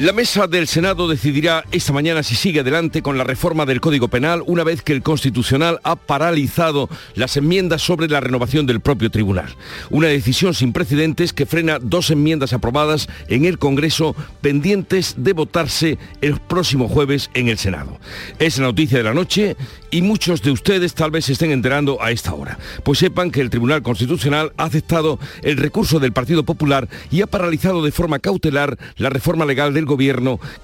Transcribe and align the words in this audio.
La 0.00 0.12
mesa 0.12 0.48
del 0.48 0.66
Senado 0.66 1.06
decidirá 1.06 1.64
esta 1.70 1.92
mañana 1.92 2.24
si 2.24 2.34
sigue 2.34 2.60
adelante 2.60 3.00
con 3.00 3.16
la 3.16 3.22
reforma 3.22 3.64
del 3.64 3.80
Código 3.80 4.08
Penal 4.08 4.42
una 4.44 4.64
vez 4.64 4.82
que 4.82 4.92
el 4.92 5.04
Constitucional 5.04 5.78
ha 5.84 5.94
paralizado 5.94 6.88
las 7.14 7.36
enmiendas 7.36 7.80
sobre 7.82 8.08
la 8.08 8.18
renovación 8.18 8.66
del 8.66 8.80
propio 8.80 9.12
tribunal. 9.12 9.54
Una 9.90 10.08
decisión 10.08 10.52
sin 10.52 10.72
precedentes 10.72 11.32
que 11.32 11.46
frena 11.46 11.78
dos 11.80 12.10
enmiendas 12.10 12.52
aprobadas 12.52 13.08
en 13.28 13.44
el 13.44 13.58
Congreso 13.60 14.16
pendientes 14.40 15.14
de 15.16 15.32
votarse 15.32 15.96
el 16.20 16.40
próximo 16.40 16.88
jueves 16.88 17.30
en 17.34 17.46
el 17.46 17.58
Senado. 17.58 18.00
Es 18.40 18.58
la 18.58 18.66
noticia 18.66 18.98
de 18.98 19.04
la 19.04 19.14
noche 19.14 19.56
y 19.92 20.02
muchos 20.02 20.42
de 20.42 20.50
ustedes 20.50 20.94
tal 20.94 21.12
vez 21.12 21.26
se 21.26 21.34
estén 21.34 21.52
enterando 21.52 22.02
a 22.02 22.10
esta 22.10 22.34
hora. 22.34 22.58
Pues 22.82 22.98
sepan 22.98 23.30
que 23.30 23.40
el 23.40 23.50
Tribunal 23.50 23.82
Constitucional 23.82 24.52
ha 24.56 24.64
aceptado 24.64 25.20
el 25.42 25.56
recurso 25.56 26.00
del 26.00 26.12
Partido 26.12 26.42
Popular 26.42 26.88
y 27.12 27.22
ha 27.22 27.28
paralizado 27.28 27.84
de 27.84 27.92
forma 27.92 28.18
cautelar 28.18 28.76
la 28.96 29.08
reforma 29.08 29.44
legal 29.44 29.72
del 29.72 29.84
gobierno 29.84 29.93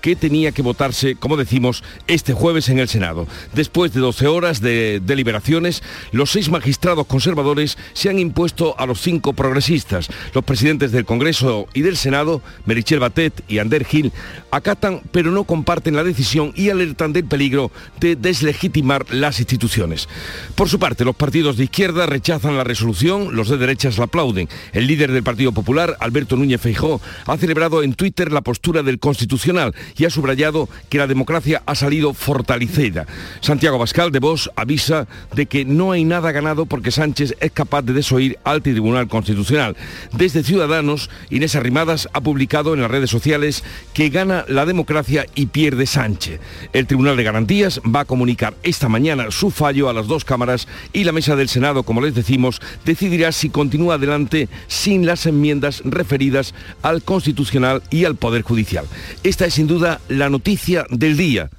que 0.01 0.16
tenía 0.16 0.52
que 0.52 0.62
votarse, 0.62 1.16
como 1.16 1.37
decimos, 1.37 1.83
este 2.07 2.33
jueves 2.33 2.69
en 2.69 2.79
el 2.79 2.88
Senado. 2.88 3.27
Después 3.55 3.93
de 3.93 4.01
12 4.01 4.27
horas 4.27 4.61
de 4.61 5.01
deliberaciones, 5.05 5.83
los 6.12 6.30
seis 6.30 6.51
magistrados 6.51 7.07
conservadores 7.07 7.79
se 7.93 8.09
han 8.09 8.19
impuesto 8.19 8.74
a 8.79 8.87
los 8.87 9.01
cinco 9.01 9.33
progresistas. 9.33 10.09
Los 10.35 10.45
presidentes 10.45 10.93
del 10.93 11.05
Congreso 11.05 11.66
y 11.74 11.83
del 11.83 11.97
Senado, 11.97 12.43
Merichel 12.66 13.01
Batet 13.01 13.45
y 13.49 13.59
Ander 13.59 13.85
Gil, 13.85 14.13
acatan 14.51 15.02
pero 15.13 15.30
no 15.30 15.45
comparten 15.45 15.96
la 15.96 16.05
decisión 16.05 16.52
y 16.57 16.71
alertan 16.71 17.12
del 17.12 17.24
peligro 17.24 17.71
de 18.01 18.16
deslegitimar 18.16 19.07
las 19.12 19.38
instituciones. 19.38 20.09
Por 20.55 20.68
su 20.68 20.79
parte, 20.79 21.05
los 21.05 21.16
partidos 21.16 21.57
de 21.57 21.65
izquierda 21.65 22.07
rechazan 22.07 22.57
la 22.57 22.65
resolución, 22.65 23.35
los 23.35 23.49
de 23.49 23.59
derechas 23.59 23.99
la 23.99 24.05
aplauden. 24.05 24.49
El 24.73 24.87
líder 24.87 25.12
del 25.12 25.23
Partido 25.23 25.52
Popular, 25.52 25.96
Alberto 26.01 26.37
Núñez 26.37 26.60
Feijó, 26.60 27.01
ha 27.27 27.37
celebrado 27.37 27.83
en 27.83 27.95
Twitter 27.95 28.33
la 28.33 28.40
postura 28.40 28.83
del 28.83 28.99
Constitucional 29.11 29.75
y 29.97 30.05
ha 30.05 30.11
subrayado 30.11 30.69
que 30.89 30.99
la 30.99 31.09
democracia 31.09 31.65
ha 31.66 31.75
salido 31.75 32.15
fortalecida. 32.15 33.07
Santiago 33.41 33.77
Bascal 33.77 34.13
de 34.13 34.21
Vox 34.21 34.49
avisa 34.55 35.09
de 35.35 35.47
que 35.47 35.65
no 35.65 35.91
hay 35.91 36.05
nada 36.05 36.30
ganado 36.30 36.65
porque 36.65 36.93
Sánchez 36.93 37.35
es 37.41 37.51
capaz 37.51 37.83
de 37.83 37.93
desoír 37.93 38.39
al 38.45 38.63
Tribunal 38.63 39.09
Constitucional. 39.09 39.77
Desde 40.13 40.45
Ciudadanos, 40.45 41.11
Inés 41.29 41.57
Arrimadas 41.57 42.09
ha 42.13 42.21
publicado 42.21 42.73
en 42.73 42.83
las 42.83 42.91
redes 42.91 43.11
sociales 43.11 43.65
que 43.95 44.11
gana 44.11 44.45
la 44.47 44.65
democracia 44.65 45.27
y 45.35 45.47
pierde 45.47 45.87
Sánchez. 45.87 46.39
El 46.73 46.87
Tribunal 46.87 47.17
de 47.17 47.24
Garantías 47.24 47.80
va 47.80 48.01
a 48.01 48.05
comunicar 48.05 48.55
esta 48.63 48.89
mañana 48.89 49.33
su 49.33 49.51
fallo 49.51 49.89
a 49.89 49.93
las 49.93 50.07
dos 50.07 50.24
cámaras 50.24 50.69
y 50.93 51.02
la 51.02 51.11
mesa 51.11 51.35
del 51.35 51.49
Senado, 51.49 51.83
como 51.83 52.01
les 52.01 52.15
decimos, 52.15 52.61
decidirá 52.85 53.33
si 53.33 53.51
continúa 53.51 53.95
adelante 53.95 54.49
sin 54.69 55.05
las 55.05 55.27
enmiendas 55.27 55.83
referidas 55.85 56.55
al 56.83 57.02
Constitucional 57.02 57.83
y 57.91 58.05
al 58.05 58.15
Poder 58.15 58.43
Judicial. 58.43 58.87
Esta 59.23 59.46
es 59.46 59.54
sin 59.54 59.66
duda 59.66 60.01
la 60.09 60.29
noticia 60.29 60.87
del 60.90 61.16
día, 61.16 61.51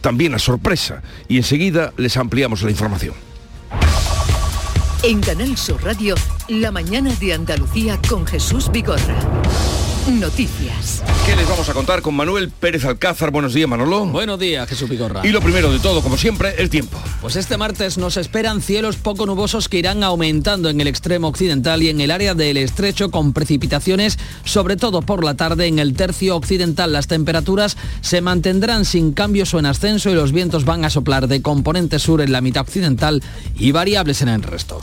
también 0.00 0.34
a 0.34 0.38
sorpresa, 0.38 1.02
y 1.28 1.36
enseguida 1.36 1.92
les 1.96 2.16
ampliamos 2.16 2.62
la 2.62 2.70
información. 2.70 3.14
En 5.02 5.20
Canal 5.20 5.56
Sur 5.56 5.82
Radio, 5.84 6.14
La 6.48 6.72
mañana 6.72 7.14
de 7.20 7.32
Andalucía 7.32 8.00
con 8.08 8.26
Jesús 8.26 8.70
Vigorra. 8.70 9.16
Noticias. 10.08 11.02
¿Qué 11.26 11.36
les 11.36 11.46
vamos 11.46 11.68
a 11.68 11.74
contar 11.74 12.00
con 12.00 12.14
Manuel 12.14 12.48
Pérez 12.48 12.84
Alcázar? 12.86 13.30
Buenos 13.30 13.52
días, 13.52 13.68
Manolo. 13.68 14.06
Buenos 14.06 14.38
días, 14.38 14.66
Jesús 14.66 14.88
Vigorra. 14.88 15.20
Y 15.22 15.28
lo 15.28 15.42
primero 15.42 15.70
de 15.70 15.78
todo, 15.80 16.02
como 16.02 16.16
siempre, 16.16 16.54
el 16.56 16.70
tiempo. 16.70 16.98
Pues 17.20 17.36
este 17.36 17.58
martes 17.58 17.98
nos 17.98 18.16
esperan 18.16 18.62
cielos 18.62 18.96
poco 18.96 19.26
nubosos 19.26 19.68
que 19.68 19.78
irán 19.78 20.02
aumentando 20.02 20.70
en 20.70 20.80
el 20.80 20.86
extremo 20.86 21.28
occidental 21.28 21.82
y 21.82 21.90
en 21.90 22.00
el 22.00 22.10
área 22.10 22.34
del 22.34 22.56
estrecho 22.56 23.10
con 23.10 23.34
precipitaciones, 23.34 24.18
sobre 24.44 24.76
todo 24.76 25.02
por 25.02 25.22
la 25.22 25.34
tarde 25.34 25.66
en 25.66 25.78
el 25.78 25.92
tercio 25.92 26.36
occidental. 26.36 26.90
Las 26.90 27.06
temperaturas 27.06 27.76
se 28.00 28.22
mantendrán 28.22 28.86
sin 28.86 29.12
cambios 29.12 29.52
o 29.52 29.58
en 29.58 29.66
ascenso 29.66 30.08
y 30.10 30.14
los 30.14 30.32
vientos 30.32 30.64
van 30.64 30.86
a 30.86 30.90
soplar 30.90 31.28
de 31.28 31.42
componente 31.42 31.98
sur 31.98 32.22
en 32.22 32.32
la 32.32 32.40
mitad 32.40 32.62
occidental 32.62 33.22
y 33.58 33.72
variables 33.72 34.22
en 34.22 34.28
el 34.28 34.42
resto. 34.42 34.80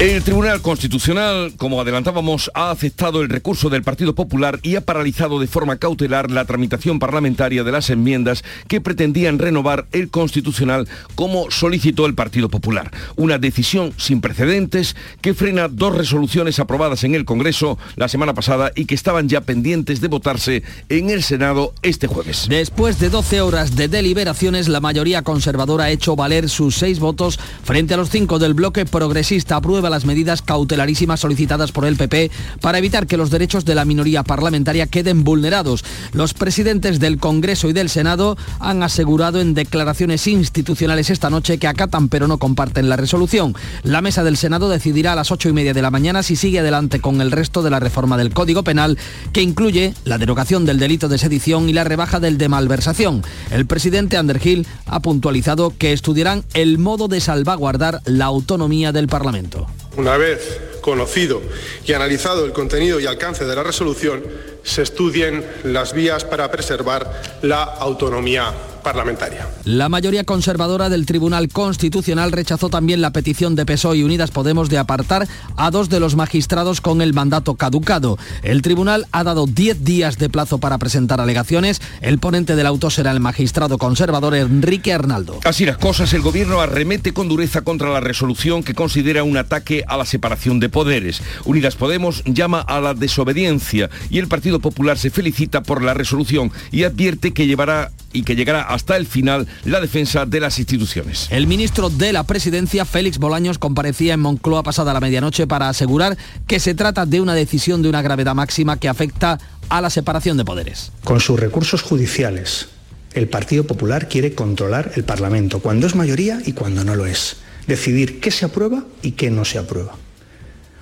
El 0.00 0.22
Tribunal 0.22 0.62
Constitucional, 0.62 1.52
como 1.58 1.78
adelantábamos, 1.78 2.50
ha 2.54 2.70
aceptado 2.70 3.20
el 3.20 3.28
recurso 3.28 3.68
del 3.68 3.82
Partido 3.82 4.14
Popular 4.14 4.58
y 4.62 4.76
ha 4.76 4.80
paralizado 4.80 5.38
de 5.38 5.46
forma 5.46 5.76
cautelar 5.76 6.30
la 6.30 6.46
tramitación 6.46 6.98
parlamentaria 6.98 7.64
de 7.64 7.72
las 7.72 7.90
enmiendas 7.90 8.42
que 8.66 8.80
pretendían 8.80 9.38
renovar 9.38 9.88
el 9.92 10.08
Constitucional 10.08 10.88
como 11.16 11.50
solicitó 11.50 12.06
el 12.06 12.14
Partido 12.14 12.48
Popular. 12.48 12.90
Una 13.16 13.36
decisión 13.36 13.92
sin 13.98 14.22
precedentes 14.22 14.96
que 15.20 15.34
frena 15.34 15.68
dos 15.68 15.94
resoluciones 15.94 16.58
aprobadas 16.60 17.04
en 17.04 17.14
el 17.14 17.26
Congreso 17.26 17.76
la 17.96 18.08
semana 18.08 18.32
pasada 18.32 18.72
y 18.74 18.86
que 18.86 18.94
estaban 18.94 19.28
ya 19.28 19.42
pendientes 19.42 20.00
de 20.00 20.08
votarse 20.08 20.62
en 20.88 21.10
el 21.10 21.22
Senado 21.22 21.74
este 21.82 22.06
jueves. 22.06 22.46
Después 22.48 23.00
de 23.00 23.10
12 23.10 23.42
horas 23.42 23.76
de 23.76 23.88
deliberaciones, 23.88 24.66
la 24.68 24.80
mayoría 24.80 25.20
conservadora 25.20 25.84
ha 25.84 25.90
hecho 25.90 26.16
valer 26.16 26.48
sus 26.48 26.76
seis 26.76 27.00
votos 27.00 27.38
frente 27.64 27.92
a 27.92 27.98
los 27.98 28.08
cinco 28.08 28.38
del 28.38 28.54
bloque 28.54 28.86
progresista. 28.86 29.60
Aprueba 29.70 29.88
las 29.88 30.04
medidas 30.04 30.42
cautelarísimas 30.42 31.20
solicitadas 31.20 31.70
por 31.70 31.84
el 31.84 31.94
PP 31.94 32.32
para 32.60 32.78
evitar 32.78 33.06
que 33.06 33.16
los 33.16 33.30
derechos 33.30 33.64
de 33.64 33.76
la 33.76 33.84
minoría 33.84 34.24
parlamentaria 34.24 34.88
queden 34.88 35.22
vulnerados. 35.22 35.84
Los 36.12 36.34
presidentes 36.34 36.98
del 36.98 37.18
Congreso 37.18 37.68
y 37.68 37.72
del 37.72 37.88
Senado 37.88 38.36
han 38.58 38.82
asegurado 38.82 39.40
en 39.40 39.54
declaraciones 39.54 40.26
institucionales 40.26 41.08
esta 41.08 41.30
noche 41.30 41.58
que 41.58 41.68
acatan 41.68 42.08
pero 42.08 42.26
no 42.26 42.38
comparten 42.38 42.88
la 42.88 42.96
resolución. 42.96 43.54
La 43.84 44.00
mesa 44.00 44.24
del 44.24 44.36
Senado 44.36 44.68
decidirá 44.68 45.12
a 45.12 45.14
las 45.14 45.30
ocho 45.30 45.48
y 45.48 45.52
media 45.52 45.72
de 45.72 45.82
la 45.82 45.92
mañana 45.92 46.24
si 46.24 46.34
sigue 46.34 46.58
adelante 46.58 47.00
con 47.00 47.20
el 47.20 47.30
resto 47.30 47.62
de 47.62 47.70
la 47.70 47.78
reforma 47.78 48.16
del 48.16 48.34
Código 48.34 48.64
Penal, 48.64 48.98
que 49.32 49.42
incluye 49.42 49.94
la 50.04 50.18
derogación 50.18 50.66
del 50.66 50.80
delito 50.80 51.08
de 51.08 51.18
sedición 51.18 51.68
y 51.68 51.74
la 51.74 51.84
rebaja 51.84 52.18
del 52.18 52.38
de 52.38 52.48
malversación. 52.48 53.22
El 53.52 53.66
presidente 53.66 54.16
Ander 54.16 54.40
Gil 54.40 54.66
ha 54.86 54.98
puntualizado 54.98 55.72
que 55.78 55.92
estudiarán 55.92 56.42
el 56.54 56.78
modo 56.78 57.06
de 57.06 57.20
salvaguardar 57.20 58.00
la 58.04 58.24
autonomía 58.24 58.90
del 58.90 59.06
Parlamento. 59.06 59.59
Alonso. 59.60 59.89
Una 59.96 60.16
vez 60.16 60.60
conocido 60.80 61.42
y 61.84 61.92
analizado 61.92 62.44
el 62.44 62.52
contenido 62.52 63.00
y 63.00 63.06
alcance 63.06 63.44
de 63.44 63.54
la 63.54 63.62
resolución, 63.62 64.22
se 64.62 64.82
estudien 64.82 65.44
las 65.64 65.92
vías 65.92 66.24
para 66.24 66.50
preservar 66.50 67.22
la 67.42 67.62
autonomía 67.62 68.52
parlamentaria. 68.80 69.46
La 69.64 69.88
mayoría 69.88 70.24
conservadora 70.24 70.88
del 70.88 71.06
Tribunal 71.06 71.48
Constitucional 71.48 72.32
rechazó 72.32 72.68
también 72.68 73.00
la 73.00 73.12
petición 73.12 73.54
de 73.54 73.66
PSOE 73.66 73.98
y 73.98 74.02
Unidas 74.02 74.30
Podemos 74.30 74.68
de 74.68 74.78
apartar 74.78 75.28
a 75.56 75.70
dos 75.70 75.88
de 75.88 76.00
los 76.00 76.16
magistrados 76.16 76.80
con 76.80 77.02
el 77.02 77.12
mandato 77.12 77.54
caducado. 77.54 78.18
El 78.42 78.62
tribunal 78.62 79.06
ha 79.12 79.24
dado 79.24 79.46
10 79.46 79.84
días 79.84 80.18
de 80.18 80.30
plazo 80.30 80.58
para 80.58 80.78
presentar 80.78 81.20
alegaciones. 81.20 81.80
El 82.00 82.18
ponente 82.18 82.56
del 82.56 82.66
auto 82.66 82.90
será 82.90 83.10
el 83.10 83.20
magistrado 83.20 83.78
conservador 83.78 84.34
Enrique 84.34 84.92
Arnaldo. 84.92 85.40
Así 85.44 85.66
las 85.66 85.78
cosas, 85.78 86.12
el 86.14 86.22
gobierno 86.22 86.60
arremete 86.60 87.12
con 87.12 87.28
dureza 87.28 87.62
contra 87.62 87.90
la 87.90 88.00
resolución 88.00 88.62
que 88.62 88.74
considera 88.74 89.24
un 89.24 89.36
ataque 89.36 89.79
a 89.86 89.96
la 89.96 90.04
separación 90.04 90.60
de 90.60 90.68
poderes. 90.68 91.22
Unidas 91.44 91.76
Podemos 91.76 92.22
llama 92.24 92.60
a 92.60 92.80
la 92.80 92.94
desobediencia 92.94 93.90
y 94.10 94.18
el 94.18 94.28
Partido 94.28 94.60
Popular 94.60 94.98
se 94.98 95.10
felicita 95.10 95.62
por 95.62 95.82
la 95.82 95.94
resolución 95.94 96.52
y 96.70 96.84
advierte 96.84 97.32
que 97.32 97.46
llevará 97.46 97.90
y 98.12 98.22
que 98.22 98.34
llegará 98.34 98.62
hasta 98.62 98.96
el 98.96 99.06
final 99.06 99.46
la 99.64 99.80
defensa 99.80 100.26
de 100.26 100.40
las 100.40 100.58
instituciones. 100.58 101.28
El 101.30 101.46
ministro 101.46 101.90
de 101.90 102.12
la 102.12 102.24
Presidencia, 102.24 102.84
Félix 102.84 103.18
Bolaños, 103.18 103.58
comparecía 103.58 104.14
en 104.14 104.20
Moncloa 104.20 104.62
pasada 104.62 104.92
la 104.92 105.00
medianoche 105.00 105.46
para 105.46 105.68
asegurar 105.68 106.16
que 106.46 106.60
se 106.60 106.74
trata 106.74 107.06
de 107.06 107.20
una 107.20 107.34
decisión 107.34 107.82
de 107.82 107.88
una 107.88 108.02
gravedad 108.02 108.34
máxima 108.34 108.78
que 108.78 108.88
afecta 108.88 109.38
a 109.68 109.80
la 109.80 109.90
separación 109.90 110.36
de 110.36 110.44
poderes. 110.44 110.92
Con 111.04 111.20
sus 111.20 111.38
recursos 111.38 111.82
judiciales, 111.82 112.68
el 113.12 113.28
Partido 113.28 113.64
Popular 113.64 114.08
quiere 114.08 114.34
controlar 114.34 114.92
el 114.96 115.04
Parlamento, 115.04 115.60
cuando 115.60 115.86
es 115.86 115.94
mayoría 115.94 116.40
y 116.44 116.52
cuando 116.52 116.84
no 116.84 116.94
lo 116.96 117.06
es. 117.06 117.36
Decidir 117.70 118.18
qué 118.18 118.32
se 118.32 118.44
aprueba 118.44 118.82
y 119.00 119.12
qué 119.12 119.30
no 119.30 119.44
se 119.44 119.56
aprueba. 119.56 119.94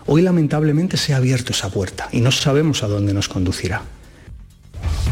Hoy 0.06 0.22
lamentablemente 0.22 0.96
se 0.96 1.12
ha 1.12 1.18
abierto 1.18 1.52
esa 1.52 1.68
puerta 1.68 2.08
y 2.12 2.22
no 2.22 2.32
sabemos 2.32 2.82
a 2.82 2.88
dónde 2.88 3.12
nos 3.12 3.28
conducirá. 3.28 3.82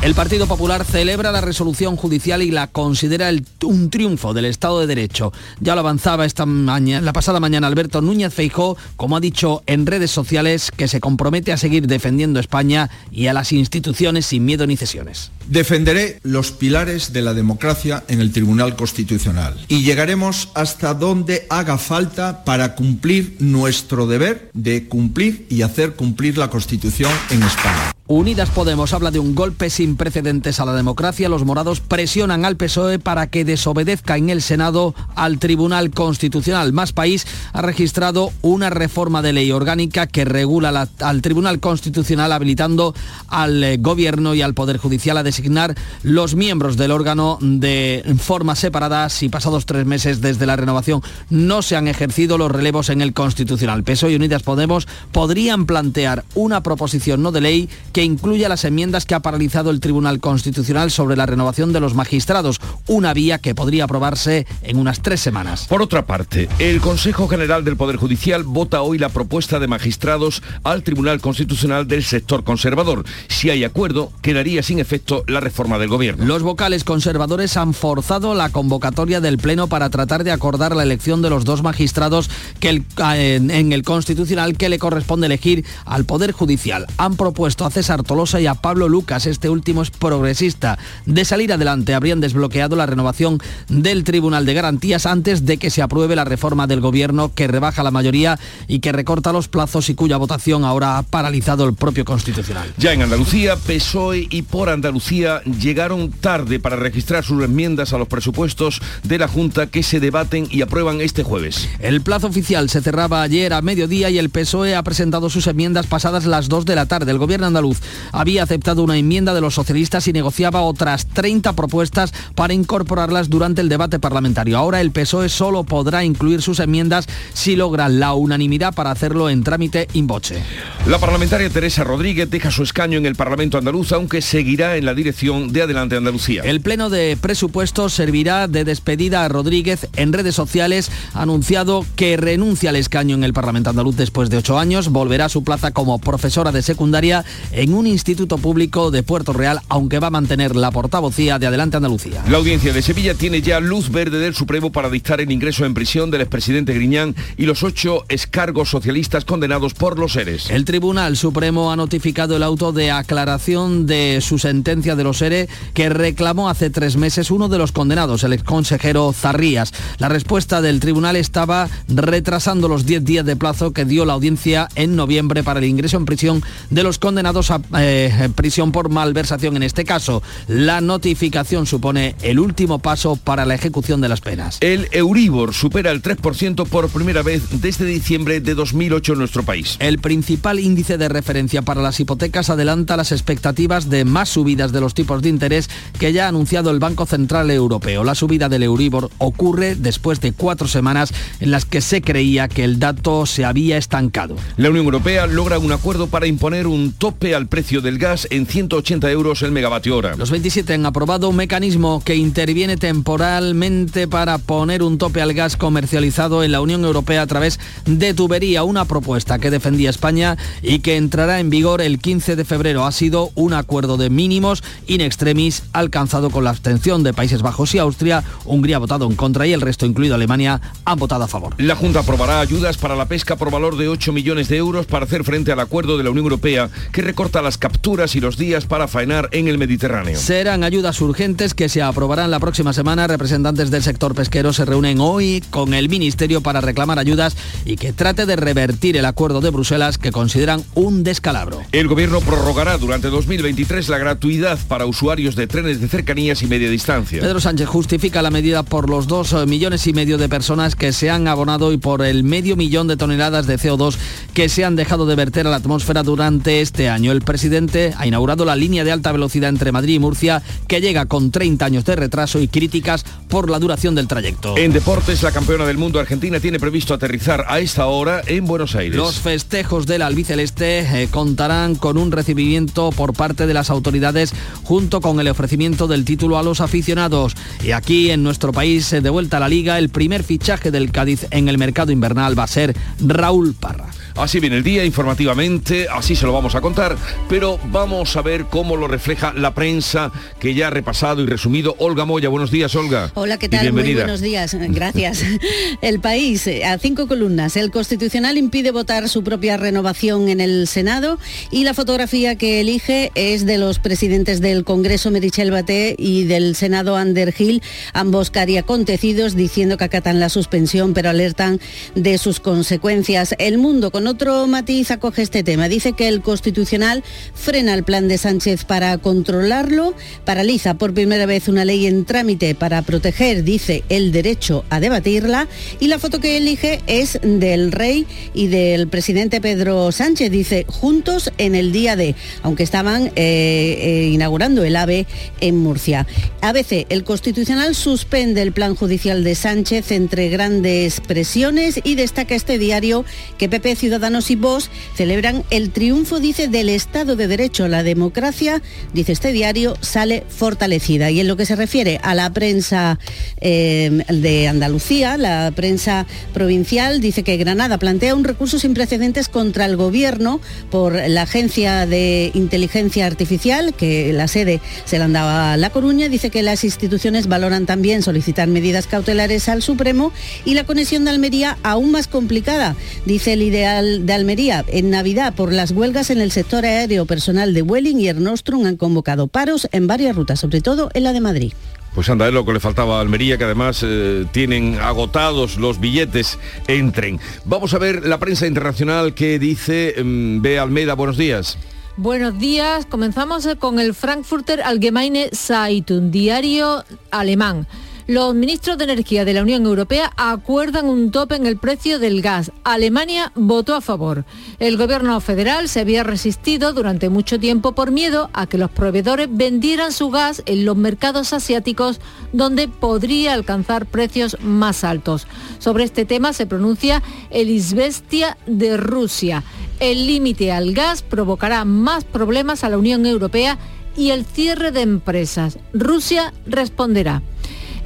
El 0.02 0.14
Partido 0.14 0.46
Popular 0.46 0.84
celebra 0.84 1.32
la 1.32 1.40
resolución 1.40 1.96
judicial 1.96 2.42
y 2.42 2.50
la 2.50 2.68
considera 2.68 3.30
un 3.64 3.90
triunfo 3.90 4.34
del 4.34 4.44
Estado 4.44 4.78
de 4.80 4.86
Derecho. 4.86 5.32
Ya 5.60 5.74
lo 5.74 5.80
avanzaba 5.80 6.26
esta 6.26 6.46
la 6.46 7.12
pasada 7.12 7.40
mañana 7.40 7.66
Alberto 7.66 8.00
Núñez 8.02 8.32
Feijó, 8.32 8.76
como 8.96 9.16
ha 9.16 9.20
dicho 9.20 9.62
en 9.66 9.86
redes 9.86 10.10
sociales, 10.10 10.70
que 10.76 10.86
se 10.86 11.00
compromete 11.00 11.52
a 11.52 11.56
seguir 11.56 11.86
defendiendo 11.86 12.38
España 12.38 12.90
y 13.10 13.26
a 13.26 13.32
las 13.32 13.52
instituciones 13.52 14.26
sin 14.26 14.44
miedo 14.44 14.66
ni 14.66 14.76
cesiones. 14.76 15.32
Defenderé 15.48 16.20
los 16.22 16.52
pilares 16.52 17.12
de 17.12 17.22
la 17.22 17.34
democracia 17.34 18.04
en 18.08 18.20
el 18.20 18.32
Tribunal 18.32 18.76
Constitucional 18.76 19.56
y 19.68 19.82
llegaremos 19.82 20.50
hasta 20.54 20.94
donde 20.94 21.46
haga 21.48 21.78
falta 21.78 22.44
para 22.44 22.74
cumplir 22.74 23.36
nuestro 23.38 24.06
deber 24.06 24.50
de 24.52 24.86
cumplir 24.88 25.46
y 25.48 25.62
hacer 25.62 25.94
cumplir 25.94 26.36
la 26.36 26.50
Constitución 26.50 27.12
en 27.30 27.42
España. 27.42 27.92
Unidas 28.08 28.50
Podemos 28.50 28.92
habla 28.92 29.10
de 29.10 29.18
un 29.18 29.34
golpe 29.34 29.68
sin 29.68 29.96
precedentes 29.96 30.60
a 30.60 30.64
la 30.64 30.74
democracia. 30.74 31.28
Los 31.28 31.44
morados 31.44 31.80
presionan 31.80 32.44
al 32.44 32.56
PSOE 32.56 33.00
para 33.00 33.26
que 33.26 33.44
desobedezca 33.44 34.16
en 34.16 34.30
el 34.30 34.42
Senado 34.42 34.94
al 35.16 35.40
Tribunal 35.40 35.90
Constitucional. 35.90 36.72
Más 36.72 36.92
País 36.92 37.26
ha 37.52 37.62
registrado 37.62 38.30
una 38.42 38.70
reforma 38.70 39.22
de 39.22 39.32
ley 39.32 39.50
orgánica 39.50 40.06
que 40.06 40.24
regula 40.24 40.88
al 41.00 41.20
Tribunal 41.20 41.58
Constitucional 41.58 42.30
habilitando 42.30 42.94
al 43.26 43.64
eh, 43.64 43.76
Gobierno 43.78 44.34
y 44.36 44.42
al 44.42 44.54
Poder 44.54 44.76
Judicial 44.76 45.18
a 45.18 45.24
designar 45.24 45.74
los 46.04 46.36
miembros 46.36 46.76
del 46.76 46.92
órgano 46.92 47.38
de 47.40 48.04
forma 48.20 48.54
separada 48.54 49.08
si 49.08 49.28
pasados 49.28 49.66
tres 49.66 49.84
meses 49.84 50.20
desde 50.20 50.46
la 50.46 50.54
renovación 50.54 51.02
no 51.28 51.60
se 51.60 51.74
han 51.74 51.88
ejercido 51.88 52.38
los 52.38 52.52
relevos 52.52 52.88
en 52.88 53.00
el 53.00 53.14
Constitucional. 53.14 53.82
PSOE 53.82 54.12
y 54.12 54.16
Unidas 54.16 54.44
Podemos 54.44 54.86
podrían 55.10 55.66
plantear 55.66 56.24
una 56.36 56.62
proposición 56.62 57.20
no 57.20 57.32
de 57.32 57.40
ley 57.40 57.68
que 57.96 58.04
incluya 58.04 58.50
las 58.50 58.66
enmiendas 58.66 59.06
que 59.06 59.14
ha 59.14 59.20
paralizado 59.20 59.70
el 59.70 59.80
Tribunal 59.80 60.20
Constitucional 60.20 60.90
sobre 60.90 61.16
la 61.16 61.24
renovación 61.24 61.72
de 61.72 61.80
los 61.80 61.94
magistrados, 61.94 62.60
una 62.86 63.14
vía 63.14 63.38
que 63.38 63.54
podría 63.54 63.84
aprobarse 63.84 64.46
en 64.60 64.76
unas 64.76 65.00
tres 65.00 65.18
semanas. 65.22 65.64
Por 65.66 65.80
otra 65.80 66.04
parte, 66.04 66.46
el 66.58 66.82
Consejo 66.82 67.26
General 67.26 67.64
del 67.64 67.78
Poder 67.78 67.96
Judicial 67.96 68.44
vota 68.44 68.82
hoy 68.82 68.98
la 68.98 69.08
propuesta 69.08 69.58
de 69.60 69.66
magistrados 69.66 70.42
al 70.62 70.82
Tribunal 70.82 71.22
Constitucional 71.22 71.88
del 71.88 72.04
sector 72.04 72.44
conservador. 72.44 73.06
Si 73.28 73.48
hay 73.48 73.64
acuerdo, 73.64 74.12
quedaría 74.20 74.62
sin 74.62 74.78
efecto 74.78 75.24
la 75.26 75.40
reforma 75.40 75.78
del 75.78 75.88
Gobierno. 75.88 76.26
Los 76.26 76.42
vocales 76.42 76.84
conservadores 76.84 77.56
han 77.56 77.72
forzado 77.72 78.34
la 78.34 78.50
convocatoria 78.50 79.22
del 79.22 79.38
Pleno 79.38 79.68
para 79.68 79.88
tratar 79.88 80.22
de 80.22 80.32
acordar 80.32 80.76
la 80.76 80.82
elección 80.82 81.22
de 81.22 81.30
los 81.30 81.46
dos 81.46 81.62
magistrados 81.62 82.28
que 82.60 82.82
en 82.98 83.72
el 83.72 83.82
Constitucional 83.84 84.58
que 84.58 84.68
le 84.68 84.78
corresponde 84.78 85.28
elegir 85.28 85.64
al 85.86 86.04
Poder 86.04 86.32
Judicial. 86.32 86.84
Han 86.98 87.16
propuesto 87.16 87.64
hacer 87.86 87.96
Sartolosa 87.96 88.40
y 88.40 88.46
a 88.46 88.54
Pablo 88.54 88.88
Lucas, 88.88 89.26
este 89.26 89.48
último 89.48 89.80
es 89.80 89.90
progresista. 89.90 90.78
De 91.06 91.24
salir 91.24 91.52
adelante 91.52 91.94
habrían 91.94 92.20
desbloqueado 92.20 92.76
la 92.76 92.84
renovación 92.84 93.38
del 93.68 94.04
Tribunal 94.04 94.44
de 94.44 94.52
Garantías 94.52 95.06
antes 95.06 95.46
de 95.46 95.56
que 95.56 95.70
se 95.70 95.80
apruebe 95.80 96.14
la 96.14 96.24
reforma 96.24 96.66
del 96.66 96.80
Gobierno 96.80 97.32
que 97.34 97.46
rebaja 97.46 97.82
la 97.82 97.90
mayoría 97.90 98.38
y 98.68 98.80
que 98.80 98.92
recorta 98.92 99.32
los 99.32 99.48
plazos 99.48 99.88
y 99.88 99.94
cuya 99.94 100.18
votación 100.18 100.64
ahora 100.64 100.98
ha 100.98 101.04
paralizado 101.04 101.64
el 101.66 101.74
propio 101.74 102.04
Constitucional. 102.04 102.74
Ya 102.76 102.92
en 102.92 103.02
Andalucía, 103.02 103.56
PSOE 103.56 104.26
y 104.28 104.42
por 104.42 104.68
Andalucía 104.68 105.42
llegaron 105.44 106.10
tarde 106.10 106.60
para 106.60 106.76
registrar 106.76 107.24
sus 107.24 107.42
enmiendas 107.42 107.94
a 107.94 107.98
los 107.98 108.08
presupuestos 108.08 108.82
de 109.04 109.18
la 109.18 109.28
Junta 109.28 109.68
que 109.68 109.82
se 109.82 110.00
debaten 110.00 110.48
y 110.50 110.60
aprueban 110.60 111.00
este 111.00 111.22
jueves. 111.22 111.66
El 111.78 112.02
plazo 112.02 112.26
oficial 112.26 112.68
se 112.68 112.82
cerraba 112.82 113.22
ayer 113.22 113.54
a 113.54 113.62
mediodía 113.62 114.10
y 114.10 114.18
el 114.18 114.28
PSOE 114.28 114.74
ha 114.74 114.82
presentado 114.82 115.30
sus 115.30 115.46
enmiendas 115.46 115.86
pasadas 115.86 116.26
las 116.26 116.48
2 116.48 116.66
de 116.66 116.74
la 116.74 116.86
tarde. 116.86 117.10
El 117.10 117.18
Gobierno 117.18 117.46
andaluz 117.46 117.75
había 118.12 118.42
aceptado 118.42 118.82
una 118.82 118.96
enmienda 118.96 119.34
de 119.34 119.40
los 119.40 119.54
socialistas 119.54 120.08
y 120.08 120.12
negociaba 120.12 120.62
otras 120.62 121.06
30 121.06 121.52
propuestas 121.54 122.12
para 122.34 122.54
incorporarlas 122.54 123.28
durante 123.28 123.60
el 123.60 123.68
debate 123.68 123.98
parlamentario. 123.98 124.58
Ahora 124.58 124.80
el 124.80 124.90
PSOE 124.90 125.28
solo 125.28 125.64
podrá 125.64 126.04
incluir 126.04 126.42
sus 126.42 126.60
enmiendas 126.60 127.06
si 127.32 127.56
logra 127.56 127.88
la 127.88 128.14
unanimidad 128.14 128.74
para 128.74 128.90
hacerlo 128.90 129.28
en 129.30 129.42
trámite 129.42 129.88
in 129.92 130.06
voce. 130.06 130.42
La 130.86 130.98
parlamentaria 130.98 131.50
Teresa 131.50 131.84
Rodríguez 131.84 132.30
deja 132.30 132.50
su 132.50 132.62
escaño 132.62 132.98
en 132.98 133.06
el 133.06 133.16
Parlamento 133.16 133.58
andaluz, 133.58 133.92
aunque 133.92 134.22
seguirá 134.22 134.76
en 134.76 134.84
la 134.84 134.94
dirección 134.94 135.52
de 135.52 135.62
Adelante 135.62 135.96
Andalucía. 135.96 136.42
El 136.44 136.60
Pleno 136.60 136.90
de 136.90 137.16
Presupuestos 137.20 137.92
servirá 137.92 138.46
de 138.48 138.64
despedida 138.64 139.24
a 139.24 139.28
Rodríguez. 139.28 139.88
En 139.96 140.12
redes 140.12 140.34
sociales 140.34 140.90
ha 141.14 141.22
anunciado 141.22 141.84
que 141.96 142.16
renuncia 142.16 142.70
al 142.70 142.76
escaño 142.76 143.16
en 143.16 143.24
el 143.24 143.32
Parlamento 143.32 143.70
andaluz 143.70 143.96
después 143.96 144.30
de 144.30 144.36
ocho 144.36 144.58
años. 144.58 144.90
Volverá 144.90 145.26
a 145.26 145.28
su 145.28 145.42
plaza 145.42 145.72
como 145.72 145.98
profesora 145.98 146.52
de 146.52 146.62
secundaria 146.62 147.24
en 147.52 147.65
un 147.74 147.86
instituto 147.86 148.38
público 148.38 148.90
de 148.90 149.02
Puerto 149.02 149.32
Real, 149.32 149.60
aunque 149.68 149.98
va 149.98 150.08
a 150.08 150.10
mantener 150.10 150.56
la 150.56 150.70
portavocía 150.70 151.38
de 151.38 151.46
Adelante 151.46 151.76
Andalucía. 151.76 152.24
La 152.28 152.38
audiencia 152.38 152.72
de 152.72 152.82
Sevilla 152.82 153.14
tiene 153.14 153.42
ya 153.42 153.60
luz 153.60 153.90
verde 153.90 154.18
del 154.18 154.34
Supremo 154.34 154.72
para 154.72 154.90
dictar 154.90 155.20
el 155.20 155.30
ingreso 155.30 155.64
en 155.64 155.74
prisión 155.74 156.10
del 156.10 156.20
expresidente 156.20 156.74
Griñán 156.74 157.14
y 157.36 157.46
los 157.46 157.62
ocho 157.62 158.04
escargos 158.08 158.70
socialistas 158.70 159.24
condenados 159.24 159.74
por 159.74 159.98
los 159.98 160.12
seres. 160.12 160.50
El 160.50 160.64
Tribunal 160.64 161.16
Supremo 161.16 161.72
ha 161.72 161.76
notificado 161.76 162.36
el 162.36 162.42
auto 162.42 162.72
de 162.72 162.90
aclaración 162.90 163.86
de 163.86 164.20
su 164.20 164.38
sentencia 164.38 164.96
de 164.96 165.04
los 165.04 165.18
seres 165.18 165.48
que 165.74 165.88
reclamó 165.88 166.48
hace 166.48 166.70
tres 166.70 166.96
meses 166.96 167.30
uno 167.30 167.48
de 167.48 167.58
los 167.58 167.72
condenados, 167.72 168.24
el 168.24 168.32
exconsejero 168.32 169.12
Zarrías. 169.12 169.72
La 169.98 170.08
respuesta 170.08 170.60
del 170.60 170.80
tribunal 170.80 171.16
estaba 171.16 171.68
retrasando 171.88 172.68
los 172.68 172.86
diez 172.86 173.04
días 173.04 173.24
de 173.24 173.36
plazo 173.36 173.72
que 173.72 173.84
dio 173.84 174.04
la 174.04 174.14
audiencia 174.14 174.68
en 174.74 174.96
noviembre 174.96 175.42
para 175.42 175.60
el 175.60 175.66
ingreso 175.66 175.96
en 175.96 176.04
prisión 176.04 176.42
de 176.70 176.82
los 176.82 176.98
condenados 176.98 177.50
a 177.50 177.55
eh, 177.78 178.28
prisión 178.34 178.72
por 178.72 178.88
malversación 178.88 179.56
en 179.56 179.62
este 179.62 179.84
caso. 179.84 180.22
La 180.48 180.80
notificación 180.80 181.66
supone 181.66 182.14
el 182.22 182.38
último 182.38 182.78
paso 182.78 183.16
para 183.16 183.44
la 183.44 183.54
ejecución 183.54 184.00
de 184.00 184.08
las 184.08 184.20
penas. 184.20 184.58
El 184.60 184.88
Euribor 184.92 185.54
supera 185.54 185.90
el 185.90 186.02
3% 186.02 186.66
por 186.66 186.88
primera 186.88 187.22
vez 187.22 187.60
desde 187.60 187.84
diciembre 187.84 188.40
de 188.40 188.54
2008 188.54 189.12
en 189.12 189.18
nuestro 189.18 189.42
país. 189.42 189.76
El 189.80 189.98
principal 189.98 190.58
índice 190.58 190.98
de 190.98 191.08
referencia 191.08 191.62
para 191.62 191.82
las 191.82 192.00
hipotecas 192.00 192.50
adelanta 192.50 192.96
las 192.96 193.12
expectativas 193.12 193.88
de 193.90 194.04
más 194.04 194.28
subidas 194.28 194.72
de 194.72 194.80
los 194.80 194.94
tipos 194.94 195.22
de 195.22 195.28
interés 195.28 195.68
que 195.98 196.12
ya 196.12 196.26
ha 196.26 196.28
anunciado 196.28 196.70
el 196.70 196.78
Banco 196.78 197.06
Central 197.06 197.50
Europeo. 197.50 198.04
La 198.04 198.14
subida 198.14 198.48
del 198.48 198.62
Euribor 198.62 199.10
ocurre 199.18 199.74
después 199.74 200.20
de 200.20 200.32
cuatro 200.32 200.68
semanas 200.68 201.12
en 201.40 201.50
las 201.50 201.64
que 201.64 201.80
se 201.80 202.02
creía 202.02 202.48
que 202.48 202.64
el 202.64 202.78
dato 202.78 203.26
se 203.26 203.44
había 203.44 203.76
estancado. 203.76 204.36
La 204.56 204.70
Unión 204.70 204.84
Europea 204.84 205.26
logra 205.26 205.58
un 205.58 205.72
acuerdo 205.72 206.06
para 206.06 206.26
imponer 206.26 206.66
un 206.66 206.92
tope 206.92 207.34
al 207.34 207.45
precio 207.46 207.80
del 207.80 207.98
gas 207.98 208.26
en 208.30 208.46
180 208.46 209.10
euros 209.10 209.42
el 209.42 209.52
megavatio 209.52 209.96
hora. 209.96 210.16
Los 210.16 210.30
27 210.30 210.74
han 210.74 210.86
aprobado 210.86 211.28
un 211.28 211.36
mecanismo 211.36 212.02
que 212.04 212.16
interviene 212.16 212.76
temporalmente 212.76 214.08
para 214.08 214.38
poner 214.38 214.82
un 214.82 214.98
tope 214.98 215.20
al 215.20 215.34
gas 215.34 215.56
comercializado 215.56 216.42
en 216.42 216.52
la 216.52 216.60
Unión 216.60 216.84
Europea 216.84 217.22
a 217.22 217.26
través 217.26 217.58
de 217.84 218.14
tubería, 218.14 218.64
una 218.64 218.84
propuesta 218.84 219.38
que 219.38 219.50
defendía 219.50 219.90
España 219.90 220.36
y 220.62 220.80
que 220.80 220.96
entrará 220.96 221.40
en 221.40 221.50
vigor 221.50 221.80
el 221.80 221.98
15 221.98 222.36
de 222.36 222.44
febrero. 222.44 222.84
Ha 222.84 222.92
sido 222.92 223.30
un 223.34 223.52
acuerdo 223.52 223.96
de 223.96 224.10
mínimos 224.10 224.62
in 224.86 225.00
extremis 225.00 225.64
alcanzado 225.72 226.30
con 226.30 226.44
la 226.44 226.50
abstención 226.50 227.02
de 227.02 227.12
Países 227.12 227.42
Bajos 227.42 227.74
y 227.74 227.78
Austria. 227.78 228.24
Hungría 228.44 228.76
ha 228.76 228.80
votado 228.80 229.06
en 229.06 229.16
contra 229.16 229.46
y 229.46 229.52
el 229.52 229.60
resto, 229.60 229.86
incluido 229.86 230.14
Alemania, 230.14 230.60
han 230.84 230.98
votado 230.98 231.24
a 231.24 231.28
favor. 231.28 231.54
La 231.58 231.76
Junta 231.76 232.00
aprobará 232.00 232.40
ayudas 232.40 232.76
para 232.76 232.96
la 232.96 233.06
pesca 233.06 233.36
por 233.36 233.50
valor 233.50 233.76
de 233.76 233.88
8 233.88 234.12
millones 234.12 234.48
de 234.48 234.56
euros 234.56 234.86
para 234.86 235.04
hacer 235.04 235.24
frente 235.24 235.52
al 235.52 235.60
acuerdo 235.60 235.98
de 235.98 236.04
la 236.04 236.10
Unión 236.10 236.24
Europea 236.24 236.70
que 236.92 237.02
recorta 237.02 237.25
las 237.34 237.58
capturas 237.58 238.14
y 238.16 238.20
los 238.20 238.36
días 238.36 238.66
para 238.66 238.88
faenar 238.88 239.28
en 239.32 239.48
el 239.48 239.58
Mediterráneo. 239.58 240.18
Serán 240.18 240.64
ayudas 240.64 241.00
urgentes 241.00 241.54
que 241.54 241.68
se 241.68 241.82
aprobarán 241.82 242.30
la 242.30 242.40
próxima 242.40 242.72
semana. 242.72 243.06
Representantes 243.06 243.70
del 243.70 243.82
sector 243.82 244.14
pesquero 244.14 244.52
se 244.52 244.64
reúnen 244.64 245.00
hoy 245.00 245.42
con 245.50 245.74
el 245.74 245.88
Ministerio 245.88 246.40
para 246.40 246.60
reclamar 246.60 246.98
ayudas 246.98 247.36
y 247.64 247.76
que 247.76 247.92
trate 247.92 248.26
de 248.26 248.36
revertir 248.36 248.96
el 248.96 249.04
acuerdo 249.04 249.40
de 249.40 249.50
Bruselas 249.50 249.98
que 249.98 250.12
consideran 250.12 250.64
un 250.74 251.04
descalabro. 251.04 251.60
El 251.72 251.88
gobierno 251.88 252.20
prorrogará 252.20 252.78
durante 252.78 253.08
2023 253.08 253.88
la 253.88 253.98
gratuidad 253.98 254.58
para 254.68 254.86
usuarios 254.86 255.36
de 255.36 255.46
trenes 255.46 255.80
de 255.80 255.88
cercanías 255.88 256.42
y 256.42 256.46
media 256.46 256.70
distancia. 256.70 257.20
Pedro 257.20 257.40
Sánchez 257.40 257.68
justifica 257.68 258.22
la 258.22 258.30
medida 258.30 258.62
por 258.62 258.88
los 258.88 259.06
dos 259.06 259.32
eh, 259.32 259.46
millones 259.46 259.86
y 259.86 259.92
medio 259.92 260.18
de 260.18 260.28
personas 260.28 260.74
que 260.74 260.92
se 260.92 261.10
han 261.10 261.28
abonado 261.28 261.72
y 261.72 261.76
por 261.76 262.04
el 262.04 262.24
medio 262.24 262.56
millón 262.56 262.88
de 262.88 262.96
toneladas 262.96 263.46
de 263.46 263.58
CO2 263.58 263.96
que 264.32 264.48
se 264.48 264.64
han 264.64 264.76
dejado 264.76 265.06
de 265.06 265.14
verter 265.14 265.46
a 265.46 265.50
la 265.50 265.56
atmósfera 265.56 266.02
durante 266.02 266.60
este 266.60 266.88
año. 266.88 267.12
El 267.16 267.22
presidente 267.22 267.94
ha 267.96 268.06
inaugurado 268.06 268.44
la 268.44 268.54
línea 268.54 268.84
de 268.84 268.92
alta 268.92 269.10
velocidad 269.10 269.48
entre 269.48 269.72
Madrid 269.72 269.94
y 269.94 269.98
Murcia, 269.98 270.42
que 270.68 270.82
llega 270.82 271.06
con 271.06 271.30
30 271.30 271.64
años 271.64 271.84
de 271.86 271.96
retraso 271.96 272.40
y 272.40 272.48
críticas 272.48 273.06
por 273.28 273.48
la 273.48 273.58
duración 273.58 273.94
del 273.94 274.06
trayecto. 274.06 274.54
En 274.58 274.72
deportes, 274.72 275.22
la 275.22 275.32
campeona 275.32 275.64
del 275.64 275.78
mundo 275.78 275.98
argentina 275.98 276.38
tiene 276.40 276.60
previsto 276.60 276.92
aterrizar 276.92 277.46
a 277.48 277.58
esta 277.58 277.86
hora 277.86 278.20
en 278.26 278.44
Buenos 278.44 278.74
Aires. 278.74 278.96
Los 278.96 279.18
festejos 279.18 279.86
del 279.86 280.02
albiceleste 280.02 280.80
eh, 280.80 281.08
contarán 281.10 281.74
con 281.74 281.96
un 281.96 282.12
recibimiento 282.12 282.90
por 282.90 283.14
parte 283.14 283.46
de 283.46 283.54
las 283.54 283.70
autoridades 283.70 284.34
junto 284.62 285.00
con 285.00 285.18
el 285.18 285.28
ofrecimiento 285.28 285.86
del 285.86 286.04
título 286.04 286.38
a 286.38 286.42
los 286.42 286.60
aficionados. 286.60 287.34
Y 287.64 287.70
aquí 287.70 288.10
en 288.10 288.22
nuestro 288.22 288.52
país, 288.52 288.90
de 288.90 289.08
vuelta 289.08 289.38
a 289.38 289.40
la 289.40 289.48
liga, 289.48 289.78
el 289.78 289.88
primer 289.88 290.22
fichaje 290.22 290.70
del 290.70 290.92
Cádiz 290.92 291.26
en 291.30 291.48
el 291.48 291.56
mercado 291.56 291.92
invernal 291.92 292.38
va 292.38 292.44
a 292.44 292.48
ser 292.48 292.76
Raúl 293.00 293.54
Parra. 293.54 293.86
Así 294.16 294.40
viene 294.40 294.56
el 294.56 294.62
día 294.62 294.82
informativamente, 294.82 295.88
así 295.92 296.16
se 296.16 296.24
lo 296.24 296.32
vamos 296.32 296.54
a 296.54 296.62
contar, 296.62 296.96
pero 297.28 297.60
vamos 297.66 298.16
a 298.16 298.22
ver 298.22 298.46
cómo 298.46 298.74
lo 298.76 298.88
refleja 298.88 299.34
la 299.34 299.52
prensa 299.52 300.10
que 300.40 300.54
ya 300.54 300.68
ha 300.68 300.70
repasado 300.70 301.22
y 301.22 301.26
resumido. 301.26 301.76
Olga 301.78 302.06
Moya, 302.06 302.30
buenos 302.30 302.50
días, 302.50 302.74
Olga. 302.74 303.10
Hola, 303.12 303.38
¿qué 303.38 303.50
tal? 303.50 303.70
Muy 303.74 303.94
buenos 303.94 304.22
días, 304.22 304.54
gracias. 304.54 305.22
el 305.82 306.00
país, 306.00 306.46
eh, 306.46 306.64
a 306.64 306.78
cinco 306.78 307.06
columnas. 307.08 307.58
El 307.58 307.70
Constitucional 307.70 308.38
impide 308.38 308.70
votar 308.70 309.10
su 309.10 309.22
propia 309.22 309.58
renovación 309.58 310.30
en 310.30 310.40
el 310.40 310.66
Senado 310.66 311.18
y 311.50 311.64
la 311.64 311.74
fotografía 311.74 312.36
que 312.36 312.62
elige 312.62 313.12
es 313.16 313.44
de 313.44 313.58
los 313.58 313.80
presidentes 313.80 314.40
del 314.40 314.64
Congreso, 314.64 315.10
Merichel 315.10 315.50
Baté, 315.50 315.94
y 315.98 316.24
del 316.24 316.56
Senado, 316.56 316.96
Ander 316.96 317.32
Gil, 317.34 317.62
ambos 317.92 318.30
cariacontecidos, 318.30 319.36
diciendo 319.36 319.76
que 319.76 319.84
acatan 319.84 320.20
la 320.20 320.30
suspensión, 320.30 320.94
pero 320.94 321.10
alertan 321.10 321.60
de 321.94 322.16
sus 322.16 322.40
consecuencias. 322.40 323.34
El 323.38 323.58
mundo, 323.58 323.90
con 323.90 324.05
otro 324.06 324.46
matiz, 324.46 324.90
acoge 324.90 325.22
este 325.22 325.42
tema. 325.42 325.68
Dice 325.68 325.92
que 325.92 326.08
el 326.08 326.22
Constitucional 326.22 327.04
frena 327.34 327.74
el 327.74 327.84
plan 327.84 328.08
de 328.08 328.18
Sánchez 328.18 328.64
para 328.64 328.98
controlarlo, 328.98 329.94
paraliza 330.24 330.74
por 330.74 330.94
primera 330.94 331.26
vez 331.26 331.48
una 331.48 331.64
ley 331.64 331.86
en 331.86 332.04
trámite 332.04 332.54
para 332.54 332.82
proteger, 332.82 333.44
dice, 333.44 333.84
el 333.88 334.12
derecho 334.12 334.64
a 334.70 334.80
debatirla, 334.80 335.48
y 335.80 335.88
la 335.88 335.98
foto 335.98 336.20
que 336.20 336.36
elige 336.36 336.80
es 336.86 337.18
del 337.22 337.72
rey 337.72 338.06
y 338.34 338.48
del 338.48 338.88
presidente 338.88 339.40
Pedro 339.40 339.92
Sánchez, 339.92 340.30
dice, 340.30 340.64
juntos 340.68 341.32
en 341.38 341.54
el 341.54 341.72
día 341.72 341.96
de, 341.96 342.14
aunque 342.42 342.62
estaban 342.62 343.06
eh, 343.06 343.12
eh, 343.16 344.10
inaugurando 344.12 344.64
el 344.64 344.76
AVE 344.76 345.06
en 345.40 345.56
Murcia. 345.58 346.06
ABC, 346.40 346.86
el 346.88 347.04
Constitucional 347.04 347.74
suspende 347.74 348.42
el 348.42 348.52
plan 348.52 348.74
judicial 348.74 349.24
de 349.24 349.34
Sánchez 349.34 349.90
entre 349.92 350.28
grandes 350.28 351.00
presiones 351.00 351.80
y 351.82 351.94
destaca 351.94 352.34
este 352.34 352.58
diario 352.58 353.04
que 353.38 353.48
PP, 353.48 353.76
Ciudadanos 353.96 354.30
y 354.30 354.36
Vox 354.36 354.68
celebran 354.94 355.42
el 355.48 355.70
triunfo, 355.70 356.20
dice, 356.20 356.48
del 356.48 356.68
Estado 356.68 357.16
de 357.16 357.28
Derecho. 357.28 357.66
La 357.66 357.82
democracia, 357.82 358.60
dice 358.92 359.12
este 359.12 359.32
diario, 359.32 359.74
sale 359.80 360.22
fortalecida. 360.28 361.10
Y 361.10 361.20
en 361.20 361.28
lo 361.28 361.38
que 361.38 361.46
se 361.46 361.56
refiere 361.56 361.98
a 362.02 362.14
la 362.14 362.28
prensa 362.28 362.98
eh, 363.40 364.04
de 364.06 364.48
Andalucía, 364.48 365.16
la 365.16 365.50
prensa 365.56 366.06
provincial 366.34 367.00
dice 367.00 367.22
que 367.22 367.38
Granada 367.38 367.78
plantea 367.78 368.14
un 368.14 368.24
recurso 368.24 368.58
sin 368.58 368.74
precedentes 368.74 369.30
contra 369.30 369.64
el 369.64 369.78
gobierno 369.78 370.42
por 370.70 370.92
la 371.08 371.22
Agencia 371.22 371.86
de 371.86 372.32
Inteligencia 372.34 373.06
Artificial, 373.06 373.72
que 373.72 374.12
la 374.12 374.28
sede 374.28 374.60
se 374.84 374.98
la 374.98 375.06
andaba 375.06 375.54
a 375.54 375.56
La 375.56 375.70
Coruña, 375.70 376.10
dice 376.10 376.28
que 376.28 376.42
las 376.42 376.64
instituciones 376.64 377.28
valoran 377.28 377.64
también 377.64 378.02
solicitar 378.02 378.46
medidas 378.46 378.86
cautelares 378.86 379.48
al 379.48 379.62
Supremo 379.62 380.12
y 380.44 380.52
la 380.52 380.64
conexión 380.64 381.06
de 381.06 381.12
Almería 381.12 381.56
aún 381.62 381.92
más 381.92 382.08
complicada, 382.08 382.76
dice 383.06 383.32
el 383.32 383.40
ideal 383.40 383.85
de 383.86 384.12
Almería. 384.12 384.64
En 384.68 384.90
Navidad, 384.90 385.34
por 385.34 385.52
las 385.52 385.70
huelgas 385.70 386.10
en 386.10 386.20
el 386.20 386.32
sector 386.32 386.64
aéreo 386.64 387.06
personal 387.06 387.54
de 387.54 387.62
Welling 387.62 388.00
y 388.00 388.08
Ernostrum 388.08 388.66
han 388.66 388.76
convocado 388.76 389.26
paros 389.28 389.68
en 389.72 389.86
varias 389.86 390.16
rutas, 390.16 390.40
sobre 390.40 390.60
todo 390.60 390.90
en 390.94 391.04
la 391.04 391.12
de 391.12 391.20
Madrid. 391.20 391.52
Pues 391.94 392.10
anda, 392.10 392.28
es 392.28 392.34
lo 392.34 392.44
que 392.44 392.52
le 392.52 392.60
faltaba 392.60 392.98
a 392.98 393.00
Almería, 393.00 393.38
que 393.38 393.44
además 393.44 393.82
eh, 393.82 394.26
tienen 394.30 394.78
agotados 394.78 395.56
los 395.56 395.80
billetes 395.80 396.38
en 396.68 396.92
tren. 396.92 397.18
Vamos 397.46 397.72
a 397.72 397.78
ver 397.78 398.06
la 398.06 398.18
prensa 398.18 398.46
internacional 398.46 399.14
que 399.14 399.38
dice, 399.38 399.94
mm, 400.04 400.42
Bea 400.42 400.62
Almeida, 400.62 400.94
buenos 400.94 401.16
días. 401.16 401.56
Buenos 401.96 402.38
días, 402.38 402.84
comenzamos 402.84 403.48
con 403.58 403.80
el 403.80 403.94
Frankfurter 403.94 404.60
Allgemeine 404.62 405.30
Zeitung, 405.32 406.10
diario 406.10 406.84
alemán. 407.10 407.66
Los 408.08 408.36
ministros 408.36 408.78
de 408.78 408.84
Energía 408.84 409.24
de 409.24 409.34
la 409.34 409.42
Unión 409.42 409.66
Europea 409.66 410.12
acuerdan 410.16 410.88
un 410.88 411.10
tope 411.10 411.34
en 411.34 411.44
el 411.44 411.56
precio 411.56 411.98
del 411.98 412.22
gas. 412.22 412.52
Alemania 412.62 413.32
votó 413.34 413.74
a 413.74 413.80
favor. 413.80 414.24
El 414.60 414.76
gobierno 414.76 415.20
federal 415.20 415.68
se 415.68 415.80
había 415.80 416.04
resistido 416.04 416.72
durante 416.72 417.08
mucho 417.08 417.40
tiempo 417.40 417.72
por 417.72 417.90
miedo 417.90 418.30
a 418.32 418.46
que 418.46 418.58
los 418.58 418.70
proveedores 418.70 419.26
vendieran 419.28 419.90
su 419.90 420.10
gas 420.10 420.44
en 420.46 420.64
los 420.64 420.76
mercados 420.76 421.32
asiáticos 421.32 422.00
donde 422.32 422.68
podría 422.68 423.34
alcanzar 423.34 423.86
precios 423.86 424.36
más 424.40 424.84
altos. 424.84 425.26
Sobre 425.58 425.82
este 425.82 426.04
tema 426.04 426.32
se 426.32 426.46
pronuncia 426.46 427.02
el 427.30 427.50
Isbestia 427.50 428.38
de 428.46 428.76
Rusia. 428.76 429.42
El 429.80 430.06
límite 430.06 430.52
al 430.52 430.74
gas 430.74 431.02
provocará 431.02 431.64
más 431.64 432.04
problemas 432.04 432.62
a 432.62 432.68
la 432.68 432.78
Unión 432.78 433.04
Europea 433.04 433.58
y 433.96 434.10
el 434.10 434.24
cierre 434.24 434.70
de 434.70 434.82
empresas. 434.82 435.58
Rusia 435.72 436.32
responderá. 436.46 437.20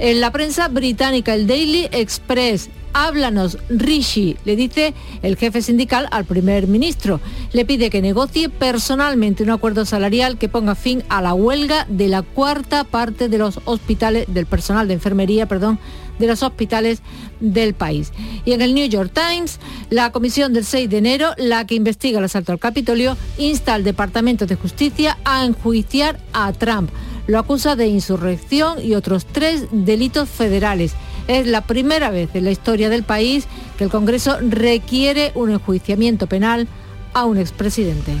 En 0.01 0.19
la 0.19 0.31
prensa 0.31 0.67
británica, 0.67 1.35
el 1.35 1.45
Daily 1.45 1.87
Express, 1.91 2.71
háblanos, 2.91 3.59
Rishi, 3.69 4.35
le 4.45 4.55
dice 4.55 4.95
el 5.21 5.37
jefe 5.37 5.61
sindical 5.61 6.07
al 6.09 6.25
primer 6.25 6.65
ministro. 6.65 7.19
Le 7.53 7.65
pide 7.65 7.91
que 7.91 8.01
negocie 8.01 8.49
personalmente 8.49 9.43
un 9.43 9.51
acuerdo 9.51 9.85
salarial 9.85 10.39
que 10.39 10.49
ponga 10.49 10.73
fin 10.73 11.03
a 11.09 11.21
la 11.21 11.35
huelga 11.35 11.85
de 11.87 12.07
la 12.07 12.23
cuarta 12.23 12.83
parte 12.83 13.29
de 13.29 13.37
los 13.37 13.59
hospitales, 13.65 14.25
del 14.27 14.47
personal 14.47 14.87
de 14.87 14.95
enfermería, 14.95 15.45
perdón, 15.45 15.77
de 16.17 16.25
los 16.25 16.41
hospitales 16.41 17.03
del 17.39 17.75
país. 17.75 18.11
Y 18.43 18.53
en 18.53 18.63
el 18.63 18.73
New 18.73 18.89
York 18.89 19.11
Times, 19.13 19.59
la 19.91 20.11
comisión 20.11 20.51
del 20.51 20.65
6 20.65 20.89
de 20.89 20.97
enero, 20.97 21.29
la 21.37 21.67
que 21.67 21.75
investiga 21.75 22.17
el 22.17 22.25
asalto 22.25 22.51
al 22.51 22.59
Capitolio, 22.59 23.15
insta 23.37 23.75
al 23.75 23.83
Departamento 23.83 24.47
de 24.47 24.55
Justicia 24.55 25.19
a 25.25 25.45
enjuiciar 25.45 26.19
a 26.33 26.51
Trump 26.53 26.89
lo 27.27 27.39
acusa 27.39 27.75
de 27.75 27.87
insurrección 27.87 28.83
y 28.83 28.95
otros 28.95 29.25
tres 29.25 29.65
delitos 29.71 30.29
federales. 30.29 30.93
Es 31.27 31.47
la 31.47 31.61
primera 31.61 32.09
vez 32.09 32.29
en 32.33 32.45
la 32.45 32.51
historia 32.51 32.89
del 32.89 33.03
país 33.03 33.45
que 33.77 33.83
el 33.83 33.89
Congreso 33.89 34.37
requiere 34.41 35.31
un 35.35 35.51
enjuiciamiento 35.51 36.27
penal 36.27 36.67
a 37.13 37.25
un 37.25 37.37
expresidente. 37.37 38.13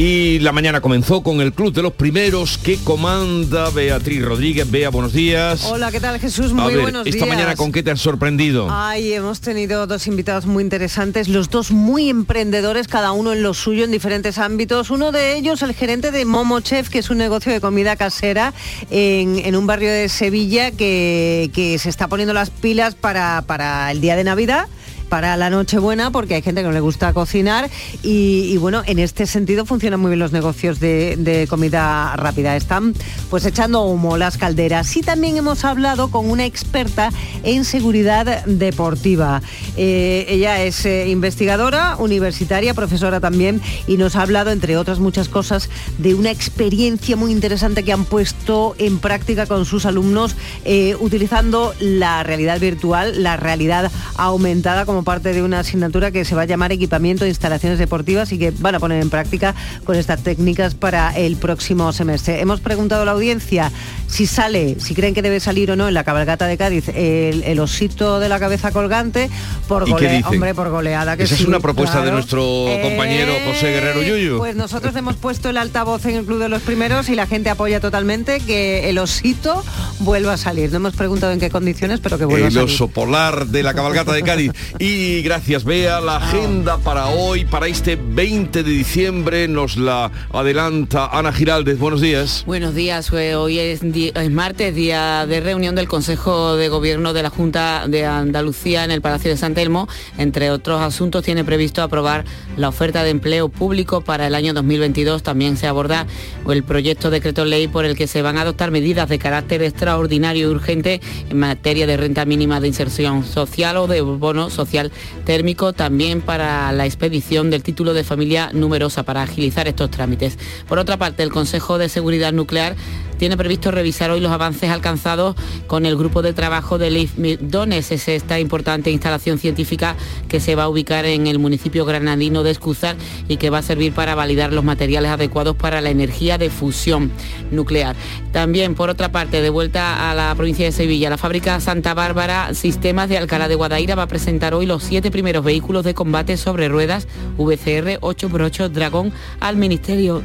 Y 0.00 0.38
la 0.38 0.52
mañana 0.52 0.80
comenzó 0.80 1.24
con 1.24 1.40
el 1.40 1.52
Club 1.52 1.72
de 1.72 1.82
los 1.82 1.92
Primeros 1.92 2.56
que 2.56 2.78
comanda 2.84 3.68
Beatriz 3.70 4.22
Rodríguez. 4.22 4.70
Bea, 4.70 4.90
buenos 4.90 5.12
días. 5.12 5.64
Hola, 5.64 5.90
¿qué 5.90 5.98
tal 5.98 6.20
Jesús? 6.20 6.52
Muy 6.52 6.76
buenos 6.76 7.02
días. 7.02 7.16
Esta 7.16 7.26
mañana 7.26 7.56
con 7.56 7.72
qué 7.72 7.82
te 7.82 7.90
has 7.90 8.00
sorprendido. 8.00 8.68
Ay, 8.70 9.12
hemos 9.14 9.40
tenido 9.40 9.88
dos 9.88 10.06
invitados 10.06 10.46
muy 10.46 10.62
interesantes, 10.62 11.26
los 11.26 11.50
dos 11.50 11.72
muy 11.72 12.10
emprendedores, 12.10 12.86
cada 12.86 13.10
uno 13.10 13.32
en 13.32 13.42
lo 13.42 13.54
suyo, 13.54 13.82
en 13.82 13.90
diferentes 13.90 14.38
ámbitos. 14.38 14.90
Uno 14.90 15.10
de 15.10 15.36
ellos, 15.36 15.62
el 15.62 15.74
gerente 15.74 16.12
de 16.12 16.24
Momo 16.24 16.60
Chef, 16.60 16.90
que 16.90 17.00
es 17.00 17.10
un 17.10 17.18
negocio 17.18 17.50
de 17.50 17.60
comida 17.60 17.96
casera 17.96 18.54
en, 18.90 19.56
un 19.56 19.66
barrio 19.66 19.90
de 19.90 20.08
Sevilla 20.08 20.70
que, 20.70 21.50
que 21.52 21.76
se 21.80 21.88
está 21.88 22.06
poniendo 22.06 22.34
las 22.34 22.50
pilas 22.50 22.94
para, 22.94 23.42
para 23.48 23.90
el 23.90 24.00
día 24.00 24.14
de 24.14 24.22
Navidad 24.22 24.68
para 25.08 25.36
la 25.36 25.50
Nochebuena, 25.50 26.10
porque 26.10 26.34
hay 26.34 26.42
gente 26.42 26.60
que 26.60 26.66
no 26.66 26.72
le 26.72 26.80
gusta 26.80 27.12
cocinar 27.12 27.70
y, 28.02 28.56
bueno, 28.58 28.82
en 28.86 28.98
este 28.98 29.26
sentido 29.26 29.64
funcionan 29.64 30.00
muy 30.00 30.10
bien 30.10 30.18
los 30.18 30.32
negocios 30.32 30.80
de, 30.80 31.46
comida 31.48 32.14
rápida. 32.16 32.56
Están 32.56 32.94
pues 33.30 33.44
echando 33.44 33.82
humo 33.82 34.16
las 34.16 34.38
calderas. 34.38 34.96
Y 34.96 35.02
también 35.02 35.36
hemos 35.36 35.64
hablado 35.64 36.10
con 36.10 36.30
una 36.30 36.44
experta 36.44 37.10
en 37.42 37.64
seguridad 37.64 38.44
deportiva. 38.44 39.42
Eh, 39.76 40.26
ella 40.28 40.62
es 40.62 40.84
eh, 40.84 41.08
investigadora, 41.08 41.96
universitaria, 41.98 42.74
profesora 42.74 43.20
también, 43.20 43.60
y 43.86 43.96
nos 43.96 44.16
ha 44.16 44.22
hablado, 44.22 44.50
entre 44.50 44.76
otras 44.76 44.98
muchas 44.98 45.28
cosas, 45.28 45.70
de 45.98 46.14
una 46.14 46.30
experiencia 46.30 47.16
muy 47.16 47.32
interesante 47.32 47.82
que 47.82 47.92
han 47.92 48.04
puesto 48.04 48.74
en 48.78 48.98
práctica 48.98 49.46
con 49.46 49.64
sus 49.64 49.86
alumnos 49.86 50.36
eh, 50.64 50.96
utilizando 51.00 51.74
la 51.80 52.22
realidad 52.22 52.60
virtual, 52.60 53.22
la 53.22 53.36
realidad 53.36 53.90
aumentada 54.16 54.84
como 54.84 54.97
parte 55.04 55.32
de 55.32 55.42
una 55.42 55.60
asignatura 55.60 56.10
que 56.10 56.24
se 56.24 56.34
va 56.34 56.42
a 56.42 56.44
llamar 56.44 56.72
equipamiento 56.72 57.24
de 57.24 57.30
instalaciones 57.30 57.78
deportivas 57.78 58.32
y 58.32 58.38
que 58.38 58.50
van 58.50 58.74
a 58.74 58.80
poner 58.80 59.02
en 59.02 59.10
práctica 59.10 59.54
con 59.84 59.96
estas 59.96 60.22
técnicas 60.22 60.74
para 60.74 61.16
el 61.16 61.36
próximo 61.36 61.92
semestre. 61.92 62.40
Hemos 62.40 62.60
preguntado 62.60 63.02
a 63.02 63.04
la 63.04 63.12
audiencia 63.12 63.72
si 64.06 64.26
sale, 64.26 64.76
si 64.80 64.94
creen 64.94 65.14
que 65.14 65.22
debe 65.22 65.40
salir 65.40 65.70
o 65.70 65.76
no 65.76 65.88
en 65.88 65.94
la 65.94 66.04
cabalgata 66.04 66.46
de 66.46 66.56
Cádiz 66.56 66.88
el, 66.88 67.58
osito 67.60 68.20
de 68.20 68.28
la 68.28 68.38
cabeza 68.38 68.70
colgante 68.70 69.28
por 69.66 69.82
hombre, 69.82 70.54
por 70.54 70.70
goleada. 70.70 71.16
Que 71.16 71.24
Esa 71.24 71.34
es 71.34 71.44
una 71.44 71.60
propuesta 71.60 72.02
de 72.02 72.12
nuestro 72.12 72.66
compañero 72.82 73.32
José 73.46 73.72
Guerrero 73.72 74.02
Yuyu. 74.02 74.38
Pues 74.38 74.56
nosotros 74.56 74.94
hemos 74.96 75.16
puesto 75.16 75.50
el 75.50 75.56
altavoz 75.56 76.06
en 76.06 76.16
el 76.16 76.24
Club 76.24 76.38
de 76.38 76.48
los 76.48 76.62
Primeros 76.62 77.08
y 77.08 77.14
la 77.14 77.26
gente 77.26 77.50
apoya 77.50 77.80
totalmente 77.80 78.40
que 78.40 78.88
el 78.88 78.98
osito 78.98 79.64
vuelva 80.00 80.34
a 80.34 80.36
salir. 80.36 80.70
No 80.70 80.76
hemos 80.76 80.94
preguntado 80.94 81.32
en 81.32 81.40
qué 81.40 81.50
condiciones, 81.50 82.00
pero 82.00 82.18
que 82.18 82.24
vuelva 82.24 82.48
a 82.48 82.50
salir. 82.50 82.68
El 82.68 82.74
oso 82.74 82.88
polar 82.88 83.46
de 83.46 83.62
la 83.62 83.74
cabalgata 83.74 84.12
de 84.12 84.22
Cádiz. 84.22 84.52
Y 84.78 84.87
gracias, 85.22 85.64
Bea. 85.64 86.00
La 86.00 86.16
agenda 86.16 86.78
para 86.78 87.08
hoy, 87.08 87.44
para 87.44 87.66
este 87.66 87.96
20 87.96 88.62
de 88.62 88.70
diciembre, 88.70 89.48
nos 89.48 89.76
la 89.76 90.10
adelanta 90.32 91.06
Ana 91.06 91.32
Giraldez. 91.32 91.78
Buenos 91.78 92.00
días. 92.00 92.44
Buenos 92.46 92.74
días. 92.74 93.10
Hoy 93.12 93.58
es, 93.58 93.82
martes, 94.30 94.74
día 94.74 95.26
de 95.26 95.40
reunión 95.40 95.74
del 95.74 95.88
Consejo 95.88 96.56
de 96.56 96.68
Gobierno 96.68 97.12
de 97.12 97.22
la 97.22 97.30
Junta 97.30 97.86
de 97.88 98.06
Andalucía 98.06 98.84
en 98.84 98.90
el 98.90 99.00
Palacio 99.00 99.30
de 99.30 99.36
San 99.36 99.54
Telmo. 99.54 99.88
Entre 100.16 100.50
otros 100.50 100.80
asuntos, 100.80 101.24
tiene 101.24 101.44
previsto 101.44 101.82
aprobar 101.82 102.24
la 102.56 102.68
oferta 102.68 103.02
de 103.02 103.10
empleo 103.10 103.48
público 103.48 104.00
para 104.00 104.26
el 104.26 104.34
año 104.34 104.54
2022. 104.54 105.22
También 105.22 105.56
se 105.56 105.66
aborda 105.66 106.06
el 106.48 106.62
proyecto 106.62 107.10
de 107.10 107.18
decreto 107.18 107.44
ley 107.44 107.68
por 107.68 107.84
el 107.84 107.96
que 107.96 108.06
se 108.06 108.22
van 108.22 108.38
a 108.38 108.42
adoptar 108.42 108.70
medidas 108.70 109.08
de 109.08 109.18
carácter 109.18 109.62
extraordinario 109.62 110.48
y 110.48 110.50
urgente 110.50 111.00
en 111.28 111.38
materia 111.38 111.86
de 111.86 111.96
renta 111.96 112.24
mínima 112.24 112.60
de 112.60 112.68
inserción 112.68 113.24
social 113.24 113.76
o 113.76 113.86
de 113.86 114.00
bono 114.00 114.50
social 114.50 114.77
térmico, 115.24 115.72
también 115.72 116.20
para 116.20 116.72
la 116.72 116.86
expedición 116.86 117.50
del 117.50 117.62
título 117.62 117.94
de 117.94 118.04
familia 118.04 118.50
numerosa 118.52 119.02
para 119.02 119.22
agilizar 119.22 119.68
estos 119.68 119.90
trámites. 119.90 120.38
Por 120.68 120.78
otra 120.78 120.96
parte, 120.96 121.22
el 121.22 121.30
Consejo 121.30 121.78
de 121.78 121.88
Seguridad 121.88 122.32
Nuclear 122.32 122.76
tiene 123.18 123.36
previsto 123.36 123.70
revisar 123.70 124.10
hoy 124.10 124.20
los 124.20 124.32
avances 124.32 124.70
alcanzados 124.70 125.36
con 125.66 125.84
el 125.84 125.96
grupo 125.96 126.22
de 126.22 126.32
trabajo 126.32 126.78
de 126.78 126.90
Leif 126.90 127.14
Dones, 127.40 127.90
es 127.90 128.08
esta 128.08 128.40
importante 128.40 128.90
instalación 128.90 129.38
científica 129.38 129.96
que 130.28 130.40
se 130.40 130.54
va 130.54 130.64
a 130.64 130.68
ubicar 130.68 131.04
en 131.04 131.26
el 131.26 131.38
municipio 131.38 131.84
granadino 131.84 132.42
de 132.42 132.52
Escúzar 132.52 132.96
y 133.28 133.36
que 133.36 133.50
va 133.50 133.58
a 133.58 133.62
servir 133.62 133.92
para 133.92 134.14
validar 134.14 134.52
los 134.52 134.64
materiales 134.64 135.10
adecuados 135.10 135.56
para 135.56 135.80
la 135.80 135.90
energía 135.90 136.38
de 136.38 136.48
fusión 136.48 137.10
nuclear. 137.50 137.96
También, 138.32 138.74
por 138.74 138.88
otra 138.88 139.10
parte, 139.10 139.42
de 139.42 139.50
vuelta 139.50 140.10
a 140.10 140.14
la 140.14 140.34
provincia 140.34 140.64
de 140.64 140.72
Sevilla, 140.72 141.10
la 141.10 141.18
fábrica 141.18 141.60
Santa 141.60 141.94
Bárbara 141.94 142.54
Sistemas 142.54 143.08
de 143.08 143.18
Alcalá 143.18 143.48
de 143.48 143.56
Guadaira 143.56 143.94
va 143.94 144.04
a 144.04 144.08
presentar 144.08 144.54
hoy 144.54 144.66
los 144.66 144.84
siete 144.84 145.10
primeros 145.10 145.44
vehículos 145.44 145.84
de 145.84 145.94
combate 145.94 146.36
sobre 146.36 146.68
ruedas 146.68 147.08
VCR 147.36 148.00
8x8 148.00 148.68
Dragón 148.68 149.12
al 149.40 149.56
Ministerio 149.56 150.22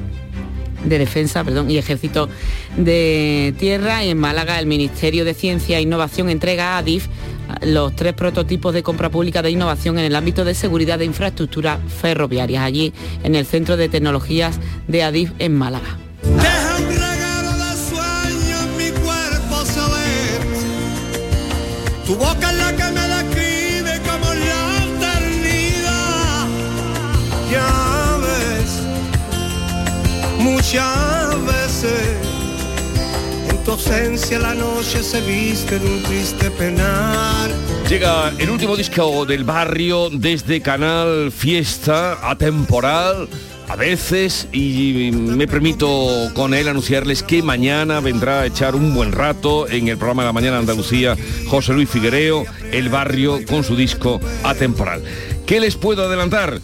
de 0.84 1.00
Defensa 1.00 1.44
perdón, 1.44 1.70
y 1.70 1.78
Ejército 1.78 2.30
de 2.78 3.54
Tierra 3.58 4.04
y 4.04 4.10
en 4.10 4.18
Málaga 4.18 4.60
el 4.60 4.66
Ministerio 4.66 5.26
de 5.26 5.34
Ciencia 5.34 5.78
e 5.78 5.82
Innovación 5.82 6.30
entrega 6.30 6.76
a 6.76 6.78
ADIF 6.80 7.08
los 7.62 7.96
tres 7.96 8.14
prototipos 8.14 8.74
de 8.74 8.84
compra 8.84 9.10
pública 9.10 9.42
de 9.42 9.52
innovación 9.52 10.00
en 10.00 10.06
el 10.06 10.16
ámbito 10.16 10.46
de 10.46 10.56
seguridad 10.56 11.00
de 11.00 11.06
infraestructuras 11.06 11.80
ferroviarias, 12.02 12.64
allí 12.64 12.94
en 13.24 13.36
el 13.36 13.46
Centro 13.46 13.78
de 13.78 13.90
Tecnologías 13.90 14.60
de 14.88 15.04
ADIF 15.04 15.32
en 15.40 15.56
Málaga. 15.56 15.98
Muchas 30.44 31.46
veces 31.46 32.18
en 33.50 33.64
tu 33.64 33.72
ausencia 33.72 34.40
la 34.40 34.54
noche 34.54 35.02
se 35.02 35.22
viste 35.22 35.78
en 35.78 35.88
un 35.88 36.04
triste 36.04 36.52
penar. 36.52 37.50
Llega 37.90 38.34
el 38.38 38.50
último 38.50 38.76
disco 38.76 39.26
del 39.26 39.44
barrio 39.44 40.10
desde 40.12 40.62
Canal 40.62 41.32
Fiesta, 41.32 42.30
atemporal 42.30 43.30
a 43.70 43.76
veces 43.76 44.48
y 44.52 45.12
me 45.14 45.48
permito 45.48 46.30
con 46.34 46.54
él 46.54 46.68
anunciarles 46.68 47.24
que 47.24 47.42
mañana 47.42 48.02
vendrá 48.02 48.42
a 48.42 48.46
echar 48.46 48.76
un 48.76 48.94
buen 48.94 49.12
rato 49.14 49.68
en 49.70 49.88
el 49.88 49.98
programa 49.98 50.24
de 50.24 50.28
la 50.28 50.34
mañana 50.34 50.58
Andalucía 50.60 51.16
José 51.48 51.74
Luis 51.74 51.90
Figuereo, 51.90 52.44
El 52.72 52.90
Barrio 52.90 53.40
con 53.48 53.64
su 53.64 53.76
disco 53.76 54.20
Atemporal. 54.44 55.04
¿Qué 55.54 55.60
les 55.60 55.76
puedo 55.76 56.04
adelantar? 56.04 56.60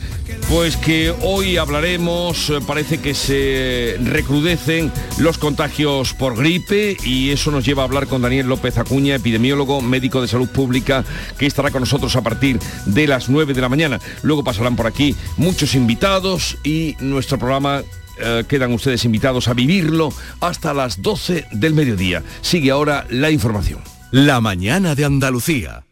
Pues 0.49 0.75
que 0.75 1.13
hoy 1.21 1.57
hablaremos, 1.57 2.49
eh, 2.49 2.57
parece 2.65 2.97
que 2.97 3.13
se 3.13 3.97
recrudecen 4.03 4.91
los 5.19 5.37
contagios 5.37 6.15
por 6.15 6.35
gripe 6.35 6.97
y 7.05 7.29
eso 7.29 7.51
nos 7.51 7.63
lleva 7.63 7.83
a 7.83 7.85
hablar 7.85 8.07
con 8.07 8.23
Daniel 8.23 8.47
López 8.47 8.79
Acuña, 8.79 9.13
epidemiólogo, 9.13 9.79
médico 9.81 10.23
de 10.23 10.27
salud 10.27 10.49
pública, 10.49 11.05
que 11.37 11.45
estará 11.45 11.69
con 11.69 11.81
nosotros 11.81 12.15
a 12.15 12.23
partir 12.23 12.57
de 12.87 13.05
las 13.05 13.29
9 13.29 13.53
de 13.53 13.61
la 13.61 13.69
mañana. 13.69 13.99
Luego 14.23 14.43
pasarán 14.43 14.75
por 14.75 14.87
aquí 14.87 15.15
muchos 15.37 15.75
invitados 15.75 16.57
y 16.63 16.95
nuestro 16.99 17.37
programa 17.37 17.83
eh, 18.19 18.43
quedan 18.47 18.73
ustedes 18.73 19.05
invitados 19.05 19.49
a 19.49 19.53
vivirlo 19.53 20.11
hasta 20.41 20.73
las 20.73 21.03
12 21.03 21.45
del 21.51 21.75
mediodía. 21.75 22.23
Sigue 22.41 22.71
ahora 22.71 23.05
la 23.11 23.29
información. 23.29 23.81
La 24.09 24.41
mañana 24.41 24.95
de 24.95 25.05
Andalucía. 25.05 25.83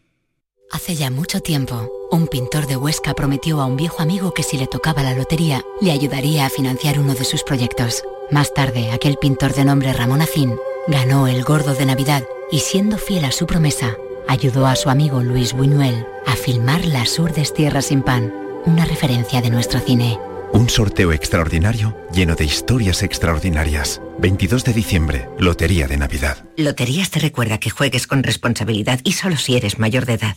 Hace 0.70 0.96
ya 0.96 1.10
mucho 1.10 1.40
tiempo, 1.40 1.90
un 2.10 2.26
pintor 2.26 2.66
de 2.66 2.76
Huesca 2.76 3.14
prometió 3.14 3.62
a 3.62 3.64
un 3.64 3.76
viejo 3.76 4.02
amigo 4.02 4.34
que 4.34 4.42
si 4.42 4.58
le 4.58 4.66
tocaba 4.66 5.02
la 5.02 5.14
lotería, 5.14 5.64
le 5.80 5.92
ayudaría 5.92 6.44
a 6.44 6.50
financiar 6.50 6.98
uno 6.98 7.14
de 7.14 7.24
sus 7.24 7.42
proyectos. 7.42 8.02
Más 8.30 8.52
tarde, 8.52 8.90
aquel 8.90 9.16
pintor 9.16 9.54
de 9.54 9.64
nombre 9.64 9.94
Ramón 9.94 10.20
Acín 10.20 10.56
ganó 10.86 11.26
el 11.26 11.42
gordo 11.42 11.74
de 11.74 11.86
Navidad 11.86 12.22
y 12.52 12.58
siendo 12.58 12.98
fiel 12.98 13.24
a 13.24 13.32
su 13.32 13.46
promesa, 13.46 13.96
ayudó 14.28 14.66
a 14.66 14.76
su 14.76 14.90
amigo 14.90 15.22
Luis 15.22 15.54
Buñuel 15.54 16.06
a 16.26 16.36
filmar 16.36 16.84
Las 16.84 17.18
Urdes 17.18 17.54
Tierras 17.54 17.86
sin 17.86 18.02
Pan, 18.02 18.34
una 18.66 18.84
referencia 18.84 19.40
de 19.40 19.48
nuestro 19.48 19.80
cine. 19.80 20.18
Un 20.52 20.68
sorteo 20.68 21.12
extraordinario 21.12 21.96
lleno 22.12 22.34
de 22.34 22.44
historias 22.44 23.02
extraordinarias. 23.02 24.02
22 24.18 24.64
de 24.64 24.72
diciembre, 24.74 25.28
Lotería 25.38 25.86
de 25.86 25.96
Navidad. 25.96 26.44
Loterías 26.58 27.10
te 27.10 27.20
recuerda 27.20 27.58
que 27.58 27.70
juegues 27.70 28.06
con 28.06 28.22
responsabilidad 28.22 29.00
y 29.04 29.12
solo 29.12 29.36
si 29.38 29.56
eres 29.56 29.78
mayor 29.78 30.04
de 30.04 30.14
edad. 30.14 30.36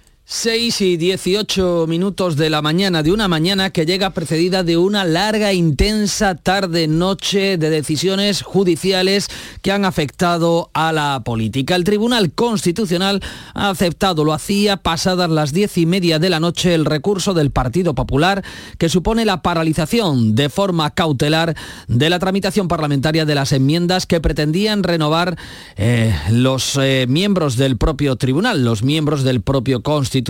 6 0.33 0.79
y 0.79 0.95
18 0.95 1.87
minutos 1.89 2.37
de 2.37 2.49
la 2.49 2.61
mañana, 2.61 3.03
de 3.03 3.11
una 3.11 3.27
mañana 3.27 3.71
que 3.71 3.85
llega 3.85 4.11
precedida 4.11 4.63
de 4.63 4.77
una 4.77 5.03
larga, 5.03 5.51
intensa 5.51 6.35
tarde-noche 6.35 7.57
de 7.57 7.69
decisiones 7.69 8.41
judiciales 8.41 9.27
que 9.61 9.73
han 9.73 9.83
afectado 9.83 10.69
a 10.73 10.93
la 10.93 11.21
política. 11.25 11.75
El 11.75 11.83
Tribunal 11.83 12.31
Constitucional 12.31 13.21
ha 13.53 13.71
aceptado, 13.71 14.23
lo 14.23 14.31
hacía 14.31 14.77
pasadas 14.77 15.29
las 15.29 15.51
diez 15.51 15.77
y 15.77 15.85
media 15.85 16.17
de 16.17 16.29
la 16.29 16.39
noche, 16.39 16.75
el 16.75 16.85
recurso 16.85 17.33
del 17.33 17.51
Partido 17.51 17.93
Popular 17.93 18.41
que 18.77 18.87
supone 18.87 19.25
la 19.25 19.41
paralización 19.41 20.33
de 20.33 20.47
forma 20.47 20.91
cautelar 20.91 21.57
de 21.89 22.09
la 22.09 22.19
tramitación 22.19 22.69
parlamentaria 22.69 23.25
de 23.25 23.35
las 23.35 23.51
enmiendas 23.51 24.05
que 24.05 24.21
pretendían 24.21 24.83
renovar 24.83 25.37
eh, 25.75 26.15
los 26.29 26.79
eh, 26.81 27.05
miembros 27.09 27.57
del 27.57 27.75
propio 27.75 28.15
tribunal, 28.15 28.63
los 28.63 28.81
miembros 28.81 29.25
del 29.25 29.41
propio 29.41 29.83
Constitucional 29.83 30.20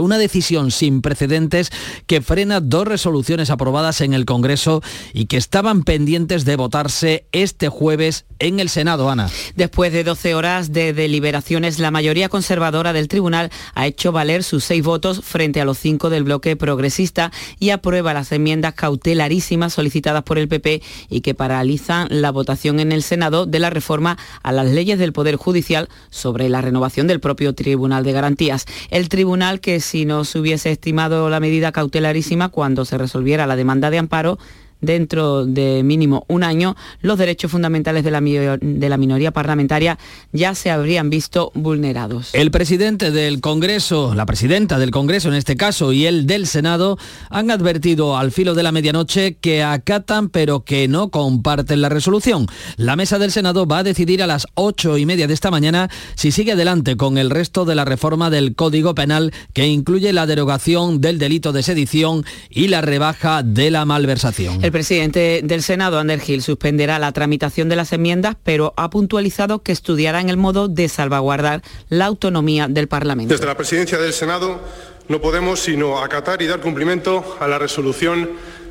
una 0.00 0.18
decisión 0.18 0.70
sin 0.70 1.02
precedentes 1.02 1.70
que 2.06 2.20
frena 2.20 2.60
dos 2.60 2.86
resoluciones 2.86 3.50
aprobadas 3.50 4.00
en 4.00 4.14
el 4.14 4.24
Congreso 4.24 4.82
y 5.12 5.26
que 5.26 5.36
estaban 5.36 5.82
pendientes 5.82 6.44
de 6.44 6.56
votarse 6.56 7.26
este 7.32 7.68
jueves 7.68 8.24
en 8.38 8.60
el 8.60 8.68
Senado, 8.68 9.10
Ana. 9.10 9.28
Después 9.54 9.92
de 9.92 10.04
12 10.04 10.34
horas 10.34 10.72
de 10.72 10.92
deliberaciones, 10.92 11.78
la 11.78 11.90
mayoría 11.90 12.28
conservadora 12.28 12.92
del 12.92 13.08
tribunal 13.08 13.50
ha 13.74 13.86
hecho 13.86 14.12
valer 14.12 14.44
sus 14.44 14.64
seis 14.64 14.82
votos 14.82 15.20
frente 15.22 15.60
a 15.60 15.64
los 15.64 15.78
cinco 15.78 16.10
del 16.10 16.24
bloque 16.24 16.56
progresista 16.56 17.32
y 17.58 17.70
aprueba 17.70 18.14
las 18.14 18.32
enmiendas 18.32 18.74
cautelarísimas 18.74 19.74
solicitadas 19.74 20.22
por 20.22 20.38
el 20.38 20.48
PP 20.48 20.82
y 21.08 21.20
que 21.20 21.34
paralizan 21.34 22.08
la 22.10 22.30
votación 22.30 22.80
en 22.80 22.92
el 22.92 23.02
Senado 23.02 23.46
de 23.46 23.58
la 23.58 23.70
reforma 23.70 24.16
a 24.42 24.52
las 24.52 24.70
leyes 24.70 24.98
del 24.98 25.12
Poder 25.12 25.36
Judicial 25.36 25.88
sobre 26.10 26.48
la 26.48 26.60
renovación 26.60 27.06
del 27.06 27.20
propio 27.20 27.54
Tribunal 27.54 28.04
de 28.04 28.12
Garantías. 28.12 28.64
El 28.90 29.08
tribunal 29.08 29.39
que 29.60 29.80
si 29.80 30.04
no 30.04 30.24
se 30.24 30.38
hubiese 30.38 30.70
estimado 30.70 31.30
la 31.30 31.40
medida 31.40 31.72
cautelarísima 31.72 32.50
cuando 32.50 32.84
se 32.84 32.98
resolviera 32.98 33.46
la 33.46 33.56
demanda 33.56 33.90
de 33.90 33.98
amparo, 33.98 34.38
dentro 34.80 35.46
de 35.46 35.82
mínimo 35.82 36.24
un 36.28 36.42
año, 36.42 36.76
los 37.02 37.18
derechos 37.18 37.50
fundamentales 37.50 38.04
de 38.04 38.10
la, 38.10 38.20
de 38.20 38.88
la, 38.88 38.96
minoría 38.96 39.30
parlamentaria 39.30 39.98
ya 40.32 40.54
se 40.54 40.70
habrían 40.70 41.10
visto 41.10 41.52
vulnerados. 41.54 42.34
El 42.34 42.50
presidente 42.50 43.10
del 43.10 43.40
Congreso, 43.40 44.14
la 44.14 44.26
presidenta 44.26 44.78
del 44.78 44.90
Congreso 44.90 45.28
en 45.28 45.34
este 45.34 45.56
caso, 45.56 45.92
y 45.92 46.06
el 46.06 46.26
del 46.26 46.46
Senado 46.46 46.98
han 47.30 47.50
advertido 47.50 48.16
al 48.16 48.32
filo 48.32 48.54
de 48.54 48.62
la 48.62 48.72
medianoche 48.72 49.36
que 49.40 49.62
acatan 49.62 50.28
pero 50.28 50.64
que 50.64 50.88
no 50.88 51.10
comparten 51.10 51.80
la 51.80 51.88
resolución. 51.88 52.46
La 52.76 52.96
mesa 52.96 53.18
del 53.18 53.32
Senado 53.32 53.66
va 53.66 53.78
a 53.78 53.82
decidir 53.82 54.22
a 54.22 54.26
las 54.26 54.46
ocho 54.54 54.98
y 54.98 55.06
media 55.06 55.26
de 55.26 55.34
esta 55.34 55.50
mañana 55.50 55.90
si 56.14 56.32
sigue 56.32 56.52
adelante 56.52 56.96
con 56.96 57.18
el 57.18 57.30
resto 57.30 57.64
de 57.64 57.74
la 57.74 57.84
reforma 57.84 58.30
del 58.30 58.54
Código 58.54 58.94
Penal 58.94 59.32
que 59.52 59.66
incluye 59.66 60.12
la 60.12 60.26
derogación 60.26 61.00
del 61.00 61.18
delito 61.18 61.52
de 61.52 61.62
sedición 61.62 62.24
y 62.48 62.68
la 62.68 62.80
rebaja 62.80 63.42
de 63.42 63.70
la 63.70 63.84
malversación. 63.84 64.64
Presidente 64.72 65.40
del 65.42 65.62
Senado, 65.62 65.98
Ander 65.98 66.20
Gil, 66.20 66.42
suspenderá 66.42 66.98
la 66.98 67.12
tramitación 67.12 67.68
de 67.68 67.76
las 67.76 67.92
enmiendas, 67.92 68.36
pero 68.42 68.74
ha 68.76 68.90
puntualizado 68.90 69.62
que 69.62 69.72
estudiará 69.72 70.20
en 70.20 70.28
el 70.28 70.36
modo 70.36 70.68
de 70.68 70.88
salvaguardar 70.88 71.62
la 71.88 72.06
autonomía 72.06 72.68
del 72.68 72.88
Parlamento. 72.88 73.34
Desde 73.34 73.46
la 73.46 73.56
presidencia 73.56 73.98
del 73.98 74.12
Senado 74.12 74.60
no 75.08 75.20
podemos 75.20 75.60
sino 75.60 76.02
acatar 76.02 76.40
y 76.42 76.46
dar 76.46 76.60
cumplimiento 76.60 77.36
a 77.40 77.48
la 77.48 77.58
resolución 77.58 78.30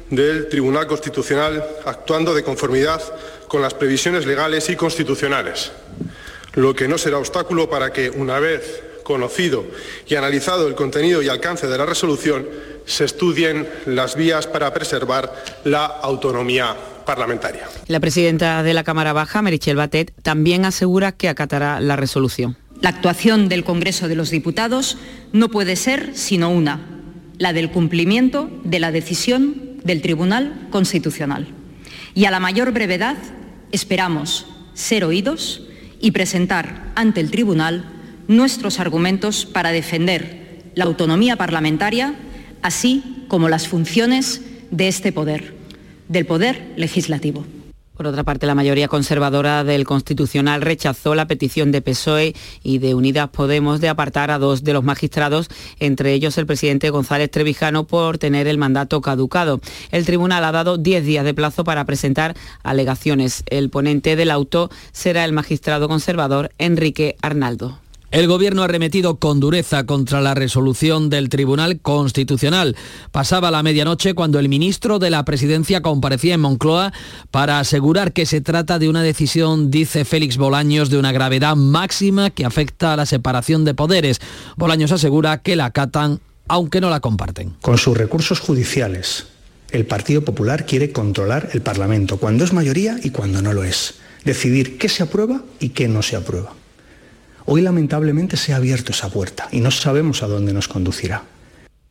del 0.10 0.50
Tribunal 0.50 0.88
Constitucional, 0.88 1.64
actuando 1.86 2.34
de 2.34 2.44
conformidad 2.44 3.02
con 3.48 3.62
las 3.62 3.74
previsiones 3.74 4.26
legales 4.26 4.70
y 4.70 4.76
constitucionales, 4.76 5.72
lo 6.54 6.74
que 6.74 6.88
no 6.88 6.98
será 6.98 7.18
obstáculo 7.18 7.70
para 7.70 7.92
que, 7.92 8.10
una 8.10 8.40
vez 8.40 8.89
conocido 9.10 9.66
y 10.08 10.14
analizado 10.14 10.68
el 10.68 10.76
contenido 10.76 11.24
y 11.24 11.30
alcance 11.30 11.66
de 11.66 11.76
la 11.80 11.88
resolución, 11.88 12.48
se 12.86 13.06
estudien 13.06 13.68
las 13.88 14.16
vías 14.16 14.46
para 14.46 14.72
preservar 14.72 15.34
la 15.64 15.86
autonomía 15.88 16.76
parlamentaria. 17.08 17.68
La 17.88 18.00
presidenta 18.00 18.62
de 18.62 18.72
la 18.76 18.84
Cámara 18.84 19.12
Baja, 19.12 19.42
Merichel 19.42 19.78
Batet, 19.78 20.14
también 20.22 20.64
asegura 20.64 21.12
que 21.12 21.28
acatará 21.28 21.80
la 21.80 21.96
resolución. 21.96 22.56
La 22.82 22.90
actuación 22.90 23.50
del 23.50 23.64
Congreso 23.64 24.08
de 24.08 24.14
los 24.14 24.30
Diputados 24.30 25.00
no 25.34 25.50
puede 25.50 25.76
ser 25.76 26.12
sino 26.14 26.52
una, 26.52 26.80
la 27.40 27.52
del 27.52 27.72
cumplimiento 27.72 28.48
de 28.64 28.80
la 28.80 28.92
decisión 28.92 29.80
del 29.84 30.04
Tribunal 30.04 30.68
Constitucional. 30.70 31.48
Y 32.14 32.26
a 32.26 32.32
la 32.32 32.40
mayor 32.40 32.72
brevedad 32.74 33.18
esperamos 33.72 34.46
ser 34.76 35.04
oídos 35.04 35.64
y 36.00 36.12
presentar 36.12 36.92
ante 36.94 37.22
el 37.22 37.32
Tribunal 37.32 37.99
nuestros 38.30 38.80
argumentos 38.80 39.46
para 39.46 39.72
defender 39.72 40.72
la 40.76 40.86
autonomía 40.86 41.36
parlamentaria, 41.36 42.14
así 42.62 43.26
como 43.28 43.50
las 43.50 43.68
funciones 43.68 44.42
de 44.72 44.88
este 44.88 45.12
poder, 45.12 45.56
del 46.08 46.26
poder 46.26 46.74
legislativo. 46.78 47.44
Por 47.98 48.08
otra 48.08 48.24
parte, 48.24 48.46
la 48.46 48.56
mayoría 48.56 48.88
conservadora 48.88 49.66
del 49.66 49.84
Constitucional 49.84 50.62
rechazó 50.62 51.16
la 51.16 51.28
petición 51.28 51.74
de 51.74 51.82
PSOE 51.82 52.34
y 52.64 52.78
de 52.78 52.96
Unidas 52.96 53.28
Podemos 53.28 53.82
de 53.82 53.90
apartar 53.90 54.32
a 54.32 54.38
dos 54.38 54.64
de 54.64 54.72
los 54.72 54.86
magistrados, 54.86 55.50
entre 55.82 56.14
ellos 56.14 56.38
el 56.38 56.46
presidente 56.46 56.92
González 56.92 57.30
Trevijano, 57.30 57.88
por 57.88 58.18
tener 58.18 58.48
el 58.48 58.58
mandato 58.58 59.02
caducado. 59.02 59.60
El 59.92 60.06
tribunal 60.06 60.46
ha 60.46 60.54
dado 60.54 60.78
10 60.78 61.04
días 61.04 61.26
de 61.26 61.34
plazo 61.34 61.66
para 61.66 61.84
presentar 61.84 62.38
alegaciones. 62.64 63.44
El 63.48 63.70
ponente 63.70 64.16
del 64.16 64.32
auto 64.32 64.70
será 64.94 65.26
el 65.26 65.34
magistrado 65.34 65.90
conservador 65.90 66.52
Enrique 66.58 67.18
Arnaldo. 67.22 67.80
El 68.12 68.28
gobierno 68.28 68.64
ha 68.64 68.68
remetido 68.68 69.18
con 69.18 69.40
dureza 69.40 69.86
contra 69.86 70.20
la 70.20 70.34
resolución 70.34 71.12
del 71.12 71.30
Tribunal 71.30 71.80
Constitucional. 71.80 72.76
Pasaba 73.12 73.52
la 73.52 73.62
medianoche 73.62 74.16
cuando 74.16 74.40
el 74.40 74.50
ministro 74.50 74.98
de 74.98 75.12
la 75.12 75.26
Presidencia 75.26 75.84
comparecía 75.84 76.34
en 76.34 76.42
Moncloa 76.42 76.92
para 77.30 77.60
asegurar 77.60 78.12
que 78.12 78.26
se 78.26 78.42
trata 78.42 78.80
de 78.80 78.90
una 78.90 79.04
decisión, 79.04 79.70
dice 79.70 80.06
Félix 80.06 80.38
Bolaños, 80.38 80.90
de 80.90 80.98
una 80.98 81.12
gravedad 81.12 81.56
máxima 81.56 82.32
que 82.32 82.46
afecta 82.46 82.94
a 82.94 82.98
la 82.98 83.06
separación 83.06 83.64
de 83.64 83.76
poderes. 83.76 84.22
Bolaños 84.58 84.92
asegura 84.92 85.44
que 85.44 85.56
la 85.56 85.66
acatan 85.66 86.20
aunque 86.48 86.82
no 86.82 86.90
la 86.90 87.02
comparten. 87.02 87.54
Con 87.62 87.78
sus 87.78 87.96
recursos 87.96 88.40
judiciales, 88.40 89.28
el 89.70 89.86
Partido 89.86 90.26
Popular 90.26 90.66
quiere 90.66 90.92
controlar 90.92 91.50
el 91.54 91.62
Parlamento, 91.62 92.18
cuando 92.18 92.44
es 92.44 92.54
mayoría 92.54 93.00
y 93.04 93.12
cuando 93.12 93.44
no 93.44 93.54
lo 93.54 93.64
es. 93.64 93.96
Decidir 94.26 94.80
qué 94.80 94.90
se 94.90 95.04
aprueba 95.04 95.44
y 95.60 95.70
qué 95.70 95.88
no 95.88 96.02
se 96.02 96.16
aprueba. 96.16 96.59
Hoy 97.52 97.64
lamentablemente 97.64 98.38
se 98.38 98.54
ha 98.54 98.58
abierto 98.58 98.92
esa 98.92 99.10
puerta 99.10 99.48
y 99.52 99.60
no 99.60 99.72
sabemos 99.72 100.22
a 100.22 100.28
dónde 100.28 100.54
nos 100.54 100.68
conducirá. 100.68 101.24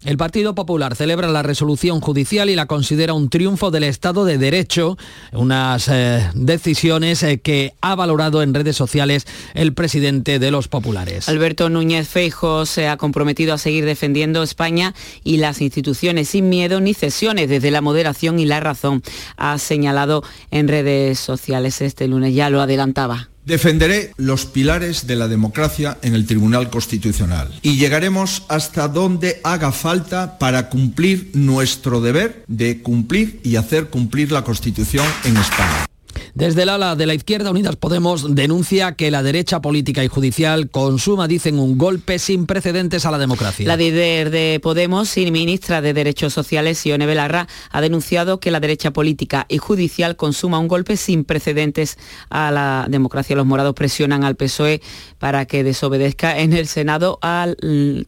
El 0.05 0.17
Partido 0.17 0.55
Popular 0.55 0.95
celebra 0.95 1.27
la 1.27 1.43
resolución 1.43 2.01
judicial 2.01 2.49
y 2.49 2.55
la 2.55 2.67
considera 2.67 3.13
un 3.13 3.29
triunfo 3.29 3.73
del 3.73 3.83
Estado 3.83 4.25
de 4.25 4.39
Derecho, 4.39 4.97
unas 5.33 5.89
eh, 5.89 6.31
decisiones 6.35 7.25
eh, 7.25 7.41
que 7.41 7.75
ha 7.81 7.97
valorado 7.97 8.41
en 8.45 8.55
redes 8.55 8.77
sociales 8.77 9.27
el 9.55 9.75
presidente 9.75 10.39
de 10.39 10.53
los 10.53 10.69
populares. 10.69 11.29
Alberto 11.29 11.69
Núñez 11.69 12.07
Feijo 12.07 12.65
se 12.65 12.87
ha 12.87 12.97
comprometido 12.97 13.53
a 13.53 13.59
seguir 13.59 13.85
defendiendo 13.85 14.45
España 14.45 14.95
y 15.25 15.39
las 15.39 15.61
instituciones 15.61 16.29
sin 16.29 16.49
miedo 16.49 16.81
ni 16.81 16.95
cesiones 16.95 17.49
desde 17.49 17.73
la 17.73 17.81
moderación 17.81 18.39
y 18.39 18.45
la 18.45 18.61
razón, 18.61 19.03
ha 19.37 19.59
señalado 19.59 20.23
en 20.53 20.69
redes 20.69 21.19
sociales 21.19 21.81
este 21.81 22.07
lunes, 22.07 22.33
ya 22.33 22.49
lo 22.49 22.61
adelantaba. 22.61 23.31
Defenderé 23.49 24.13
los 24.19 24.45
pilares 24.45 25.07
de 25.07 25.17
la 25.17 25.27
democracia 25.27 25.97
en 26.03 26.15
el 26.15 26.27
Tribunal 26.27 26.69
Constitucional 26.69 27.49
y 27.63 27.79
llegaremos 27.79 28.43
hasta 28.49 28.89
donde 28.89 29.41
haga 29.43 29.73
falta 29.73 30.39
para 30.39 30.69
cumplir 30.69 31.31
nuestro 31.33 32.03
deber 32.03 32.45
de 32.47 32.83
cumplir 32.83 33.41
y 33.43 33.57
hacer 33.57 33.87
cumplir 33.87 34.33
la 34.33 34.45
Constitución 34.45 35.07
en 35.25 35.39
España. 35.39 35.87
Desde 36.35 36.63
el 36.63 36.69
ala 36.69 36.97
de 36.97 37.07
la 37.07 37.15
izquierda 37.15 37.51
Unidas 37.51 37.77
Podemos 37.77 38.35
denuncia 38.35 38.93
que 38.93 39.11
la 39.11 39.23
derecha 39.23 39.61
política 39.61 40.05
y 40.05 40.09
judicial 40.09 40.71
consuma, 40.71 41.29
dicen, 41.29 41.59
un 41.59 41.79
golpe 41.79 42.19
sin 42.19 42.47
precedentes 42.47 43.07
a 43.07 43.11
la 43.11 43.19
democracia. 43.19 43.67
La 43.67 43.77
líder 43.77 44.31
de 44.31 44.61
Podemos 44.63 45.17
y 45.17 45.31
ministra 45.31 45.81
de 45.81 45.95
Derechos 45.95 46.33
Sociales, 46.33 46.79
Sione 46.79 47.07
Belarra, 47.07 47.49
ha 47.71 47.81
denunciado 47.81 48.41
que 48.41 48.51
la 48.51 48.61
derecha 48.61 48.93
política 48.93 49.47
y 49.49 49.59
judicial 49.59 50.17
consuma 50.17 50.59
un 50.59 50.69
golpe 50.69 50.97
sin 50.97 51.25
precedentes 51.25 51.99
a 52.31 52.51
la 52.51 52.87
democracia. 52.89 53.37
Los 53.37 53.47
morados 53.47 53.75
presionan 53.75 54.25
al 54.25 54.37
PSOE 54.37 54.81
para 55.19 55.47
que 55.47 55.65
desobedezca 55.65 56.39
en 56.39 56.53
el 56.53 56.67
Senado 56.67 57.19
al 57.23 57.57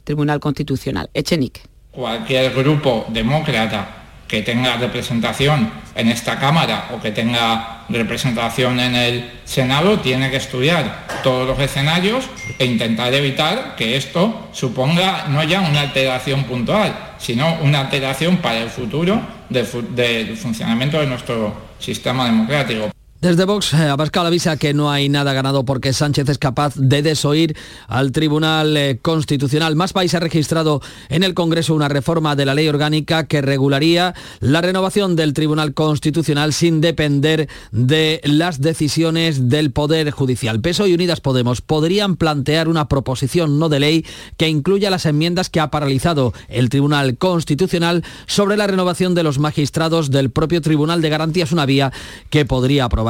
Tribunal 0.05 0.41
Constitucional. 0.41 1.11
Echenique. 1.15 1.63
Cualquier 1.91 2.55
grupo 2.55 3.07
demócrata 3.09 4.00
que 4.31 4.43
tenga 4.43 4.77
representación 4.77 5.73
en 5.97 6.09
esta 6.09 6.39
Cámara 6.39 6.87
o 6.95 7.01
que 7.03 7.11
tenga 7.11 7.83
representación 7.89 8.79
en 8.79 8.95
el 8.95 9.31
Senado 9.45 9.99
tiene 9.99 10.31
que 10.31 10.37
estudiar 10.37 11.07
todos 11.25 11.49
los 11.49 11.59
escenarios 11.59 12.31
e 12.57 12.65
intentar 12.65 13.13
evitar 13.13 13.75
que 13.75 13.97
esto 13.97 14.49
suponga 14.53 15.27
no 15.27 15.43
ya 15.43 15.61
una 15.61 15.81
alteración 15.81 16.45
puntual, 16.45 16.95
sino 17.19 17.57
una 17.63 17.81
alteración 17.81 18.37
para 18.37 18.59
el 18.59 18.71
futuro 18.71 19.21
del, 19.49 20.37
funcionamiento 20.37 21.01
de 21.01 21.07
nuestro 21.07 21.53
sistema 21.81 22.27
democrático. 22.27 22.89
Desde 23.21 23.45
Vox, 23.45 23.75
eh, 23.75 23.77
Abascal 23.77 24.25
avisa 24.25 24.57
que 24.57 24.73
no 24.73 24.91
hay 24.91 25.11
nada 25.11 25.35
ganado 25.35 25.67
porque 25.67 25.93
Sánchez 25.93 26.27
es 26.31 26.39
capaz 26.39 26.73
de 26.77 27.03
desoír 27.03 27.55
al 27.87 28.13
Tribunal 28.13 28.75
eh, 28.79 28.99
Constitucional. 29.03 29.77
Más 29.77 29.93
país 29.93 30.15
ha 30.15 30.21
registrado 30.21 30.81
en 31.11 31.23
el 31.23 31.35
Congreso 31.35 31.75
una 31.75 31.91
reforma 31.91 32.35
de 32.35 32.47
la 32.47 32.55
ley 32.55 32.67
orgánica 32.67 33.27
que 33.27 33.43
regularía 33.43 34.15
la 34.41 34.63
renovación 34.63 35.17
del 35.17 35.35
Tribunal 35.35 35.75
Constitucional 35.75 36.55
sin 36.55 36.81
depender 36.81 37.51
de 37.73 38.23
las 38.25 38.63
decisiones 38.63 39.51
del 39.51 39.71
Poder 39.71 40.11
Judicial. 40.13 40.63
PSOE 40.63 40.89
y 40.89 40.95
Unidas 40.95 41.21
Podemos 41.21 41.61
podrían 41.61 42.17
plantear 42.17 42.69
una 42.69 42.89
proposición 42.89 43.59
no 43.59 43.69
de 43.69 43.81
ley 43.81 44.07
que 44.39 44.49
incluya 44.49 44.89
las 44.89 45.05
enmiendas 45.05 45.51
que 45.51 45.61
ha 45.61 45.71
paralizado 45.71 46.33
el 46.49 46.71
Tribunal 46.71 47.19
Constitucional 47.19 48.03
sobre 48.27 48.57
la 48.57 48.67
renovación 48.67 49.15
de 49.15 49.25
los 49.25 49.39
magistrados 49.39 50.11
del 50.11 50.31
propio 50.31 50.63
Tribunal 50.63 51.03
de 51.03 51.11
Garantías, 51.11 51.53
una 51.53 51.67
vía 51.67 51.93
que 52.31 52.47
podría 52.47 52.87
aprobar 52.87 53.10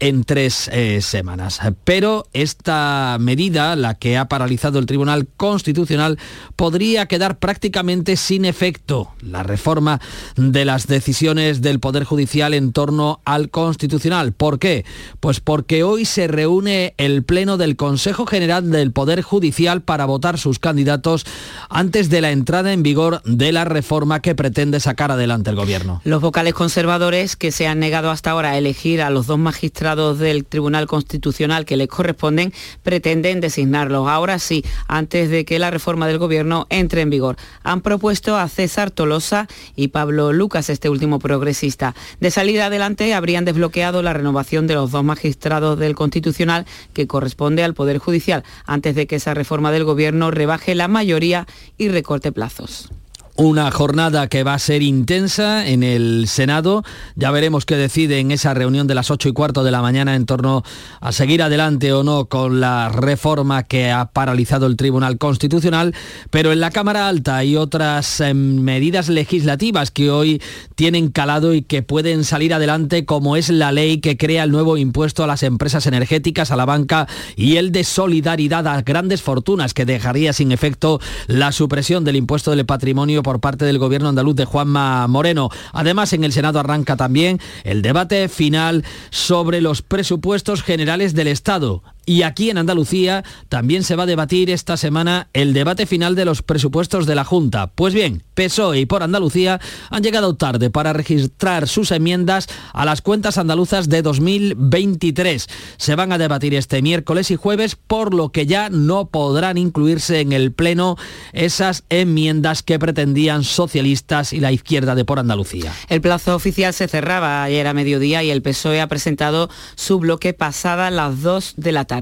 en 0.00 0.24
tres 0.24 0.70
eh, 0.72 1.00
semanas. 1.02 1.60
Pero 1.84 2.26
esta 2.32 3.18
medida, 3.20 3.76
la 3.76 3.94
que 3.94 4.16
ha 4.16 4.26
paralizado 4.26 4.78
el 4.78 4.86
Tribunal 4.86 5.26
Constitucional, 5.36 6.18
podría 6.56 7.06
quedar 7.06 7.38
prácticamente 7.38 8.16
sin 8.16 8.46
efecto. 8.46 9.12
La 9.20 9.42
reforma 9.42 10.00
de 10.36 10.64
las 10.64 10.86
decisiones 10.86 11.60
del 11.60 11.78
Poder 11.78 12.04
Judicial 12.04 12.54
en 12.54 12.72
torno 12.72 13.20
al 13.26 13.50
Constitucional. 13.50 14.32
¿Por 14.32 14.58
qué? 14.58 14.86
Pues 15.20 15.40
porque 15.40 15.82
hoy 15.82 16.06
se 16.06 16.26
reúne 16.26 16.94
el 16.96 17.22
Pleno 17.22 17.58
del 17.58 17.76
Consejo 17.76 18.24
General 18.24 18.70
del 18.70 18.92
Poder 18.92 19.20
Judicial 19.20 19.82
para 19.82 20.06
votar 20.06 20.38
sus 20.38 20.58
candidatos 20.58 21.26
antes 21.68 22.08
de 22.08 22.22
la 22.22 22.30
entrada 22.30 22.72
en 22.72 22.82
vigor 22.82 23.22
de 23.24 23.52
la 23.52 23.66
reforma 23.66 24.20
que 24.20 24.34
pretende 24.34 24.80
sacar 24.80 25.10
adelante 25.10 25.50
el 25.50 25.56
Gobierno. 25.56 26.00
Los 26.04 26.22
vocales 26.22 26.54
conservadores 26.54 27.36
que 27.36 27.52
se 27.52 27.66
han 27.66 27.78
negado 27.78 28.10
hasta 28.10 28.30
ahora 28.30 28.52
a 28.52 28.58
elegir 28.58 29.02
a 29.02 29.10
los 29.10 29.26
dos 29.34 29.40
magistrados 29.40 30.20
del 30.20 30.44
Tribunal 30.44 30.86
Constitucional 30.86 31.64
que 31.64 31.76
les 31.76 31.88
corresponden 31.88 32.52
pretenden 32.84 33.40
designarlos. 33.40 34.08
Ahora 34.08 34.38
sí, 34.38 34.64
antes 34.86 35.28
de 35.28 35.44
que 35.44 35.58
la 35.58 35.72
reforma 35.72 36.06
del 36.06 36.18
Gobierno 36.18 36.68
entre 36.70 37.00
en 37.00 37.10
vigor. 37.10 37.36
Han 37.64 37.80
propuesto 37.80 38.36
a 38.36 38.48
César 38.48 38.92
Tolosa 38.92 39.48
y 39.74 39.88
Pablo 39.88 40.32
Lucas, 40.32 40.70
este 40.70 40.88
último 40.88 41.18
progresista. 41.18 41.96
De 42.20 42.30
salida 42.30 42.66
adelante 42.66 43.12
habrían 43.12 43.44
desbloqueado 43.44 44.02
la 44.02 44.12
renovación 44.12 44.68
de 44.68 44.74
los 44.74 44.92
dos 44.92 45.02
magistrados 45.02 45.78
del 45.78 45.96
Constitucional 45.96 46.64
que 46.92 47.08
corresponde 47.08 47.64
al 47.64 47.74
Poder 47.74 47.98
Judicial, 47.98 48.44
antes 48.66 48.94
de 48.94 49.08
que 49.08 49.16
esa 49.16 49.34
reforma 49.34 49.72
del 49.72 49.82
Gobierno 49.82 50.30
rebaje 50.30 50.76
la 50.76 50.86
mayoría 50.86 51.46
y 51.76 51.88
recorte 51.88 52.30
plazos. 52.30 52.90
Una 53.36 53.68
jornada 53.72 54.28
que 54.28 54.44
va 54.44 54.54
a 54.54 54.60
ser 54.60 54.80
intensa 54.82 55.66
en 55.66 55.82
el 55.82 56.28
Senado. 56.28 56.84
Ya 57.16 57.32
veremos 57.32 57.66
qué 57.66 57.76
decide 57.76 58.20
en 58.20 58.30
esa 58.30 58.54
reunión 58.54 58.86
de 58.86 58.94
las 58.94 59.10
8 59.10 59.28
y 59.28 59.32
cuarto 59.32 59.64
de 59.64 59.72
la 59.72 59.82
mañana 59.82 60.14
en 60.14 60.24
torno 60.24 60.62
a 61.00 61.10
seguir 61.10 61.42
adelante 61.42 61.92
o 61.92 62.04
no 62.04 62.26
con 62.26 62.60
la 62.60 62.90
reforma 62.90 63.64
que 63.64 63.90
ha 63.90 64.12
paralizado 64.12 64.66
el 64.66 64.76
Tribunal 64.76 65.18
Constitucional. 65.18 65.96
Pero 66.30 66.52
en 66.52 66.60
la 66.60 66.70
Cámara 66.70 67.08
Alta 67.08 67.36
hay 67.38 67.56
otras 67.56 68.20
eh, 68.20 68.34
medidas 68.34 69.08
legislativas 69.08 69.90
que 69.90 70.12
hoy 70.12 70.40
tienen 70.76 71.10
calado 71.10 71.54
y 71.54 71.62
que 71.62 71.82
pueden 71.82 72.22
salir 72.22 72.54
adelante, 72.54 73.04
como 73.04 73.34
es 73.34 73.50
la 73.50 73.72
ley 73.72 73.98
que 73.98 74.16
crea 74.16 74.44
el 74.44 74.52
nuevo 74.52 74.76
impuesto 74.76 75.24
a 75.24 75.26
las 75.26 75.42
empresas 75.42 75.88
energéticas, 75.88 76.52
a 76.52 76.56
la 76.56 76.66
banca 76.66 77.08
y 77.34 77.56
el 77.56 77.72
de 77.72 77.82
solidaridad 77.82 78.68
a 78.68 78.80
grandes 78.82 79.22
fortunas, 79.22 79.74
que 79.74 79.84
dejaría 79.84 80.32
sin 80.32 80.52
efecto 80.52 81.00
la 81.26 81.50
supresión 81.50 82.04
del 82.04 82.14
impuesto 82.14 82.52
del 82.52 82.64
patrimonio 82.64 83.23
por 83.24 83.40
parte 83.40 83.64
del 83.64 83.80
gobierno 83.80 84.10
andaluz 84.10 84.36
de 84.36 84.44
Juanma 84.44 85.08
Moreno. 85.08 85.48
Además, 85.72 86.12
en 86.12 86.22
el 86.22 86.32
Senado 86.32 86.60
arranca 86.60 86.96
también 86.96 87.40
el 87.64 87.82
debate 87.82 88.28
final 88.28 88.84
sobre 89.10 89.60
los 89.60 89.82
presupuestos 89.82 90.62
generales 90.62 91.14
del 91.14 91.26
Estado. 91.26 91.82
Y 92.06 92.22
aquí 92.22 92.50
en 92.50 92.58
Andalucía 92.58 93.24
también 93.48 93.82
se 93.82 93.96
va 93.96 94.02
a 94.02 94.06
debatir 94.06 94.50
esta 94.50 94.76
semana 94.76 95.28
el 95.32 95.52
debate 95.54 95.86
final 95.86 96.14
de 96.14 96.24
los 96.24 96.42
presupuestos 96.42 97.06
de 97.06 97.14
la 97.14 97.24
Junta. 97.24 97.68
Pues 97.68 97.94
bien, 97.94 98.22
PSOE 98.34 98.80
y 98.80 98.86
por 98.86 99.02
Andalucía 99.02 99.60
han 99.90 100.02
llegado 100.02 100.34
tarde 100.36 100.70
para 100.70 100.92
registrar 100.92 101.68
sus 101.68 101.90
enmiendas 101.90 102.48
a 102.72 102.84
las 102.84 103.00
cuentas 103.00 103.38
andaluzas 103.38 103.88
de 103.88 104.02
2023. 104.02 105.46
Se 105.76 105.94
van 105.94 106.12
a 106.12 106.18
debatir 106.18 106.54
este 106.54 106.82
miércoles 106.82 107.30
y 107.30 107.36
jueves, 107.36 107.76
por 107.76 108.12
lo 108.12 108.30
que 108.30 108.46
ya 108.46 108.68
no 108.68 109.06
podrán 109.06 109.56
incluirse 109.56 110.20
en 110.20 110.32
el 110.32 110.52
Pleno 110.52 110.96
esas 111.32 111.84
enmiendas 111.88 112.62
que 112.62 112.78
pretendían 112.78 113.44
socialistas 113.44 114.32
y 114.32 114.40
la 114.40 114.52
izquierda 114.52 114.94
de 114.94 115.04
por 115.04 115.18
Andalucía. 115.18 115.72
El 115.88 116.00
plazo 116.00 116.34
oficial 116.34 116.74
se 116.74 116.88
cerraba 116.88 117.42
ayer 117.42 117.66
a 117.66 117.72
mediodía 117.72 118.22
y 118.22 118.30
el 118.30 118.42
PSOE 118.42 118.80
ha 118.80 118.88
presentado 118.88 119.48
su 119.74 119.98
bloque 119.98 120.34
pasada 120.34 120.90
las 120.90 121.22
2 121.22 121.54
de 121.56 121.72
la 121.72 121.84
tarde. 121.84 121.93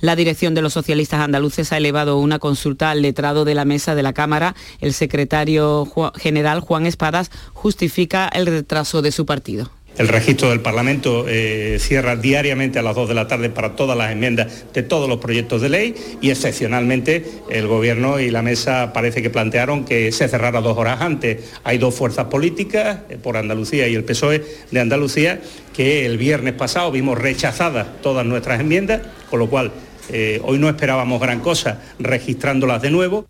La 0.00 0.16
dirección 0.16 0.54
de 0.54 0.62
los 0.62 0.72
socialistas 0.72 1.20
andaluces 1.20 1.72
ha 1.72 1.76
elevado 1.76 2.18
una 2.18 2.38
consulta 2.38 2.90
al 2.90 3.02
letrado 3.02 3.44
de 3.44 3.54
la 3.54 3.64
mesa 3.64 3.94
de 3.94 4.02
la 4.02 4.12
Cámara. 4.12 4.54
El 4.80 4.92
secretario 4.92 5.86
general 6.16 6.60
Juan 6.60 6.86
Espadas 6.86 7.30
justifica 7.52 8.28
el 8.28 8.46
retraso 8.46 9.02
de 9.02 9.12
su 9.12 9.26
partido. 9.26 9.70
El 9.98 10.08
registro 10.08 10.50
del 10.50 10.60
Parlamento 10.60 11.24
eh, 11.26 11.78
cierra 11.80 12.16
diariamente 12.16 12.78
a 12.78 12.82
las 12.82 12.94
2 12.94 13.08
de 13.08 13.14
la 13.14 13.28
tarde 13.28 13.48
para 13.48 13.76
todas 13.76 13.96
las 13.96 14.12
enmiendas 14.12 14.66
de 14.74 14.82
todos 14.82 15.08
los 15.08 15.18
proyectos 15.18 15.62
de 15.62 15.70
ley 15.70 15.94
y 16.20 16.28
excepcionalmente 16.28 17.24
el 17.48 17.66
Gobierno 17.66 18.20
y 18.20 18.30
la 18.30 18.42
mesa 18.42 18.92
parece 18.92 19.22
que 19.22 19.30
plantearon 19.30 19.86
que 19.86 20.12
se 20.12 20.28
cerrara 20.28 20.60
dos 20.60 20.76
horas 20.76 21.00
antes. 21.00 21.50
Hay 21.64 21.78
dos 21.78 21.94
fuerzas 21.94 22.26
políticas, 22.26 22.98
eh, 23.08 23.16
por 23.16 23.38
Andalucía 23.38 23.88
y 23.88 23.94
el 23.94 24.04
PSOE 24.04 24.44
de 24.70 24.80
Andalucía, 24.80 25.40
que 25.74 26.04
el 26.04 26.18
viernes 26.18 26.52
pasado 26.52 26.92
vimos 26.92 27.16
rechazadas 27.16 27.86
todas 28.02 28.26
nuestras 28.26 28.60
enmiendas, 28.60 29.00
con 29.30 29.38
lo 29.38 29.48
cual 29.48 29.72
eh, 30.10 30.42
hoy 30.44 30.58
no 30.58 30.68
esperábamos 30.68 31.22
gran 31.22 31.40
cosa 31.40 31.80
registrándolas 31.98 32.82
de 32.82 32.90
nuevo. 32.90 33.26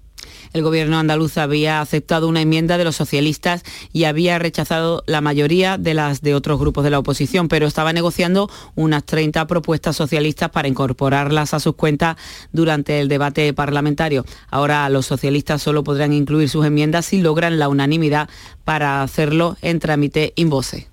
El 0.56 0.62
gobierno 0.62 0.98
andaluz 0.98 1.36
había 1.36 1.82
aceptado 1.82 2.26
una 2.28 2.40
enmienda 2.40 2.78
de 2.78 2.84
los 2.84 2.96
socialistas 2.96 3.62
y 3.92 4.04
había 4.04 4.38
rechazado 4.38 5.04
la 5.06 5.20
mayoría 5.20 5.76
de 5.76 5.92
las 5.92 6.22
de 6.22 6.34
otros 6.34 6.58
grupos 6.58 6.82
de 6.82 6.88
la 6.88 6.98
oposición, 6.98 7.48
pero 7.48 7.66
estaba 7.66 7.92
negociando 7.92 8.48
unas 8.74 9.04
30 9.04 9.46
propuestas 9.48 9.96
socialistas 9.96 10.48
para 10.48 10.66
incorporarlas 10.66 11.52
a 11.52 11.60
sus 11.60 11.74
cuentas 11.74 12.16
durante 12.52 13.00
el 13.00 13.08
debate 13.08 13.52
parlamentario. 13.52 14.24
Ahora 14.48 14.88
los 14.88 15.04
socialistas 15.04 15.60
solo 15.60 15.84
podrán 15.84 16.14
incluir 16.14 16.48
sus 16.48 16.64
enmiendas 16.64 17.04
si 17.04 17.20
logran 17.20 17.58
la 17.58 17.68
unanimidad 17.68 18.30
para 18.64 19.02
hacerlo 19.02 19.58
en 19.60 19.78
trámite 19.78 20.32
in 20.36 20.48
voce. 20.48 20.88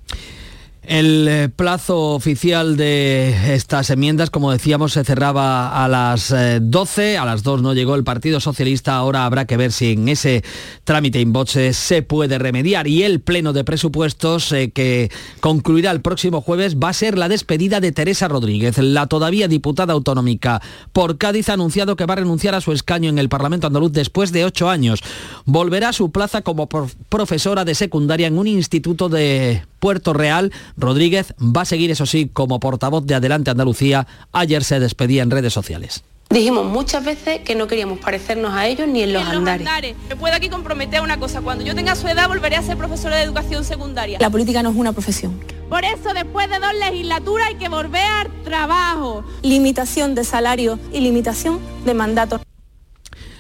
El 0.85 1.27
eh, 1.29 1.47
plazo 1.47 2.11
oficial 2.11 2.75
de 2.75 3.55
estas 3.55 3.89
enmiendas, 3.89 4.29
como 4.29 4.51
decíamos, 4.51 4.91
se 4.91 5.05
cerraba 5.05 5.81
a 5.81 5.87
las 5.87 6.35
12, 6.61 7.13
eh, 7.13 7.17
a 7.17 7.23
las 7.25 7.41
2 7.41 7.61
no 7.61 7.73
llegó 7.73 7.95
el 7.95 8.03
Partido 8.03 8.41
Socialista, 8.41 8.95
ahora 8.95 9.25
habrá 9.25 9.45
que 9.45 9.55
ver 9.55 9.71
si 9.71 9.93
en 9.93 10.09
ese 10.09 10.43
trámite 10.83 11.21
in 11.21 11.31
voce 11.31 11.71
se 11.71 12.01
puede 12.01 12.37
remediar 12.37 12.87
y 12.87 13.03
el 13.03 13.21
pleno 13.21 13.53
de 13.53 13.63
presupuestos 13.63 14.51
eh, 14.51 14.71
que 14.71 15.09
concluirá 15.39 15.91
el 15.91 16.01
próximo 16.01 16.41
jueves 16.41 16.75
va 16.75 16.89
a 16.89 16.93
ser 16.93 17.17
la 17.17 17.29
despedida 17.29 17.79
de 17.79 17.93
Teresa 17.93 18.27
Rodríguez, 18.27 18.77
la 18.77 19.07
todavía 19.07 19.47
diputada 19.47 19.93
autonómica 19.93 20.61
por 20.91 21.17
Cádiz 21.17 21.47
ha 21.47 21.53
anunciado 21.53 21.95
que 21.95 22.05
va 22.05 22.15
a 22.15 22.17
renunciar 22.17 22.55
a 22.55 22.61
su 22.61 22.73
escaño 22.73 23.09
en 23.09 23.19
el 23.19 23.29
Parlamento 23.29 23.67
andaluz 23.67 23.93
después 23.93 24.33
de 24.33 24.43
ocho 24.43 24.69
años. 24.69 25.01
Volverá 25.45 25.89
a 25.89 25.93
su 25.93 26.11
plaza 26.11 26.41
como 26.41 26.67
profesora 26.67 27.63
de 27.63 27.73
secundaria 27.73 28.27
en 28.27 28.37
un 28.37 28.47
instituto 28.47 29.07
de 29.07 29.63
Puerto 29.83 30.13
Real. 30.13 30.53
Rodríguez 30.77 31.33
va 31.39 31.61
a 31.61 31.65
seguir, 31.65 31.91
eso 31.91 32.05
sí, 32.05 32.29
como 32.31 32.59
portavoz 32.59 33.05
de 33.05 33.15
Adelante 33.15 33.51
Andalucía. 33.51 34.07
Ayer 34.31 34.63
se 34.63 34.79
despedía 34.79 35.23
en 35.23 35.31
redes 35.31 35.53
sociales. 35.53 36.03
Dijimos 36.29 36.65
muchas 36.65 37.05
veces 37.05 37.41
que 37.41 37.53
no 37.53 37.67
queríamos 37.67 37.99
parecernos 37.99 38.53
a 38.53 38.65
ellos 38.65 38.87
ni 38.87 39.03
en 39.03 39.13
los, 39.13 39.23
andares. 39.23 39.95
Me 40.09 40.15
puedo 40.15 40.33
aquí 40.33 40.49
comprometer 40.49 41.01
una 41.01 41.19
cosa, 41.19 41.41
cuando 41.41 41.63
yo 41.63 41.75
tenga 41.75 41.95
su 41.95 42.07
edad 42.07 42.27
volveré 42.27 42.55
a 42.55 42.63
ser 42.63 42.75
profesora 42.75 43.17
de 43.17 43.23
educación 43.23 43.63
secundaria. 43.63 44.17
La 44.19 44.31
política 44.31 44.63
no 44.63 44.71
es 44.71 44.75
una 44.75 44.93
profesión. 44.93 45.39
Por 45.69 45.85
eso 45.85 46.13
después 46.13 46.49
de 46.49 46.59
dos 46.59 46.73
legislaturas 46.73 47.47
hay 47.47 47.55
que 47.55 47.69
volver 47.69 48.01
al 48.01 48.43
trabajo. 48.43 49.23
Limitación 49.43 50.15
de 50.15 50.23
salario 50.23 50.79
y 50.91 51.01
limitación 51.01 51.59
de 51.85 51.93
mandato. 51.93 52.41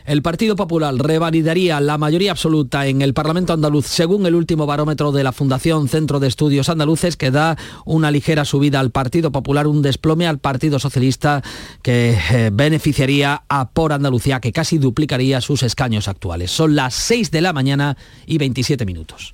El 0.05 0.21
Partido 0.21 0.57
Popular 0.57 0.93
revalidaría 0.95 1.79
la 1.79 1.97
mayoría 1.97 2.31
absoluta 2.31 2.87
en 2.87 3.01
el 3.01 3.13
Parlamento 3.13 3.53
andaluz 3.53 3.85
según 3.85 4.25
el 4.25 4.35
último 4.35 4.65
barómetro 4.65 5.13
de 5.13 5.23
la 5.23 5.31
Fundación 5.31 5.87
Centro 5.87 6.19
de 6.19 6.27
Estudios 6.27 6.67
Andaluces 6.67 7.15
que 7.15 7.31
da 7.31 7.57
una 7.85 8.11
ligera 8.11 8.43
subida 8.43 8.81
al 8.81 8.91
Partido 8.91 9.31
Popular, 9.31 9.65
un 9.65 9.81
desplome 9.81 10.27
al 10.27 10.39
Partido 10.39 10.77
Socialista 10.77 11.41
que 11.81 12.17
eh, 12.31 12.49
beneficiaría 12.51 13.43
a 13.47 13.69
Por 13.69 13.93
Andalucía 13.93 14.41
que 14.41 14.51
casi 14.51 14.77
duplicaría 14.77 15.39
sus 15.39 15.63
escaños 15.63 16.09
actuales. 16.09 16.51
Son 16.51 16.75
las 16.75 16.95
6 16.95 17.31
de 17.31 17.41
la 17.41 17.53
mañana 17.53 17.95
y 18.25 18.37
27 18.37 18.85
minutos. 18.85 19.33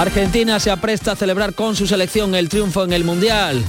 Argentina 0.00 0.60
se 0.60 0.70
apresta 0.70 1.10
a 1.10 1.16
celebrar 1.16 1.54
con 1.54 1.74
su 1.74 1.88
selección 1.88 2.36
el 2.36 2.48
triunfo 2.48 2.84
en 2.84 2.92
el 2.92 3.02
Mundial. 3.02 3.64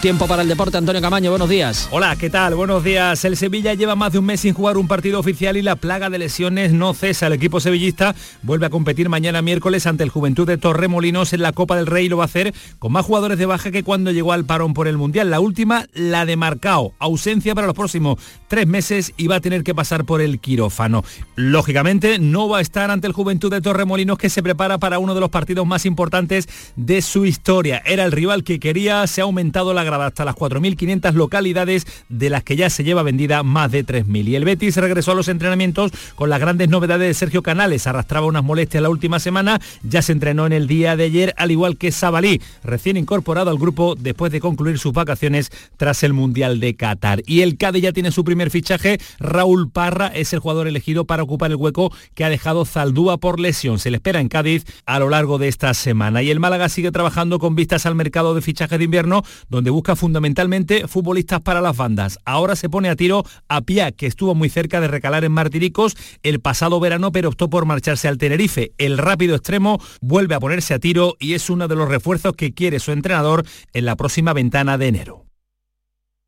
Tiempo 0.00 0.26
para 0.26 0.40
el 0.40 0.48
deporte, 0.48 0.78
Antonio 0.78 1.02
Camaño, 1.02 1.28
buenos 1.28 1.50
días. 1.50 1.86
Hola, 1.90 2.16
¿qué 2.16 2.30
tal? 2.30 2.54
Buenos 2.54 2.82
días. 2.82 3.22
El 3.26 3.36
Sevilla 3.36 3.74
lleva 3.74 3.96
más 3.96 4.12
de 4.12 4.18
un 4.18 4.24
mes 4.24 4.40
sin 4.40 4.54
jugar 4.54 4.78
un 4.78 4.88
partido 4.88 5.20
oficial 5.20 5.58
y 5.58 5.62
la 5.62 5.76
plaga 5.76 6.08
de 6.08 6.18
lesiones 6.18 6.72
no 6.72 6.94
cesa. 6.94 7.26
El 7.26 7.34
equipo 7.34 7.60
sevillista 7.60 8.14
vuelve 8.42 8.64
a 8.64 8.70
competir 8.70 9.10
mañana 9.10 9.42
miércoles 9.42 9.86
ante 9.86 10.02
el 10.02 10.08
Juventud 10.08 10.46
de 10.46 10.56
Torremolinos 10.56 11.34
en 11.34 11.42
la 11.42 11.52
Copa 11.52 11.76
del 11.76 11.84
Rey 11.84 12.06
y 12.06 12.08
lo 12.08 12.16
va 12.16 12.24
a 12.24 12.26
hacer 12.26 12.54
con 12.78 12.92
más 12.92 13.04
jugadores 13.04 13.36
de 13.36 13.44
baja 13.44 13.70
que 13.70 13.82
cuando 13.82 14.10
llegó 14.10 14.32
al 14.32 14.46
parón 14.46 14.72
por 14.72 14.88
el 14.88 14.96
Mundial. 14.96 15.28
La 15.28 15.38
última, 15.38 15.84
la 15.92 16.24
de 16.24 16.36
Marcao. 16.36 16.94
Ausencia 16.98 17.54
para 17.54 17.66
los 17.66 17.76
próximos 17.76 18.18
tres 18.48 18.66
meses 18.66 19.12
y 19.18 19.26
va 19.26 19.36
a 19.36 19.40
tener 19.40 19.64
que 19.64 19.74
pasar 19.74 20.06
por 20.06 20.22
el 20.22 20.40
quirófano. 20.40 21.04
Lógicamente, 21.36 22.18
no 22.18 22.48
va 22.48 22.58
a 22.58 22.62
estar 22.62 22.90
ante 22.90 23.06
el 23.06 23.12
Juventud 23.12 23.50
de 23.50 23.60
Torremolinos 23.60 24.16
que 24.16 24.30
se 24.30 24.42
prepara 24.42 24.78
para 24.78 24.98
uno 24.98 25.14
de 25.14 25.20
los 25.20 25.28
partidos 25.28 25.66
más 25.66 25.84
importantes 25.84 26.48
de 26.76 27.02
su 27.02 27.26
historia. 27.26 27.82
Era 27.84 28.06
el 28.06 28.12
rival 28.12 28.44
que 28.44 28.58
quería, 28.58 29.06
se 29.06 29.20
ha 29.20 29.24
aumentado 29.24 29.74
la 29.74 29.89
hasta 29.94 30.24
las 30.24 30.34
4.500 30.34 31.12
localidades, 31.14 31.86
de 32.08 32.30
las 32.30 32.42
que 32.42 32.56
ya 32.56 32.70
se 32.70 32.84
lleva 32.84 33.02
vendida 33.02 33.42
más 33.42 33.70
de 33.70 33.84
3.000. 33.84 34.28
Y 34.28 34.36
el 34.36 34.44
Betis 34.44 34.76
regresó 34.76 35.12
a 35.12 35.14
los 35.14 35.28
entrenamientos 35.28 35.92
con 36.14 36.30
las 36.30 36.40
grandes 36.40 36.68
novedades 36.68 37.08
de 37.08 37.14
Sergio 37.14 37.42
Canales. 37.42 37.86
Arrastraba 37.86 38.26
unas 38.26 38.44
molestias 38.44 38.82
la 38.82 38.90
última 38.90 39.18
semana, 39.18 39.60
ya 39.82 40.02
se 40.02 40.12
entrenó 40.12 40.46
en 40.46 40.52
el 40.52 40.66
día 40.66 40.96
de 40.96 41.04
ayer, 41.04 41.34
al 41.36 41.50
igual 41.50 41.76
que 41.76 41.92
Sabalí, 41.92 42.40
recién 42.62 42.96
incorporado 42.96 43.50
al 43.50 43.58
grupo 43.58 43.94
después 43.96 44.32
de 44.32 44.40
concluir 44.40 44.78
sus 44.78 44.92
vacaciones 44.92 45.50
tras 45.76 46.02
el 46.02 46.12
Mundial 46.12 46.60
de 46.60 46.76
Qatar. 46.76 47.22
Y 47.26 47.42
el 47.42 47.56
Cádiz 47.56 47.82
ya 47.82 47.92
tiene 47.92 48.12
su 48.12 48.24
primer 48.24 48.50
fichaje, 48.50 48.98
Raúl 49.18 49.70
Parra 49.70 50.08
es 50.08 50.32
el 50.32 50.40
jugador 50.40 50.66
elegido 50.66 51.04
para 51.04 51.22
ocupar 51.22 51.50
el 51.50 51.56
hueco 51.56 51.92
que 52.14 52.24
ha 52.24 52.30
dejado 52.30 52.64
Zaldúa 52.64 53.18
por 53.18 53.40
lesión. 53.40 53.78
Se 53.78 53.90
le 53.90 53.96
espera 53.96 54.20
en 54.20 54.28
Cádiz 54.28 54.64
a 54.86 54.98
lo 54.98 55.08
largo 55.08 55.38
de 55.38 55.48
esta 55.48 55.74
semana. 55.74 56.22
Y 56.22 56.30
el 56.30 56.40
Málaga 56.40 56.68
sigue 56.68 56.92
trabajando 56.92 57.38
con 57.38 57.54
vistas 57.54 57.86
al 57.86 57.94
mercado 57.94 58.34
de 58.34 58.42
fichajes 58.42 58.78
de 58.78 58.84
invierno, 58.84 59.22
donde 59.48 59.70
busca 59.80 59.96
fundamentalmente 59.96 60.86
futbolistas 60.88 61.40
para 61.40 61.62
las 61.62 61.74
bandas. 61.74 62.18
Ahora 62.26 62.54
se 62.54 62.68
pone 62.68 62.90
a 62.90 62.96
tiro 62.96 63.24
a 63.48 63.62
Pia, 63.62 63.92
que 63.92 64.06
estuvo 64.06 64.34
muy 64.34 64.50
cerca 64.50 64.78
de 64.78 64.88
recalar 64.88 65.24
en 65.24 65.32
Martiricos 65.32 65.96
el 66.22 66.38
pasado 66.40 66.80
verano, 66.80 67.12
pero 67.12 67.30
optó 67.30 67.48
por 67.48 67.64
marcharse 67.64 68.06
al 68.06 68.18
Tenerife. 68.18 68.72
El 68.76 68.98
rápido 68.98 69.34
extremo 69.34 69.80
vuelve 70.02 70.34
a 70.34 70.40
ponerse 70.40 70.74
a 70.74 70.80
tiro 70.80 71.16
y 71.18 71.32
es 71.32 71.48
uno 71.48 71.66
de 71.66 71.76
los 71.76 71.88
refuerzos 71.88 72.34
que 72.34 72.52
quiere 72.52 72.78
su 72.78 72.92
entrenador 72.92 73.46
en 73.72 73.86
la 73.86 73.96
próxima 73.96 74.34
ventana 74.34 74.76
de 74.76 74.88
enero. 74.88 75.29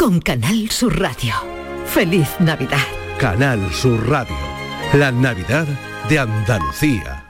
con 0.00 0.18
Canal 0.18 0.70
Sur 0.70 0.98
Radio. 0.98 1.34
Feliz 1.84 2.26
Navidad. 2.38 2.86
Canal 3.18 3.60
Sur 3.70 4.08
Radio. 4.08 4.34
La 4.94 5.12
Navidad 5.12 5.66
de 6.08 6.18
Andalucía. 6.18 7.22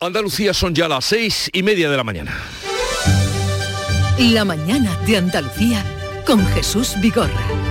Andalucía 0.00 0.54
son 0.54 0.74
ya 0.74 0.88
las 0.88 1.04
seis 1.04 1.50
y 1.52 1.62
media 1.62 1.90
de 1.90 1.96
la 1.98 2.04
mañana. 2.04 2.34
La 4.18 4.46
mañana 4.46 4.96
de 5.04 5.18
Andalucía 5.18 5.84
con 6.24 6.46
Jesús 6.46 6.94
Vigorra. 7.02 7.63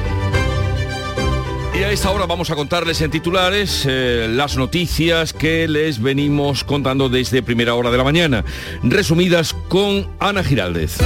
Y 1.76 1.84
a 1.84 1.90
esta 1.90 2.12
hora 2.12 2.28
vamos 2.28 2.52
a 2.52 2.56
contarles 2.56 3.02
en 3.02 3.10
titulares 3.10 3.86
eh, 3.90 4.28
las 4.30 4.58
noticias 4.58 5.34
que 5.34 5.68
les 5.68 6.00
venimos 6.00 6.64
contando 6.64 7.10
desde 7.10 7.42
primera 7.42 7.74
hora 7.74 7.90
de 7.90 7.98
la 7.98 8.04
mañana, 8.04 8.46
resumidas 8.84 9.54
con 9.70 10.08
Ana 10.20 10.44
Giraldez. 10.44 10.98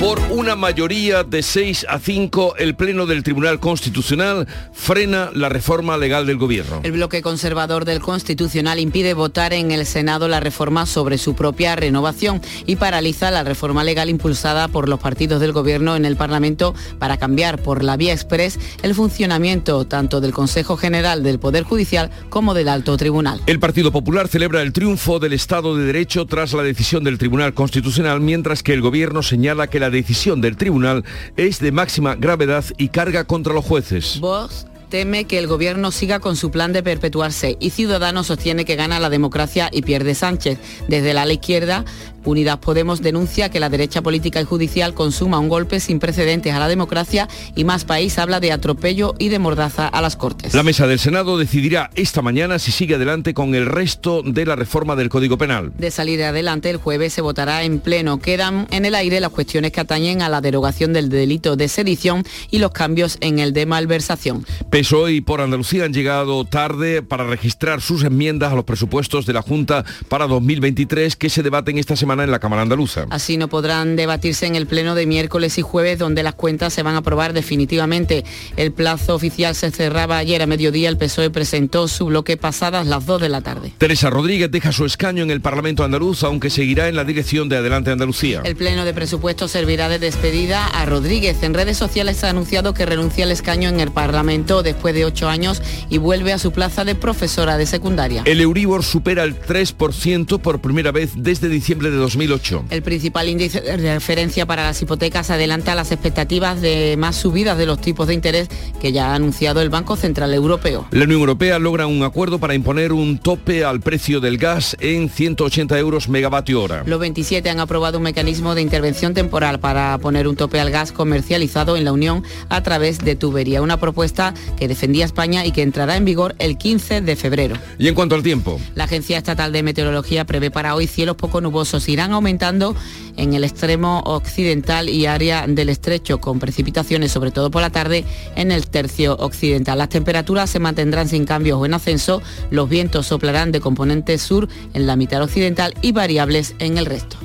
Por 0.00 0.18
una 0.30 0.56
mayoría 0.56 1.24
de 1.24 1.42
6 1.42 1.84
a 1.86 1.98
5, 1.98 2.54
el 2.56 2.74
Pleno 2.74 3.04
del 3.04 3.22
Tribunal 3.22 3.60
Constitucional 3.60 4.48
frena 4.72 5.30
la 5.34 5.50
reforma 5.50 5.98
legal 5.98 6.26
del 6.26 6.38
Gobierno. 6.38 6.80
El 6.84 6.92
bloque 6.92 7.20
conservador 7.20 7.84
del 7.84 8.00
Constitucional 8.00 8.78
impide 8.78 9.12
votar 9.12 9.52
en 9.52 9.70
el 9.72 9.84
Senado 9.84 10.26
la 10.26 10.40
reforma 10.40 10.86
sobre 10.86 11.18
su 11.18 11.34
propia 11.34 11.76
renovación 11.76 12.40
y 12.64 12.76
paraliza 12.76 13.30
la 13.30 13.44
reforma 13.44 13.84
legal 13.84 14.08
impulsada 14.08 14.68
por 14.68 14.88
los 14.88 14.98
partidos 14.98 15.38
del 15.38 15.52
Gobierno 15.52 15.94
en 15.96 16.06
el 16.06 16.16
Parlamento 16.16 16.74
para 16.98 17.18
cambiar 17.18 17.60
por 17.60 17.84
la 17.84 17.98
vía 17.98 18.14
express 18.14 18.58
el 18.82 18.94
funcionamiento 18.94 19.84
tanto 19.84 20.22
del 20.22 20.32
Consejo 20.32 20.78
General 20.78 21.22
del 21.22 21.38
Poder 21.38 21.64
Judicial 21.64 22.10
como 22.30 22.54
del 22.54 22.70
Alto 22.70 22.96
Tribunal. 22.96 23.42
El 23.44 23.60
Partido 23.60 23.92
Popular 23.92 24.28
celebra 24.28 24.62
el 24.62 24.72
triunfo 24.72 25.18
del 25.18 25.34
Estado 25.34 25.76
de 25.76 25.84
Derecho 25.84 26.24
tras 26.24 26.54
la 26.54 26.62
decisión 26.62 27.04
del 27.04 27.18
Tribunal 27.18 27.52
Constitucional, 27.52 28.22
mientras 28.22 28.62
que 28.62 28.72
el 28.72 28.80
Gobierno 28.80 29.22
señala 29.22 29.66
que 29.66 29.78
la 29.78 29.89
decisión 29.90 30.40
del 30.40 30.56
tribunal 30.56 31.04
es 31.36 31.60
de 31.60 31.72
máxima 31.72 32.14
gravedad 32.14 32.64
y 32.76 32.88
carga 32.88 33.24
contra 33.24 33.52
los 33.52 33.64
jueces. 33.64 34.18
Vox 34.20 34.66
teme 34.90 35.24
que 35.24 35.38
el 35.38 35.46
gobierno 35.46 35.92
siga 35.92 36.18
con 36.18 36.36
su 36.36 36.50
plan 36.50 36.72
de 36.72 36.82
perpetuarse 36.82 37.56
y 37.60 37.70
Ciudadanos 37.70 38.26
sostiene 38.26 38.64
que 38.64 38.76
gana 38.76 39.00
la 39.00 39.08
democracia 39.08 39.70
y 39.72 39.82
pierde 39.82 40.14
Sánchez. 40.14 40.58
Desde 40.88 41.14
la 41.14 41.32
izquierda, 41.32 41.84
Unidas 42.24 42.58
Podemos 42.58 43.02
denuncia 43.02 43.48
que 43.48 43.60
la 43.60 43.68
derecha 43.68 44.02
política 44.02 44.40
y 44.40 44.44
judicial 44.44 44.94
consuma 44.94 45.38
un 45.38 45.48
golpe 45.48 45.80
sin 45.80 45.98
precedentes 45.98 46.54
a 46.54 46.58
la 46.58 46.68
democracia 46.68 47.28
y 47.54 47.64
Más 47.64 47.84
País 47.84 48.18
habla 48.18 48.40
de 48.40 48.52
atropello 48.52 49.14
y 49.18 49.28
de 49.28 49.38
mordaza 49.38 49.88
a 49.88 50.00
las 50.00 50.16
Cortes. 50.16 50.54
La 50.54 50.62
mesa 50.62 50.86
del 50.86 50.98
Senado 50.98 51.38
decidirá 51.38 51.90
esta 51.94 52.22
mañana 52.22 52.58
si 52.58 52.72
sigue 52.72 52.96
adelante 52.96 53.34
con 53.34 53.54
el 53.54 53.66
resto 53.66 54.22
de 54.22 54.44
la 54.44 54.56
reforma 54.56 54.96
del 54.96 55.08
Código 55.08 55.38
Penal. 55.38 55.72
De 55.78 55.90
salir 55.90 56.22
adelante, 56.22 56.70
el 56.70 56.76
jueves 56.76 57.12
se 57.12 57.22
votará 57.22 57.64
en 57.64 57.80
pleno. 57.80 58.18
Quedan 58.18 58.66
en 58.70 58.84
el 58.84 58.94
aire 58.94 59.20
las 59.20 59.30
cuestiones 59.30 59.72
que 59.72 59.80
atañen 59.80 60.22
a 60.22 60.28
la 60.28 60.40
derogación 60.40 60.92
del 60.92 61.08
delito 61.08 61.56
de 61.56 61.68
sedición 61.68 62.24
y 62.50 62.58
los 62.58 62.72
cambios 62.72 63.18
en 63.20 63.38
el 63.38 63.52
de 63.52 63.66
malversación. 63.66 64.44
PSOE 64.70 65.12
y 65.12 65.20
por 65.20 65.40
Andalucía 65.40 65.84
han 65.84 65.92
llegado 65.92 66.44
tarde 66.44 67.02
para 67.02 67.24
registrar 67.24 67.80
sus 67.80 68.04
enmiendas 68.04 68.52
a 68.52 68.56
los 68.56 68.64
presupuestos 68.64 69.26
de 69.26 69.32
la 69.32 69.42
Junta 69.42 69.84
para 70.08 70.26
2023 70.26 71.16
que 71.16 71.30
se 71.30 71.42
debaten 71.42 71.78
esta 71.78 71.96
semana 72.10 72.24
en 72.24 72.32
la 72.32 72.40
Cámara 72.40 72.62
Andaluza. 72.62 73.06
Así 73.10 73.36
no 73.36 73.46
podrán 73.46 73.94
debatirse 73.94 74.44
en 74.46 74.56
el 74.56 74.66
pleno 74.66 74.96
de 74.96 75.06
miércoles 75.06 75.58
y 75.58 75.62
jueves 75.62 75.96
donde 75.96 76.24
las 76.24 76.34
cuentas 76.34 76.72
se 76.72 76.82
van 76.82 76.96
a 76.96 76.98
aprobar 76.98 77.34
definitivamente. 77.34 78.24
El 78.56 78.72
plazo 78.72 79.14
oficial 79.14 79.54
se 79.54 79.70
cerraba 79.70 80.18
ayer 80.18 80.42
a 80.42 80.46
mediodía. 80.46 80.88
El 80.88 80.96
PSOE 80.96 81.30
presentó 81.30 81.86
su 81.86 82.06
bloque 82.06 82.36
pasadas 82.36 82.88
las 82.88 83.06
2 83.06 83.20
de 83.20 83.28
la 83.28 83.42
tarde. 83.42 83.72
Teresa 83.78 84.10
Rodríguez 84.10 84.50
deja 84.50 84.72
su 84.72 84.84
escaño 84.86 85.22
en 85.22 85.30
el 85.30 85.40
Parlamento 85.40 85.84
andaluz, 85.84 86.24
aunque 86.24 86.50
seguirá 86.50 86.88
en 86.88 86.96
la 86.96 87.04
dirección 87.04 87.48
de 87.48 87.58
Adelante 87.58 87.92
Andalucía. 87.92 88.40
El 88.42 88.56
pleno 88.56 88.84
de 88.84 88.92
presupuesto 88.92 89.46
servirá 89.46 89.88
de 89.88 90.00
despedida 90.00 90.66
a 90.66 90.86
Rodríguez. 90.86 91.40
En 91.44 91.54
redes 91.54 91.76
sociales 91.76 92.24
ha 92.24 92.30
anunciado 92.30 92.74
que 92.74 92.86
renuncia 92.86 93.24
al 93.24 93.30
escaño 93.30 93.68
en 93.68 93.78
el 93.78 93.92
Parlamento 93.92 94.64
después 94.64 94.96
de 94.96 95.04
ocho 95.04 95.28
años 95.28 95.62
y 95.88 95.98
vuelve 95.98 96.32
a 96.32 96.38
su 96.38 96.50
plaza 96.50 96.84
de 96.84 96.96
profesora 96.96 97.56
de 97.56 97.66
secundaria. 97.66 98.22
El 98.24 98.40
Euribor 98.40 98.82
supera 98.82 99.22
el 99.22 99.40
3% 99.40 100.40
por 100.40 100.60
primera 100.60 100.90
vez 100.90 101.12
desde 101.14 101.48
diciembre 101.48 101.92
de 101.92 101.99
2008. 102.00 102.64
El 102.70 102.82
principal 102.82 103.28
índice 103.28 103.60
de 103.60 103.94
referencia 103.94 104.46
para 104.46 104.64
las 104.64 104.82
hipotecas 104.82 105.30
adelanta 105.30 105.74
las 105.74 105.92
expectativas 105.92 106.60
de 106.60 106.96
más 106.98 107.16
subidas 107.16 107.56
de 107.56 107.66
los 107.66 107.80
tipos 107.80 108.08
de 108.08 108.14
interés 108.14 108.48
que 108.80 108.92
ya 108.92 109.12
ha 109.12 109.14
anunciado 109.14 109.60
el 109.60 109.70
Banco 109.70 109.96
Central 109.96 110.34
Europeo. 110.34 110.86
La 110.90 111.04
Unión 111.04 111.20
Europea 111.20 111.58
logra 111.58 111.86
un 111.86 112.02
acuerdo 112.02 112.38
para 112.38 112.54
imponer 112.54 112.92
un 112.92 113.18
tope 113.18 113.64
al 113.64 113.80
precio 113.80 114.20
del 114.20 114.38
gas 114.38 114.76
en 114.80 115.08
180 115.08 115.78
euros 115.78 116.08
megavatio 116.08 116.62
hora. 116.62 116.82
Los 116.86 117.00
27 117.00 117.48
han 117.50 117.60
aprobado 117.60 117.98
un 117.98 118.04
mecanismo 118.04 118.54
de 118.54 118.62
intervención 118.62 119.14
temporal 119.14 119.60
para 119.60 119.98
poner 119.98 120.26
un 120.26 120.36
tope 120.36 120.60
al 120.60 120.70
gas 120.70 120.92
comercializado 120.92 121.76
en 121.76 121.84
la 121.84 121.92
Unión 121.92 122.24
a 122.48 122.62
través 122.62 122.98
de 122.98 123.16
tubería, 123.16 123.62
una 123.62 123.78
propuesta 123.78 124.34
que 124.56 124.68
defendía 124.68 125.04
España 125.04 125.44
y 125.44 125.52
que 125.52 125.62
entrará 125.62 125.96
en 125.96 126.04
vigor 126.04 126.34
el 126.38 126.56
15 126.56 127.00
de 127.00 127.16
febrero. 127.16 127.56
Y 127.78 127.88
en 127.88 127.94
cuanto 127.94 128.14
al 128.14 128.22
tiempo. 128.22 128.60
La 128.74 128.84
Agencia 128.84 129.18
Estatal 129.18 129.52
de 129.52 129.62
Meteorología 129.62 130.24
prevé 130.24 130.50
para 130.50 130.74
hoy 130.74 130.86
cielos 130.86 131.16
poco 131.16 131.40
nubosos 131.40 131.88
irán 131.90 132.12
aumentando 132.12 132.74
en 133.16 133.34
el 133.34 133.44
extremo 133.44 134.00
occidental 134.06 134.88
y 134.88 135.06
área 135.06 135.46
del 135.46 135.68
estrecho, 135.68 136.20
con 136.20 136.38
precipitaciones 136.38 137.12
sobre 137.12 137.30
todo 137.30 137.50
por 137.50 137.62
la 137.62 137.70
tarde 137.70 138.04
en 138.36 138.52
el 138.52 138.66
tercio 138.66 139.16
occidental. 139.16 139.78
Las 139.78 139.90
temperaturas 139.90 140.48
se 140.48 140.58
mantendrán 140.58 141.08
sin 141.08 141.26
cambios 141.26 141.58
o 141.58 141.66
en 141.66 141.74
ascenso, 141.74 142.22
los 142.50 142.68
vientos 142.68 143.06
soplarán 143.06 143.52
de 143.52 143.60
componente 143.60 144.16
sur 144.18 144.48
en 144.72 144.86
la 144.86 144.96
mitad 144.96 145.22
occidental 145.22 145.74
y 145.82 145.92
variables 145.92 146.54
en 146.58 146.78
el 146.78 146.86
resto. 146.86 147.18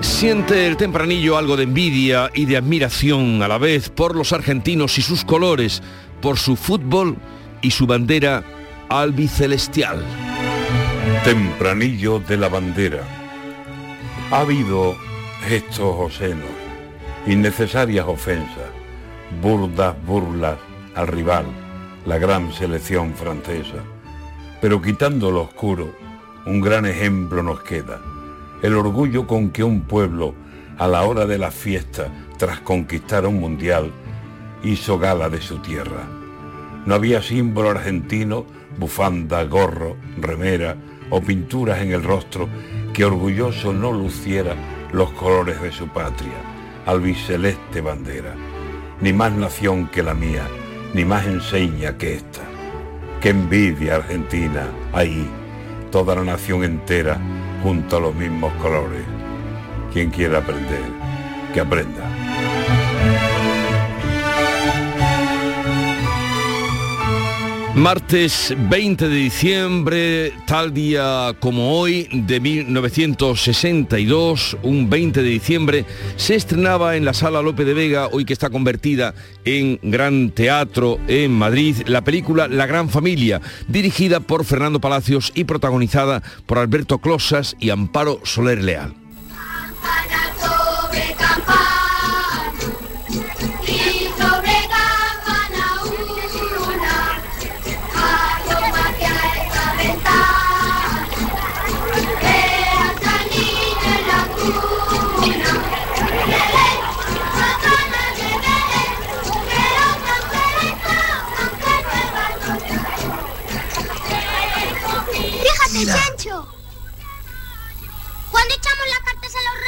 Siente 0.00 0.66
el 0.66 0.78
tempranillo 0.78 1.36
algo 1.36 1.58
de 1.58 1.64
envidia 1.64 2.30
y 2.34 2.46
de 2.46 2.56
admiración 2.56 3.42
a 3.42 3.48
la 3.48 3.58
vez 3.58 3.90
por 3.90 4.16
los 4.16 4.32
argentinos 4.32 4.96
y 4.96 5.02
sus 5.02 5.26
colores, 5.26 5.82
por 6.20 6.38
su 6.38 6.56
fútbol 6.56 7.16
y 7.62 7.70
su 7.70 7.86
bandera 7.86 8.44
albicelestial. 8.88 10.02
Tempranillo 11.24 12.20
de 12.20 12.36
la 12.36 12.48
bandera. 12.48 13.02
Ha 14.30 14.40
habido 14.40 14.96
gestos 15.46 15.94
obscenos, 15.98 16.50
innecesarias 17.26 18.06
ofensas, 18.06 18.70
burdas 19.42 19.94
burlas 20.06 20.56
al 20.94 21.06
rival, 21.08 21.46
la 22.04 22.18
gran 22.18 22.52
selección 22.52 23.14
francesa. 23.14 23.82
Pero 24.60 24.80
quitando 24.80 25.30
lo 25.30 25.42
oscuro, 25.42 25.96
un 26.46 26.60
gran 26.60 26.86
ejemplo 26.86 27.42
nos 27.42 27.62
queda 27.62 28.00
el 28.62 28.74
orgullo 28.74 29.26
con 29.26 29.50
que 29.50 29.62
un 29.62 29.82
pueblo, 29.82 30.34
a 30.78 30.88
la 30.88 31.04
hora 31.04 31.26
de 31.26 31.38
la 31.38 31.50
fiesta, 31.50 32.08
tras 32.38 32.60
conquistar 32.60 33.26
un 33.26 33.38
mundial, 33.38 33.90
hizo 34.62 34.98
gala 34.98 35.28
de 35.28 35.40
su 35.40 35.58
tierra. 35.58 36.06
No 36.84 36.94
había 36.94 37.22
símbolo 37.22 37.70
argentino, 37.70 38.46
bufanda, 38.78 39.42
gorro, 39.44 39.96
remera 40.18 40.76
o 41.10 41.20
pinturas 41.20 41.80
en 41.80 41.92
el 41.92 42.02
rostro 42.02 42.48
que 42.92 43.04
orgulloso 43.04 43.72
no 43.72 43.92
luciera 43.92 44.54
los 44.92 45.10
colores 45.12 45.60
de 45.60 45.72
su 45.72 45.88
patria, 45.88 46.32
albiceleste 46.86 47.80
bandera. 47.80 48.34
Ni 49.00 49.12
más 49.12 49.32
nación 49.32 49.88
que 49.88 50.02
la 50.02 50.14
mía, 50.14 50.46
ni 50.94 51.04
más 51.04 51.26
enseña 51.26 51.98
que 51.98 52.14
esta. 52.14 52.42
Qué 53.20 53.30
envidia 53.30 53.96
Argentina, 53.96 54.68
ahí, 54.92 55.28
toda 55.90 56.14
la 56.14 56.24
nación 56.24 56.64
entera 56.64 57.18
junto 57.62 57.96
a 57.96 58.00
los 58.00 58.14
mismos 58.14 58.52
colores. 58.54 59.04
Quien 59.92 60.10
quiera 60.10 60.38
aprender, 60.38 60.84
que 61.52 61.60
aprenda. 61.60 62.25
Martes 67.76 68.52
20 68.56 69.06
de 69.06 69.14
diciembre, 69.14 70.32
tal 70.46 70.72
día 70.72 71.36
como 71.40 71.78
hoy, 71.78 72.08
de 72.10 72.40
1962, 72.40 74.56
un 74.62 74.88
20 74.88 75.22
de 75.22 75.28
diciembre, 75.28 75.84
se 76.16 76.36
estrenaba 76.36 76.96
en 76.96 77.04
la 77.04 77.12
Sala 77.12 77.42
Lope 77.42 77.66
de 77.66 77.74
Vega, 77.74 78.08
hoy 78.10 78.24
que 78.24 78.32
está 78.32 78.48
convertida 78.48 79.14
en 79.44 79.78
Gran 79.82 80.30
Teatro 80.30 80.98
en 81.06 81.32
Madrid, 81.32 81.76
la 81.84 82.02
película 82.02 82.48
La 82.48 82.64
Gran 82.64 82.88
Familia, 82.88 83.42
dirigida 83.68 84.20
por 84.20 84.46
Fernando 84.46 84.80
Palacios 84.80 85.30
y 85.34 85.44
protagonizada 85.44 86.22
por 86.46 86.56
Alberto 86.56 86.96
Closas 86.96 87.56
y 87.60 87.68
Amparo 87.68 88.20
Soler 88.24 88.64
Leal. 88.64 88.94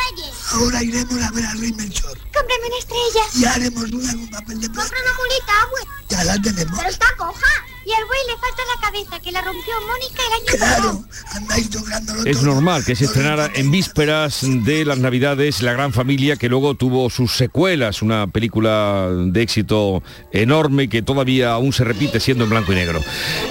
Cartas 0.09 0.25
a 0.25 0.27
los 0.27 0.37
reyes? 0.37 0.48
Ahora 0.53 0.83
iremos 0.83 1.23
a 1.23 1.31
ver 1.31 1.45
al 1.45 1.61
rey 1.61 1.73
Melchor. 1.73 2.17
Cómprame 2.19 2.67
una 2.67 2.79
estrella. 2.79 3.25
Y 3.35 3.45
haremos 3.45 3.85
una 3.93 4.13
con 4.13 4.29
papel 4.29 4.61
de 4.61 4.71
plata. 4.71 4.89
Compra 4.89 4.99
una 5.03 5.13
mulita, 5.19 5.63
abuelo. 5.63 5.91
Ya 6.09 6.25
la 6.25 6.43
tenemos. 6.43 6.79
Pero 6.79 6.91
está 6.91 7.07
coja. 7.17 7.65
Y 7.89 7.91
al 7.91 8.05
buey 8.05 8.19
le 8.27 8.37
falta 8.37 8.63
la 8.75 8.81
cabeza, 8.83 9.21
que 9.23 9.33
la 9.33 9.41
rompió 9.41 9.73
Mónica 9.87 10.23
el 10.27 10.35
año 10.35 10.59
Claro, 10.59 11.05
andáis 11.35 11.75
lográndolo 11.75 12.25
Es 12.27 12.43
normal 12.43 12.85
que 12.85 12.95
se 12.95 13.07
estrenara 13.07 13.51
en 13.55 13.71
vísperas 13.71 14.41
de 14.43 14.85
las 14.85 14.99
Navidades 14.99 15.63
La 15.63 15.73
Gran 15.73 15.95
Familia, 15.95 16.37
que 16.37 16.51
luego 16.51 16.75
tuvo 16.75 17.09
sus 17.09 17.33
secuelas, 17.33 18.03
una 18.03 18.27
película 18.27 19.09
de 19.11 19.41
éxito 19.41 20.03
enorme 20.33 20.91
que 20.91 21.01
todavía 21.01 21.53
aún 21.53 21.73
se 21.73 21.85
repite 21.85 22.21
siendo 22.21 22.45
en 22.45 22.51
blanco 22.51 22.73
y 22.73 22.77
negro. 22.77 23.03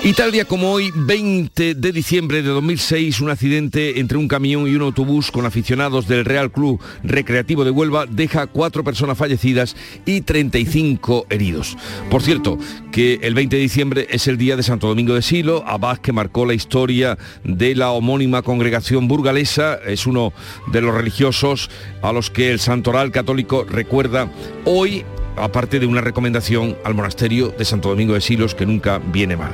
Y 0.03 0.13
tal 0.13 0.31
día 0.31 0.45
como 0.45 0.71
hoy, 0.71 0.91
20 0.93 1.73
de 1.73 1.91
diciembre 1.91 2.43
de 2.43 2.49
2006, 2.49 3.21
un 3.21 3.31
accidente 3.31 3.99
entre 3.99 4.19
un 4.19 4.27
camión 4.27 4.67
y 4.67 4.75
un 4.75 4.83
autobús 4.83 5.31
con 5.31 5.47
aficionados 5.47 6.07
del 6.07 6.25
Real 6.25 6.51
Club 6.51 6.79
Recreativo 7.03 7.63
de 7.63 7.71
Huelva 7.71 8.05
deja 8.05 8.47
cuatro 8.47 8.83
personas 8.83 9.17
fallecidas 9.17 9.75
y 10.05 10.21
35 10.21 11.27
heridos. 11.29 11.77
Por 12.09 12.21
cierto, 12.21 12.57
que 12.91 13.19
el 13.21 13.33
20 13.33 13.55
de 13.55 13.61
diciembre 13.61 14.07
es 14.09 14.27
el 14.27 14.37
día 14.37 14.55
de 14.55 14.63
Santo 14.63 14.87
Domingo 14.87 15.13
de 15.13 15.21
Silo, 15.21 15.63
abad 15.67 15.97
que 15.97 16.11
marcó 16.11 16.45
la 16.45 16.53
historia 16.53 17.17
de 17.43 17.75
la 17.75 17.91
homónima 17.91 18.41
congregación 18.41 19.07
burgalesa, 19.07 19.75
es 19.85 20.07
uno 20.07 20.33
de 20.71 20.81
los 20.81 20.93
religiosos 20.93 21.69
a 22.01 22.11
los 22.11 22.29
que 22.29 22.51
el 22.51 22.59
santoral 22.59 23.11
católico 23.11 23.65
recuerda 23.67 24.31
hoy, 24.65 25.03
aparte 25.35 25.79
de 25.79 25.85
una 25.85 26.01
recomendación 26.01 26.77
al 26.83 26.95
monasterio 26.95 27.53
de 27.57 27.65
Santo 27.65 27.89
Domingo 27.89 28.13
de 28.13 28.21
Silos, 28.21 28.55
que 28.55 28.65
nunca 28.65 28.99
viene 28.99 29.37
mal. 29.37 29.51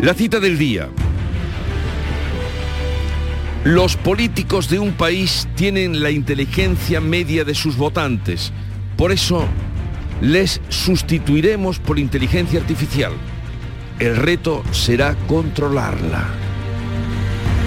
La 0.00 0.14
cita 0.14 0.40
del 0.40 0.58
día. 0.58 0.88
Los 3.64 3.96
políticos 3.96 4.70
de 4.70 4.78
un 4.78 4.92
país 4.92 5.46
tienen 5.54 6.02
la 6.02 6.10
inteligencia 6.10 6.98
media 6.98 7.44
de 7.44 7.54
sus 7.54 7.76
votantes. 7.76 8.52
Por 8.96 9.12
eso 9.12 9.46
les 10.22 10.62
sustituiremos 10.70 11.78
por 11.78 11.98
inteligencia 11.98 12.58
artificial. 12.58 13.12
El 13.98 14.16
reto 14.16 14.62
será 14.70 15.14
controlarla. 15.26 16.26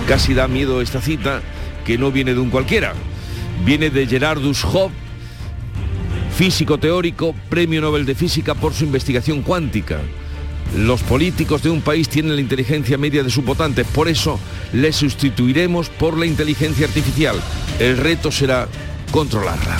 Casi 0.07 0.33
da 0.33 0.47
miedo 0.47 0.81
esta 0.81 0.99
cita, 0.99 1.43
que 1.85 1.99
no 1.99 2.11
viene 2.11 2.33
de 2.33 2.39
un 2.39 2.49
cualquiera. 2.49 2.93
Viene 3.63 3.91
de 3.91 4.07
Gerardus 4.07 4.65
Hobb, 4.65 4.89
físico 6.35 6.79
teórico, 6.79 7.35
premio 7.49 7.81
Nobel 7.81 8.07
de 8.07 8.15
Física 8.15 8.55
por 8.55 8.73
su 8.73 8.83
investigación 8.83 9.43
cuántica. 9.43 9.99
Los 10.75 11.01
políticos 11.03 11.61
de 11.63 11.69
un 11.69 11.81
país 11.81 12.09
tienen 12.09 12.35
la 12.35 12.41
inteligencia 12.41 12.97
media 12.97 13.23
de 13.23 13.29
sus 13.29 13.45
votantes, 13.45 13.85
por 13.87 14.07
eso 14.07 14.39
les 14.71 14.95
sustituiremos 14.95 15.89
por 15.89 16.17
la 16.17 16.25
inteligencia 16.25 16.87
artificial. 16.87 17.35
El 17.79 17.97
reto 17.97 18.31
será 18.31 18.67
controlarla. 19.11 19.77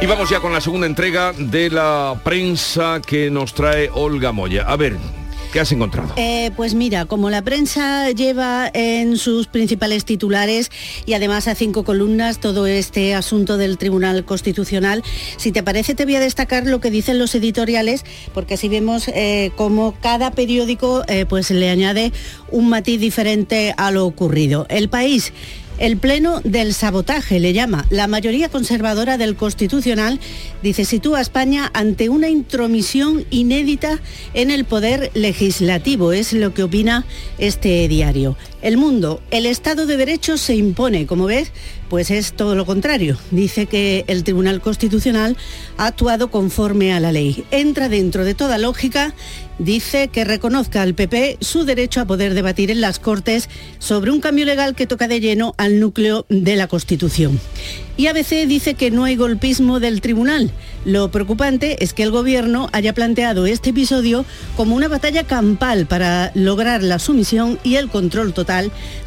Y 0.00 0.06
vamos 0.06 0.30
ya 0.30 0.38
con 0.38 0.52
la 0.52 0.60
segunda 0.60 0.86
entrega 0.86 1.32
de 1.32 1.70
la 1.70 2.20
prensa 2.22 3.02
que 3.04 3.32
nos 3.32 3.52
trae 3.52 3.90
Olga 3.92 4.30
Moya. 4.30 4.62
A 4.62 4.76
ver, 4.76 4.96
¿qué 5.52 5.58
has 5.58 5.72
encontrado? 5.72 6.12
Eh, 6.16 6.52
pues 6.54 6.74
mira, 6.74 7.06
como 7.06 7.30
la 7.30 7.42
prensa 7.42 8.12
lleva 8.12 8.70
en 8.72 9.16
sus 9.16 9.48
principales 9.48 10.04
titulares 10.04 10.70
y 11.04 11.14
además 11.14 11.48
a 11.48 11.56
cinco 11.56 11.82
columnas 11.82 12.38
todo 12.38 12.68
este 12.68 13.16
asunto 13.16 13.56
del 13.56 13.76
Tribunal 13.76 14.24
Constitucional, 14.24 15.02
si 15.36 15.50
te 15.50 15.64
parece 15.64 15.96
te 15.96 16.04
voy 16.04 16.14
a 16.14 16.20
destacar 16.20 16.64
lo 16.64 16.80
que 16.80 16.92
dicen 16.92 17.18
los 17.18 17.34
editoriales, 17.34 18.04
porque 18.32 18.54
así 18.54 18.68
vemos 18.68 19.08
eh, 19.08 19.50
cómo 19.56 19.96
cada 20.00 20.30
periódico 20.30 21.02
eh, 21.08 21.26
pues 21.28 21.50
le 21.50 21.70
añade 21.70 22.12
un 22.52 22.68
matiz 22.68 23.00
diferente 23.00 23.74
a 23.76 23.90
lo 23.90 24.06
ocurrido. 24.06 24.64
El 24.70 24.88
país 24.88 25.32
el 25.78 25.96
Pleno 25.96 26.40
del 26.44 26.74
Sabotaje 26.74 27.40
le 27.40 27.52
llama. 27.52 27.86
La 27.90 28.06
mayoría 28.06 28.48
conservadora 28.48 29.16
del 29.16 29.36
Constitucional 29.36 30.20
dice 30.62 30.84
sitúa 30.84 31.18
a 31.18 31.22
España 31.22 31.70
ante 31.72 32.08
una 32.08 32.28
intromisión 32.28 33.24
inédita 33.30 34.00
en 34.34 34.50
el 34.50 34.64
poder 34.64 35.10
legislativo. 35.14 36.12
Es 36.12 36.32
lo 36.32 36.54
que 36.54 36.64
opina 36.64 37.04
este 37.38 37.88
diario. 37.88 38.36
El 38.60 38.76
mundo, 38.76 39.22
el 39.30 39.46
Estado 39.46 39.86
de 39.86 39.96
Derecho 39.96 40.36
se 40.36 40.56
impone, 40.56 41.06
como 41.06 41.26
ves, 41.26 41.52
pues 41.88 42.10
es 42.10 42.32
todo 42.32 42.56
lo 42.56 42.66
contrario. 42.66 43.16
Dice 43.30 43.66
que 43.66 44.04
el 44.08 44.24
Tribunal 44.24 44.60
Constitucional 44.60 45.36
ha 45.76 45.86
actuado 45.86 46.32
conforme 46.32 46.92
a 46.92 46.98
la 46.98 47.12
ley. 47.12 47.44
Entra 47.52 47.88
dentro 47.88 48.24
de 48.24 48.34
toda 48.34 48.58
lógica, 48.58 49.14
dice 49.60 50.08
que 50.08 50.24
reconozca 50.24 50.82
al 50.82 50.94
PP 50.94 51.38
su 51.40 51.64
derecho 51.64 52.00
a 52.00 52.06
poder 52.06 52.34
debatir 52.34 52.72
en 52.72 52.80
las 52.80 52.98
Cortes 52.98 53.48
sobre 53.78 54.10
un 54.10 54.20
cambio 54.20 54.44
legal 54.44 54.74
que 54.74 54.88
toca 54.88 55.06
de 55.06 55.20
lleno 55.20 55.54
al 55.56 55.78
núcleo 55.78 56.26
de 56.28 56.56
la 56.56 56.66
Constitución. 56.66 57.38
Y 57.96 58.06
ABC 58.06 58.46
dice 58.46 58.74
que 58.74 58.90
no 58.90 59.04
hay 59.04 59.16
golpismo 59.16 59.80
del 59.80 60.00
tribunal. 60.00 60.52
Lo 60.84 61.10
preocupante 61.10 61.82
es 61.82 61.92
que 61.92 62.04
el 62.04 62.12
gobierno 62.12 62.68
haya 62.72 62.92
planteado 62.92 63.46
este 63.46 63.70
episodio 63.70 64.24
como 64.56 64.76
una 64.76 64.86
batalla 64.86 65.24
campal 65.24 65.86
para 65.86 66.30
lograr 66.34 66.82
la 66.82 67.00
sumisión 67.00 67.58
y 67.64 67.74
el 67.74 67.88
control 67.88 68.32
total 68.32 68.47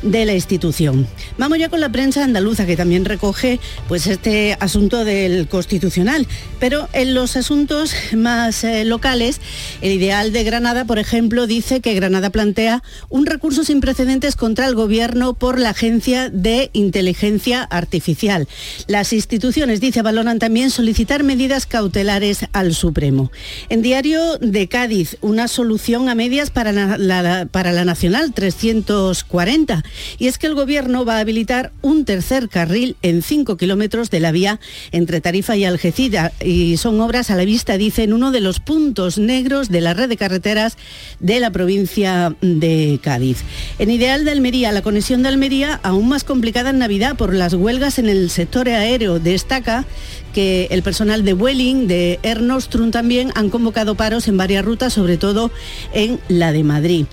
de 0.04 0.26
la 0.26 0.34
institución. 0.34 1.08
Vamos 1.40 1.58
ya 1.58 1.70
con 1.70 1.80
la 1.80 1.92
prensa 1.92 2.24
andaluza 2.24 2.68
que 2.68 2.78
también 2.78 3.06
recoge 3.06 3.60
pues 3.88 4.06
este 4.06 4.56
asunto 4.60 5.04
del 5.04 5.48
constitucional, 5.48 6.28
pero 6.60 6.88
en 6.94 7.16
los 7.16 7.36
asuntos 7.36 7.96
más 8.14 8.64
eh, 8.64 8.86
locales, 8.86 9.42
el 9.82 9.94
ideal 9.94 10.32
de 10.32 10.44
Granada, 10.44 10.86
por 10.86 11.00
ejemplo, 11.00 11.48
dice 11.48 11.82
que 11.82 11.96
Granada 11.96 12.30
plantea 12.30 12.84
un 13.10 13.26
recurso 13.26 13.64
sin 13.64 13.82
precedentes 13.82 14.36
contra 14.36 14.68
el 14.68 14.76
gobierno 14.76 15.34
por 15.34 15.60
la 15.60 15.72
Agencia 15.72 16.30
de 16.30 16.70
Inteligencia 16.74 17.64
Artificial. 17.64 18.48
Las 18.86 19.12
instituciones, 19.12 19.82
dice, 19.82 20.04
valoran 20.04 20.38
también 20.38 20.70
solicitar 20.70 21.24
medidas 21.24 21.66
cautelares 21.66 22.46
al 22.54 22.76
Supremo. 22.76 23.32
En 23.70 23.82
Diario 23.82 24.38
de 24.38 24.68
Cádiz, 24.68 25.18
una 25.22 25.48
solución 25.48 26.10
a 26.10 26.16
medias 26.16 26.52
para 26.52 26.72
la, 26.72 27.48
para 27.52 27.72
la 27.72 27.86
Nacional 27.86 28.34
340. 28.34 29.31
Y 30.20 30.28
es 30.28 30.38
que 30.38 30.48
el 30.48 30.56
Gobierno 30.56 31.06
va 31.06 31.18
a 31.18 31.20
habilitar 31.20 31.72
un 31.82 32.06
tercer 32.06 32.50
carril 32.50 32.96
en 33.02 33.22
5 33.22 33.58
kilómetros 33.58 34.10
de 34.10 34.20
la 34.20 34.32
vía 34.32 34.60
entre 34.92 35.22
Tarifa 35.22 35.56
y 35.56 35.66
Algeciras. 35.66 36.34
Y 36.44 36.78
son 36.78 37.00
obras 37.00 37.32
a 37.32 37.36
la 37.36 37.46
vista, 37.46 37.78
dice, 37.78 38.04
en 38.04 38.14
uno 38.14 38.32
de 38.32 38.42
los 38.42 38.60
puntos 38.60 39.18
negros 39.18 39.70
de 39.70 39.82
la 39.82 39.94
red 39.94 40.10
de 40.10 40.18
carreteras 40.18 40.78
de 41.20 41.40
la 41.40 41.52
provincia 41.52 42.36
de 42.42 43.00
Cádiz. 43.02 43.40
En 43.80 43.90
Ideal 43.90 44.26
de 44.26 44.32
Almería, 44.32 44.72
la 44.72 44.82
conexión 44.82 45.24
de 45.24 45.30
Almería 45.30 45.80
aún 45.84 46.10
más 46.10 46.24
complicada 46.24 46.72
en 46.72 46.80
Navidad 46.80 47.16
por 47.16 47.34
las 47.34 47.54
huelgas 47.54 48.00
en 48.00 48.10
el 48.10 48.30
sector 48.30 48.68
aéreo. 48.70 49.20
Destaca 49.20 49.86
que 50.34 50.68
el 50.72 50.84
personal 50.84 51.24
de 51.26 51.34
Vueling, 51.34 51.88
de 51.88 52.20
Air 52.24 52.42
Nostrum 52.42 52.92
también 52.92 53.32
han 53.36 53.50
convocado 53.50 53.96
paros 53.96 54.28
en 54.28 54.38
varias 54.38 54.66
rutas, 54.66 54.94
sobre 54.94 55.18
todo 55.18 55.52
en 55.94 56.20
la 56.28 56.52
de 56.52 56.64
Madrid. 56.64 57.06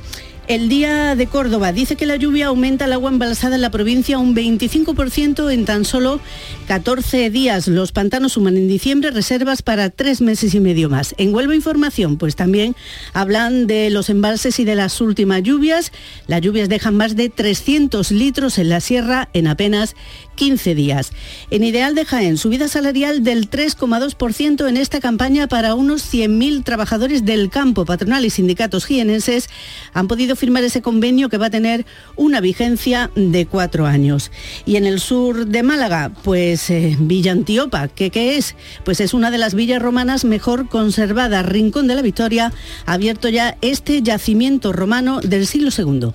El 0.49 0.71
día 0.71 1.15
de 1.15 1.27
Córdoba 1.27 1.73
dice 1.73 1.95
que 1.95 2.07
la 2.07 2.17
lluvia 2.17 2.47
aumenta 2.47 2.87
el 2.87 2.95
agua 2.95 3.11
embalsada 3.11 3.57
en 3.57 3.61
la 3.61 3.71
provincia 3.71 4.19
un 4.19 4.35
25% 4.35 5.53
en 5.53 5.67
tan 5.67 5.85
solo 5.85 6.21
14 6.69 7.29
días. 7.29 7.69
Los 7.69 7.93
pantanos 7.93 8.33
suman 8.33 8.57
en 8.57 8.67
diciembre 8.67 9.11
reservas 9.11 9.61
para 9.61 9.91
tres 9.91 10.23
meses 10.23 10.55
y 10.55 10.61
medio 10.61 10.89
más. 10.89 11.15
En 11.19 11.35
Huelva 11.35 11.55
Información, 11.55 12.17
pues 12.17 12.35
también 12.35 12.75
hablan 13.13 13.67
de 13.67 13.91
los 13.91 14.09
embalses 14.09 14.59
y 14.59 14.65
de 14.65 14.75
las 14.75 15.03
últimas 15.03 15.43
lluvias. 15.43 15.93
Las 16.29 16.41
lluvias 16.41 16.71
dejan 16.71 16.97
más 16.97 17.15
de 17.15 17.29
300 17.29 18.11
litros 18.11 18.57
en 18.57 18.71
la 18.71 18.81
sierra 18.81 19.29
en 19.35 19.49
apenas 19.49 19.97
15 20.39 20.77
días. 20.77 21.13
En 21.51 21.65
Ideal 21.65 21.97
de 21.97 22.05
Jaén, 22.05 22.39
subida 22.39 22.69
salarial 22.69 23.25
del 23.25 23.51
3,2% 23.51 24.69
en 24.69 24.77
esta 24.77 25.01
campaña 25.01 25.49
para 25.49 25.75
unos 25.75 26.03
100.000 26.15 26.63
trabajadores 26.63 27.25
del 27.25 27.51
campo. 27.51 27.85
Patronal 27.85 28.25
y 28.25 28.31
sindicatos 28.31 28.87
jienenses 28.87 29.51
han 29.93 30.07
podido 30.07 30.37
firmar 30.37 30.63
ese 30.63 30.81
convenio 30.81 31.29
que 31.29 31.39
va 31.39 31.47
a 31.47 31.51
tener 31.51 31.85
una 32.15 32.41
vigencia 32.41 33.11
de 33.17 33.47
cuatro 33.47 33.85
años. 33.87 34.31
Y 34.65 34.77
en 34.77 34.87
el 34.87 35.01
sur 35.01 35.47
de 35.47 35.65
Málaga, 35.65 36.13
pues 36.23 36.71
eh, 36.71 36.97
Villa 37.01 37.33
Antiopa, 37.33 37.89
¿qué, 37.89 38.11
¿qué 38.11 38.37
es? 38.37 38.55
Pues 38.85 39.01
es 39.01 39.15
una 39.15 39.33
de 39.33 39.39
las 39.39 39.55
villas 39.55 39.83
romanas 39.83 40.25
mejor 40.25 40.69
conservadas. 40.69 41.45
Rincón 41.45 41.89
de 41.89 41.97
la 41.97 42.03
Victoria 42.03 42.53
abierto 42.87 43.29
ya 43.29 43.59
este 43.61 44.03
yacimiento 44.03 44.73
romano 44.73 45.21
del 45.21 45.49
siglo 45.49 45.71
II. 45.77 46.13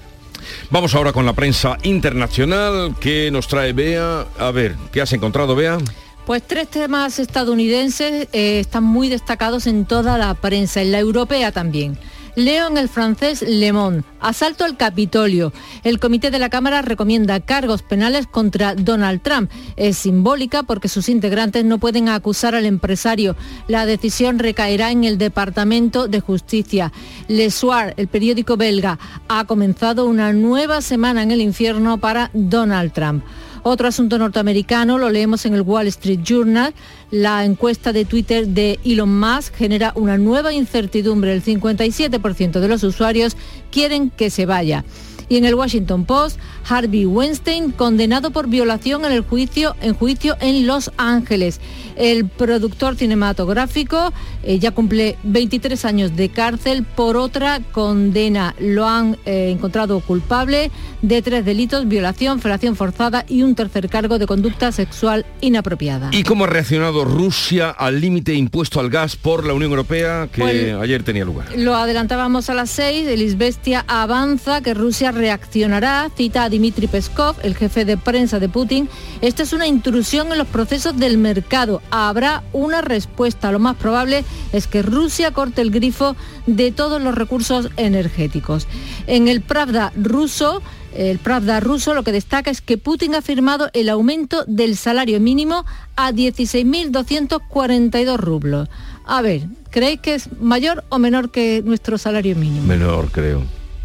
Vamos 0.69 0.95
ahora 0.95 1.13
con 1.13 1.25
la 1.25 1.33
prensa 1.33 1.77
internacional 1.83 2.95
que 2.99 3.29
nos 3.31 3.47
trae 3.47 3.73
Bea. 3.73 4.25
A 4.37 4.51
ver, 4.51 4.75
¿qué 4.91 5.01
has 5.01 5.13
encontrado, 5.13 5.55
Bea? 5.55 5.77
Pues 6.25 6.41
tres 6.43 6.69
temas 6.69 7.19
estadounidenses 7.19 8.29
eh, 8.31 8.59
están 8.59 8.83
muy 8.83 9.09
destacados 9.09 9.67
en 9.67 9.85
toda 9.85 10.17
la 10.17 10.33
prensa, 10.35 10.81
en 10.81 10.91
la 10.93 10.99
europea 10.99 11.51
también. 11.51 11.97
Leo 12.35 12.67
en 12.67 12.77
el 12.77 12.89
francés 12.89 13.43
Le 13.43 13.71
Monde. 13.73 14.03
Asalto 14.19 14.65
al 14.65 14.75
Capitolio. 14.75 15.53
El 15.83 15.99
comité 15.99 16.31
de 16.31 16.39
la 16.39 16.49
Cámara 16.49 16.81
recomienda 16.81 17.39
cargos 17.39 17.83
penales 17.83 18.25
contra 18.25 18.73
Donald 18.73 19.21
Trump. 19.21 19.51
Es 19.75 19.97
simbólica 19.97 20.63
porque 20.63 20.87
sus 20.87 21.09
integrantes 21.09 21.63
no 21.63 21.77
pueden 21.77 22.09
acusar 22.09 22.55
al 22.55 22.65
empresario. 22.65 23.35
La 23.67 23.85
decisión 23.85 24.39
recaerá 24.39 24.89
en 24.89 25.03
el 25.03 25.19
Departamento 25.19 26.07
de 26.07 26.21
Justicia. 26.21 26.91
Le 27.27 27.51
Soir, 27.51 27.93
el 27.97 28.07
periódico 28.07 28.57
belga, 28.57 28.97
ha 29.27 29.45
comenzado 29.45 30.05
una 30.05 30.33
nueva 30.33 30.81
semana 30.81 31.21
en 31.21 31.29
el 31.29 31.41
infierno 31.41 31.99
para 31.99 32.31
Donald 32.33 32.93
Trump. 32.93 33.23
Otro 33.65 33.87
asunto 33.87 34.17
norteamericano 34.17 34.97
lo 34.97 35.09
leemos 35.09 35.45
en 35.45 35.53
el 35.53 35.61
Wall 35.61 35.87
Street 35.87 36.19
Journal. 36.21 36.73
La 37.11 37.45
encuesta 37.45 37.93
de 37.93 38.03
Twitter 38.03 38.45
de 38.45 38.77
Elon 38.83 39.17
Musk 39.17 39.55
genera 39.55 39.93
una 39.95 40.17
nueva 40.17 40.51
incertidumbre. 40.51 41.33
El 41.33 41.41
57% 41.41 42.59
de 42.59 42.67
los 42.67 42.83
usuarios 42.83 43.37
quieren 43.71 44.09
que 44.09 44.29
se 44.29 44.45
vaya. 44.45 44.83
Y 45.29 45.37
en 45.37 45.45
el 45.45 45.55
Washington 45.55 46.03
Post, 46.03 46.37
Harvey 46.67 47.05
Weinstein 47.05 47.71
condenado 47.71 48.31
por 48.31 48.47
violación 48.47 49.05
en 49.05 49.11
el 49.11 49.21
juicio 49.21 49.75
en 49.81 49.93
juicio 49.93 50.35
en 50.39 50.67
Los 50.67 50.91
Ángeles. 50.97 51.59
El 51.95 52.27
productor 52.27 52.95
cinematográfico 52.95 54.11
eh, 54.43 54.59
ya 54.59 54.71
cumple 54.71 55.17
23 55.23 55.85
años 55.85 56.15
de 56.15 56.29
cárcel 56.29 56.83
por 56.83 57.17
otra 57.17 57.59
condena. 57.71 58.55
Lo 58.59 58.87
han 58.87 59.17
eh, 59.25 59.51
encontrado 59.51 59.99
culpable 59.99 60.71
de 61.01 61.21
tres 61.21 61.45
delitos, 61.45 61.87
violación, 61.87 62.39
felación 62.39 62.75
forzada 62.75 63.25
y 63.27 63.43
un 63.43 63.55
tercer 63.55 63.89
cargo 63.89 64.17
de 64.17 64.25
conducta 64.25 64.71
sexual 64.71 65.25
inapropiada. 65.41 66.09
¿Y 66.11 66.23
cómo 66.23 66.45
ha 66.45 66.47
reaccionado 66.47 67.05
Rusia 67.05 67.69
al 67.69 68.01
límite 68.01 68.33
impuesto 68.33 68.79
al 68.79 68.89
gas 68.89 69.15
por 69.15 69.45
la 69.45 69.53
Unión 69.53 69.71
Europea 69.71 70.27
que 70.31 70.41
Pues- 70.41 70.73
ayer 70.81 71.03
tenía 71.03 71.25
lugar? 71.25 71.47
Lo 71.57 71.75
adelantábamos 71.75 72.49
a 72.49 72.53
las 72.53 72.69
6, 72.71 73.07
el 73.07 73.21
Isbestia 73.21 73.85
avanza 73.87 74.61
que 74.61 74.73
Rusia 74.73 75.11
reaccionará, 75.11 76.09
cita 76.15 76.49
Dmitry 76.57 76.87
Peskov, 76.87 77.35
el 77.43 77.55
jefe 77.55 77.85
de 77.85 77.97
prensa 77.97 78.39
de 78.39 78.47
Putin. 78.47 78.87
Esta 79.21 79.43
es 79.43 79.51
una 79.53 79.67
intrusión 79.67 80.31
en 80.31 80.37
los 80.37 80.47
procesos 80.47 80.97
del 80.97 81.17
mercado. 81.17 81.81
Habrá 81.89 82.43
una 82.53 82.81
respuesta. 82.81 83.51
Lo 83.51 83.59
más 83.59 83.75
probable 83.75 84.23
es 84.51 84.67
que 84.67 84.83
Rusia 84.83 85.31
corte 85.31 85.61
el 85.61 85.71
grifo 85.71 86.15
de 86.45 86.71
todos 86.71 87.01
los 87.01 87.15
recursos 87.15 87.69
energéticos. 87.77 88.67
En 89.07 89.27
el 89.27 89.41
Pravda 89.41 89.91
ruso, 89.95 90.61
el 90.95 91.17
Pravda 91.19 91.59
ruso 91.59 91.93
lo 91.95 92.03
que 92.03 92.11
destaca 92.11 92.51
es 92.51 92.61
que 92.61 92.77
Putin 92.77 93.15
ha 93.15 93.23
firmado 93.23 93.71
el 93.73 93.89
aumento 93.89 94.43
del 94.45 94.77
salario 94.77 95.19
mínimo 95.19 95.65
a 95.95 96.11
16.242 96.11 98.17
rublos. 98.17 98.69
A 99.05 99.21
ver, 99.21 99.43
¿creéis 99.71 100.01
que 100.01 100.15
es 100.15 100.29
mayor 100.39 100.83
o 100.89 100.99
menor 100.99 101.31
que 101.31 101.63
nuestro 101.65 101.97
salario 101.97 102.35
mínimo? 102.35 102.67
Menor, 102.67 103.09
creo. 103.11 103.41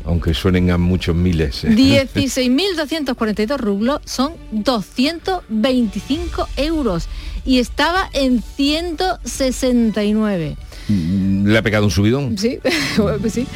Aunque 0.09 0.33
suenen 0.33 0.71
a 0.71 0.79
muchos 0.79 1.15
miles. 1.15 1.65
¿eh? 1.65 1.69
16.242 1.69 3.59
rublos 3.59 4.01
son 4.07 4.33
225 4.53 6.49
euros 6.57 7.11
y 7.45 7.59
estaba 7.59 8.09
en 8.15 8.43
169. 8.43 10.57
Le 11.45 11.59
ha 11.59 11.63
pegado 11.63 11.85
un 11.85 11.91
subidón. 11.91 12.39
Sí, 12.39 12.59
pues 13.21 13.35
sí. 13.35 13.47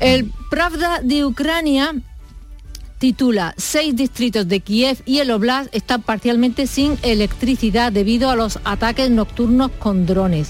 El 0.00 0.32
Pravda 0.48 1.02
de 1.02 1.26
Ucrania 1.26 1.94
titula 2.98 3.52
Seis 3.58 3.94
distritos 3.94 4.48
de 4.48 4.60
Kiev 4.60 5.02
y 5.04 5.18
el 5.18 5.30
Oblast 5.30 5.68
están 5.74 6.00
parcialmente 6.02 6.66
sin 6.66 6.96
electricidad 7.02 7.92
debido 7.92 8.30
a 8.30 8.36
los 8.36 8.58
ataques 8.64 9.10
nocturnos 9.10 9.70
con 9.72 10.06
drones. 10.06 10.48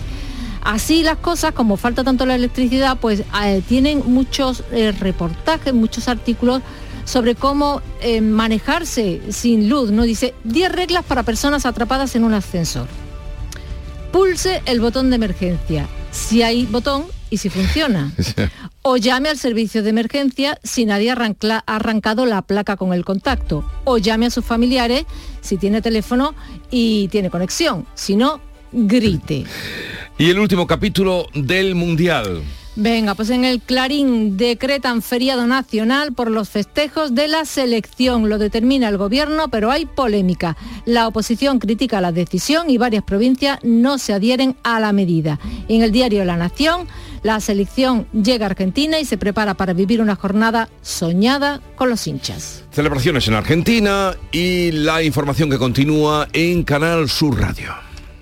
Así 0.63 1.03
las 1.03 1.17
cosas, 1.17 1.53
como 1.53 1.77
falta 1.77 2.05
tanto 2.05 2.27
la 2.27 2.35
electricidad, 2.35 2.99
pues 2.99 3.23
eh, 3.43 3.63
tienen 3.67 4.03
muchos 4.07 4.63
eh, 4.73 4.93
reportajes, 4.93 5.73
muchos 5.73 6.09
artículos 6.09 6.63
sobre 7.05 7.35
cómo 7.35 7.81
eh, 8.03 8.21
manejarse 8.21 9.21
sin 9.31 9.69
luz. 9.69 9.91
¿no? 9.91 10.03
Dice 10.03 10.35
10 10.45 10.73
reglas 10.73 11.05
para 11.05 11.23
personas 11.23 11.67
atrapadas 11.67 12.15
en 12.15 12.25
un 12.25 12.35
ascensor. 12.35 12.87
Pulse 14.13 14.63
el 14.67 14.81
botón 14.81 15.11
de 15.11 15.17
emergencia, 15.17 15.87
si 16.11 16.43
hay 16.43 16.67
botón 16.67 17.07
y 17.31 17.39
si 17.39 17.49
funciona. 17.49 18.13
O 18.83 18.97
llame 18.97 19.29
al 19.29 19.37
servicio 19.37 19.83
de 19.83 19.91
emergencia 19.91 20.59
si 20.65 20.87
nadie 20.87 21.11
ha 21.11 21.63
arrancado 21.67 22.25
la 22.25 22.41
placa 22.41 22.79
con 22.79 22.95
el 22.95 23.05
contacto. 23.05 23.63
O 23.85 23.99
llame 23.99 24.25
a 24.25 24.31
sus 24.31 24.43
familiares 24.43 25.05
si 25.43 25.59
tiene 25.59 25.83
teléfono 25.83 26.35
y 26.71 27.09
tiene 27.09 27.29
conexión. 27.29 27.87
Si 27.95 28.17
no, 28.17 28.41
grite. 28.73 29.45
Y 30.19 30.31
el 30.31 30.39
último 30.39 30.67
capítulo 30.67 31.27
del 31.35 31.75
Mundial. 31.75 32.43
Venga, 32.77 33.15
pues 33.15 33.31
en 33.31 33.45
el 33.45 33.61
Clarín 33.61 34.37
decretan 34.37 35.03
feriado 35.03 35.47
nacional 35.47 36.13
por 36.13 36.31
los 36.31 36.49
festejos 36.49 37.15
de 37.15 37.27
la 37.27 37.45
selección. 37.45 38.29
Lo 38.29 38.39
determina 38.39 38.89
el 38.89 38.97
gobierno, 38.97 39.49
pero 39.49 39.71
hay 39.71 39.87
polémica. 39.87 40.57
La 40.87 41.09
oposición 41.09 41.59
critica 41.59 42.01
la 42.01 42.13
decisión 42.13 42.71
y 42.71 42.79
varias 42.79 43.03
provincias 43.03 43.59
no 43.65 43.99
se 43.99 44.13
adhieren 44.13 44.57
a 44.63 44.79
la 44.79 44.93
medida. 44.93 45.41
En 45.69 45.83
el 45.83 45.91
diario 45.91 46.25
La 46.25 46.37
Nación, 46.37 46.87
la 47.23 47.41
selección 47.41 48.07
llega 48.13 48.47
a 48.47 48.51
Argentina 48.51 49.01
y 49.01 49.05
se 49.05 49.19
prepara 49.19 49.55
para 49.55 49.73
vivir 49.73 50.01
una 50.01 50.15
jornada 50.15 50.69
soñada 50.81 51.61
con 51.75 51.91
los 51.91 52.07
hinchas. 52.07 52.65
Celebraciones 52.71 53.27
en 53.27 53.35
Argentina 53.35 54.15
y 54.31 54.71
la 54.71 55.03
información 55.03 55.51
que 55.51 55.59
continúa 55.59 56.29
en 56.33 56.63
Canal 56.63 57.11
Sur 57.11 57.41
Radio. 57.41 57.90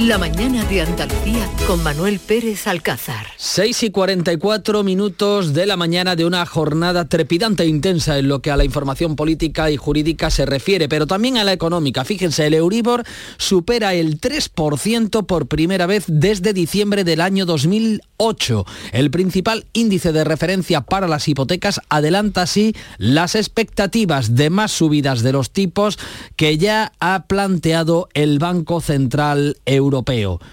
la 0.00 0.16
mañana 0.16 0.64
de 0.66 0.82
Andalucía 0.82 1.50
con 1.66 1.82
Manuel 1.82 2.20
Pérez 2.20 2.68
Alcázar. 2.68 3.26
6 3.36 3.82
y 3.82 3.90
44 3.90 4.84
minutos 4.84 5.54
de 5.54 5.66
la 5.66 5.76
mañana 5.76 6.14
de 6.14 6.24
una 6.24 6.46
jornada 6.46 7.06
trepidante 7.08 7.64
e 7.64 7.66
intensa 7.66 8.16
en 8.16 8.28
lo 8.28 8.40
que 8.40 8.52
a 8.52 8.56
la 8.56 8.64
información 8.64 9.16
política 9.16 9.72
y 9.72 9.76
jurídica 9.76 10.30
se 10.30 10.46
refiere, 10.46 10.88
pero 10.88 11.08
también 11.08 11.36
a 11.36 11.42
la 11.42 11.52
económica. 11.52 12.04
Fíjense, 12.04 12.46
el 12.46 12.54
Euribor 12.54 13.02
supera 13.38 13.94
el 13.94 14.20
3% 14.20 15.26
por 15.26 15.48
primera 15.48 15.86
vez 15.86 16.04
desde 16.06 16.52
diciembre 16.52 17.02
del 17.02 17.20
año 17.20 17.44
2008. 17.44 18.66
El 18.92 19.10
principal 19.10 19.66
índice 19.72 20.12
de 20.12 20.22
referencia 20.22 20.80
para 20.82 21.08
las 21.08 21.26
hipotecas 21.26 21.80
adelanta 21.88 22.42
así 22.42 22.72
las 22.98 23.34
expectativas 23.34 24.36
de 24.36 24.50
más 24.50 24.70
subidas 24.70 25.22
de 25.22 25.32
los 25.32 25.50
tipos 25.50 25.98
que 26.36 26.56
ya 26.56 26.92
ha 27.00 27.24
planteado 27.26 28.08
el 28.14 28.38
Banco 28.38 28.80
Central 28.80 29.56
Europeo. 29.66 29.87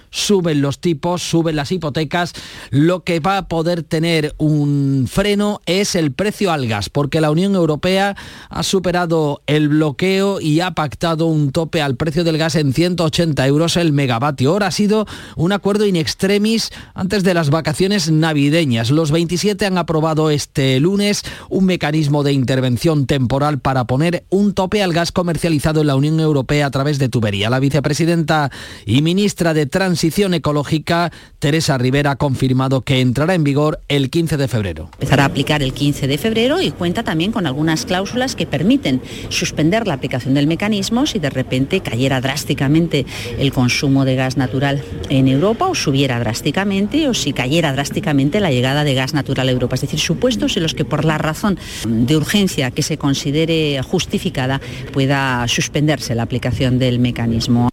Suben 0.10 0.62
los 0.62 0.80
tipos, 0.80 1.22
suben 1.22 1.56
las 1.56 1.72
hipotecas, 1.72 2.34
lo 2.70 3.04
que 3.04 3.20
va 3.20 3.38
a 3.38 3.48
poder 3.48 3.84
tener 3.84 4.36
un 4.38 5.08
freno 5.10 5.62
es 5.66 5.96
el 5.96 6.12
precio 6.12 6.52
al 6.52 6.68
gas, 6.68 6.90
porque 6.90 7.22
la 7.22 7.32
Unión 7.32 7.56
Europea 7.56 8.16
ha 8.50 8.64
superado 8.64 9.42
el 9.48 9.70
bloqueo 9.70 10.40
y 10.42 10.60
ha 10.60 10.72
pactado 10.72 11.28
un 11.28 11.52
tope 11.52 11.82
al 11.82 11.96
precio 11.96 12.24
del 12.24 12.38
gas 12.38 12.56
en 12.56 12.74
180 12.74 13.46
euros 13.48 13.78
el 13.78 13.94
megavatio 13.94 14.54
hora. 14.54 14.68
Ha 14.68 14.72
sido 14.72 15.06
un 15.36 15.52
acuerdo 15.52 15.86
in 15.86 15.96
extremis 15.96 16.72
antes 16.94 17.24
de 17.24 17.34
las 17.34 17.50
vacaciones 17.50 18.12
navideñas. 18.12 18.92
Los 18.92 19.12
27 19.12 19.66
han 19.66 19.78
aprobado 19.78 20.30
este 20.30 20.80
lunes 20.80 21.24
un 21.50 21.66
mecanismo 21.66 22.24
de 22.24 22.34
intervención 22.34 23.06
temporal 23.06 23.60
para 23.60 23.86
poner 23.86 24.26
un 24.30 24.54
tope 24.54 24.84
al 24.84 24.94
gas 24.94 25.12
comercializado 25.12 25.82
en 25.82 25.88
la 25.88 25.96
Unión 25.96 26.20
Europea 26.20 26.68
a 26.68 26.72
través 26.72 27.00
de 27.00 27.10
tubería. 27.10 27.50
La 27.50 27.60
vicepresidenta 27.60 28.52
y 28.86 29.02
ministra 29.02 29.25
de 29.26 29.66
Transición 29.66 30.36
Ecológica, 30.36 31.12
Teresa 31.40 31.80
Rivera, 31.80 32.12
ha 32.12 32.16
confirmado 32.16 32.82
que 32.82 33.02
entrará 33.02 33.34
en 33.34 33.44
vigor 33.44 33.80
el 33.88 34.12
15 34.12 34.38
de 34.38 34.48
febrero. 34.48 34.90
Empezará 34.94 35.24
a 35.24 35.26
aplicar 35.26 35.64
el 35.64 35.74
15 35.74 36.08
de 36.08 36.20
febrero 36.20 36.62
y 36.62 36.70
cuenta 36.70 37.02
también 37.02 37.32
con 37.32 37.48
algunas 37.48 37.86
cláusulas 37.86 38.36
que 38.36 38.46
permiten 38.46 39.02
suspender 39.30 39.88
la 39.88 39.96
aplicación 39.96 40.36
del 40.36 40.46
mecanismo 40.46 41.08
si 41.08 41.18
de 41.18 41.32
repente 41.32 41.80
cayera 41.80 42.22
drásticamente 42.22 43.08
el 43.40 43.52
consumo 43.52 44.06
de 44.06 44.16
gas 44.16 44.38
natural 44.38 44.84
en 45.10 45.28
Europa 45.28 45.66
o 45.66 45.74
subiera 45.74 46.20
drásticamente 46.20 47.08
o 47.08 47.16
si 47.16 47.34
cayera 47.34 47.74
drásticamente 47.74 48.40
la 48.40 48.52
llegada 48.52 48.84
de 48.84 48.94
gas 48.94 49.16
natural 49.16 49.50
a 49.50 49.52
Europa. 49.52 49.74
Es 49.74 49.82
decir, 49.82 50.00
supuestos 50.00 50.56
en 50.56 50.64
los 50.64 50.76
que 50.76 50.86
por 50.86 51.04
la 51.04 51.18
razón 51.18 51.58
de 51.84 52.16
urgencia 52.16 52.70
que 52.70 52.84
se 52.84 53.00
considere 53.00 53.82
justificada 53.82 54.62
pueda 54.94 55.48
suspenderse 55.48 56.14
la 56.14 56.24
aplicación 56.24 56.78
del 56.78 57.00
mecanismo. 57.00 57.70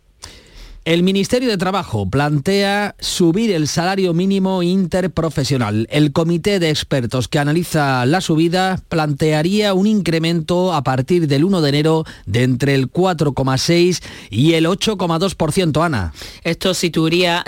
El 0.84 1.04
Ministerio 1.04 1.48
de 1.48 1.58
Trabajo 1.58 2.10
plantea 2.10 2.96
subir 2.98 3.52
el 3.52 3.68
salario 3.68 4.14
mínimo 4.14 4.64
interprofesional. 4.64 5.86
El 5.92 6.10
comité 6.10 6.58
de 6.58 6.70
expertos 6.70 7.28
que 7.28 7.38
analiza 7.38 8.04
la 8.04 8.20
subida 8.20 8.80
plantearía 8.88 9.74
un 9.74 9.86
incremento 9.86 10.74
a 10.74 10.82
partir 10.82 11.28
del 11.28 11.44
1 11.44 11.60
de 11.60 11.68
enero 11.68 12.04
de 12.26 12.42
entre 12.42 12.74
el 12.74 12.90
4,6 12.90 14.02
y 14.28 14.54
el 14.54 14.66
8,2%, 14.66 15.84
Ana. 15.84 16.12
Esto 16.42 16.74
situaría, 16.74 17.44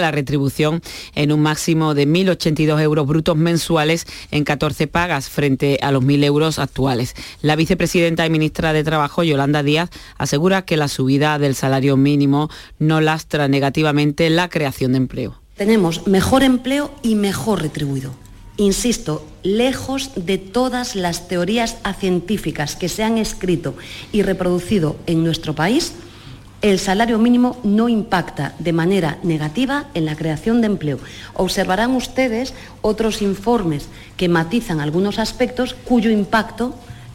la 0.00 0.10
retribución 0.10 0.82
en 1.14 1.30
un 1.30 1.42
máximo 1.42 1.94
de 1.94 2.08
1.082 2.08 2.82
euros 2.82 3.06
brutos 3.06 3.36
mensuales 3.36 4.08
en 4.32 4.42
14 4.42 4.88
pagas 4.88 5.30
frente 5.30 5.78
a 5.82 5.92
los 5.92 6.02
1.000 6.02 6.24
euros 6.24 6.58
actuales. 6.58 7.14
La 7.42 7.54
vicepresidenta 7.54 8.26
y 8.26 8.30
ministra 8.30 8.72
de 8.72 8.82
Trabajo, 8.82 9.22
Yolanda 9.22 9.62
Díaz, 9.62 9.90
asegura 10.18 10.62
que 10.62 10.76
la 10.76 10.88
subida 10.88 11.38
del 11.38 11.54
salario 11.54 11.96
mínimo 11.96 12.50
no 12.78 13.00
lastra 13.00 13.48
negativamente 13.48 14.28
la 14.30 14.48
creación 14.48 14.92
de 14.92 14.98
empleo. 14.98 15.40
Tenemos 15.56 16.06
mejor 16.06 16.42
empleo 16.42 16.90
y 17.02 17.14
mejor 17.14 17.62
retribuido. 17.62 18.12
Insisto, 18.58 19.26
lejos 19.42 20.12
de 20.16 20.38
todas 20.38 20.96
las 20.96 21.28
teorías 21.28 21.76
científicas 21.98 22.74
que 22.74 22.88
se 22.88 23.02
han 23.02 23.18
escrito 23.18 23.74
y 24.12 24.22
reproducido 24.22 24.96
en 25.06 25.24
nuestro 25.24 25.54
país, 25.54 25.92
el 26.62 26.78
salario 26.78 27.18
mínimo 27.18 27.58
no 27.64 27.88
impacta 27.88 28.54
de 28.58 28.72
manera 28.72 29.18
negativa 29.22 29.86
en 29.92 30.06
la 30.06 30.16
creación 30.16 30.62
de 30.62 30.68
empleo. 30.68 30.98
Observarán 31.34 31.94
ustedes 31.94 32.54
otros 32.80 33.20
informes 33.20 33.88
que 34.16 34.28
matizan 34.28 34.80
algunos 34.80 35.18
aspectos 35.18 35.74
cuyo 35.74 36.10
impacto 36.10 36.74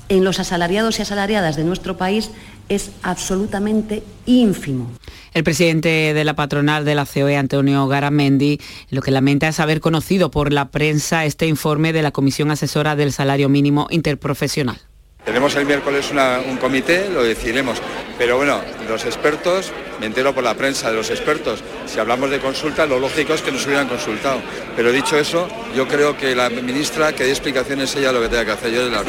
en 0.09 0.23
los 0.23 0.39
asalariados 0.39 0.99
y 0.99 1.01
asalariadas 1.01 1.55
de 1.55 1.63
nuestro 1.63 1.97
país 1.97 2.29
es 2.71 2.91
absolutamente 3.03 4.01
ínfimo. 4.25 4.89
El 5.33 5.43
presidente 5.43 6.13
de 6.13 6.23
la 6.23 6.35
patronal 6.35 6.85
de 6.85 6.95
la 6.95 7.05
COE, 7.05 7.35
Antonio 7.35 7.85
Garamendi, 7.87 8.59
lo 8.89 9.01
que 9.01 9.11
lamenta 9.11 9.49
es 9.49 9.59
haber 9.59 9.81
conocido 9.81 10.31
por 10.31 10.53
la 10.53 10.71
prensa 10.71 11.25
este 11.25 11.47
informe 11.47 11.91
de 11.91 12.01
la 12.01 12.11
Comisión 12.11 12.49
Asesora 12.49 12.95
del 12.95 13.11
Salario 13.11 13.49
Mínimo 13.49 13.87
Interprofesional. 13.89 14.79
Tenemos 15.25 15.55
el 15.55 15.65
miércoles 15.65 16.11
un 16.49 16.57
comité, 16.57 17.09
lo 17.09 17.23
decidiremos. 17.23 17.77
Pero 18.17 18.37
bueno, 18.37 18.59
los 18.87 19.05
expertos, 19.05 19.71
me 19.99 20.07
entero 20.07 20.33
por 20.33 20.43
la 20.43 20.55
prensa 20.55 20.89
de 20.89 20.95
los 20.95 21.09
expertos, 21.09 21.63
si 21.85 21.99
hablamos 21.99 22.31
de 22.31 22.39
consulta, 22.39 22.85
lo 22.85 22.99
lógico 22.99 23.33
es 23.33 23.41
que 23.41 23.51
nos 23.51 23.65
hubieran 23.65 23.87
consultado. 23.87 24.41
Pero 24.75 24.91
dicho 24.91 25.17
eso, 25.17 25.47
yo 25.75 25.87
creo 25.87 26.17
que 26.17 26.35
la 26.35 26.49
ministra 26.49 27.13
que 27.13 27.25
dé 27.25 27.31
explicaciones 27.31 27.95
ella 27.95 28.11
lo 28.11 28.21
que 28.21 28.29
tenga 28.29 28.45
que 28.45 28.51
hacer. 28.51 28.71
Yo 28.71 28.85
de 28.85 28.91
la 28.91 29.03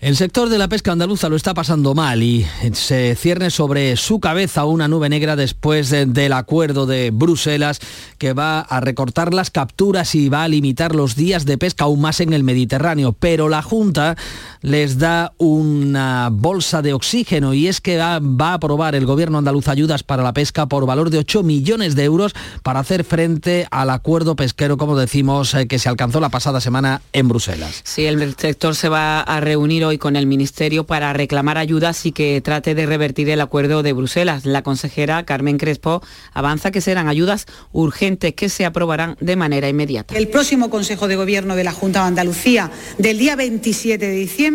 el 0.00 0.16
sector 0.16 0.48
de 0.48 0.58
la 0.58 0.68
pesca 0.68 0.92
andaluza 0.92 1.28
lo 1.28 1.34
está 1.34 1.54
pasando 1.54 1.92
mal 1.92 2.22
y 2.22 2.46
se 2.72 3.16
cierne 3.16 3.50
sobre 3.50 3.96
su 3.96 4.20
cabeza 4.20 4.64
una 4.64 4.86
nube 4.86 5.08
negra 5.08 5.34
después 5.34 5.90
del 5.90 6.32
acuerdo 6.34 6.86
de 6.86 7.10
Bruselas 7.10 7.80
que 8.16 8.32
va 8.32 8.60
a 8.60 8.80
recortar 8.80 9.34
las 9.34 9.50
capturas 9.50 10.14
y 10.14 10.28
va 10.28 10.44
a 10.44 10.48
limitar 10.48 10.94
los 10.94 11.16
días 11.16 11.46
de 11.46 11.58
pesca 11.58 11.86
aún 11.86 12.00
más 12.00 12.20
en 12.20 12.32
el 12.32 12.44
Mediterráneo. 12.44 13.12
Pero 13.12 13.48
la 13.48 13.60
Junta 13.60 14.16
les 14.62 14.98
da 14.98 15.32
una 15.38 16.30
bolsa 16.32 16.82
de 16.82 16.92
oxígeno 16.92 17.54
y 17.54 17.68
es 17.68 17.80
que 17.80 17.98
va, 17.98 18.16
a 18.16 18.54
aprobar 18.54 18.94
el 18.94 19.06
gobierno 19.06 19.38
andaluz 19.38 19.68
ayudas 19.68 20.02
para 20.02 20.22
la 20.22 20.32
pesca 20.32 20.66
por 20.66 20.86
valor 20.86 21.10
de 21.10 21.18
8 21.18 21.42
millones 21.42 21.94
de 21.94 22.04
euros 22.04 22.34
para 22.62 22.80
hacer 22.80 23.04
frente 23.04 23.66
al 23.70 23.90
acuerdo 23.90 24.36
pesquero, 24.36 24.76
como 24.76 24.96
decimos, 24.96 25.54
eh, 25.54 25.66
que 25.66 25.78
se 25.78 25.88
alcanzó 25.88 26.20
la 26.20 26.28
pasada 26.28 26.60
semana 26.60 27.02
en 27.12 27.28
Bruselas. 27.28 27.82
Sí, 27.84 28.06
el 28.06 28.34
sector 28.36 28.74
se 28.74 28.88
va 28.88 29.20
a 29.20 29.40
reunir 29.40 29.84
hoy 29.84 29.98
con 29.98 30.16
el 30.16 30.26
Ministerio 30.26 30.84
para 30.84 31.12
reclamar 31.12 31.58
ayudas 31.58 32.04
y 32.06 32.12
que 32.12 32.40
trate 32.40 32.74
de 32.74 32.86
revertir 32.86 33.30
el 33.30 33.40
acuerdo 33.40 33.82
de 33.82 33.92
Bruselas. 33.92 34.46
La 34.46 34.62
consejera 34.62 35.24
Carmen 35.24 35.58
Crespo 35.58 36.02
avanza 36.32 36.70
que 36.70 36.80
serán 36.80 37.08
ayudas 37.08 37.46
urgentes 37.72 38.34
que 38.34 38.48
se 38.48 38.64
aprobarán 38.64 39.16
de 39.20 39.36
manera 39.36 39.68
inmediata. 39.68 40.16
El 40.16 40.28
próximo 40.28 40.70
Consejo 40.70 41.08
de 41.08 41.16
Gobierno 41.16 41.56
de 41.56 41.64
la 41.64 41.72
Junta 41.72 42.00
de 42.02 42.08
Andalucía 42.08 42.70
del 42.98 43.18
día 43.18 43.36
27 43.36 44.06
de 44.06 44.14
diciembre 44.14 44.47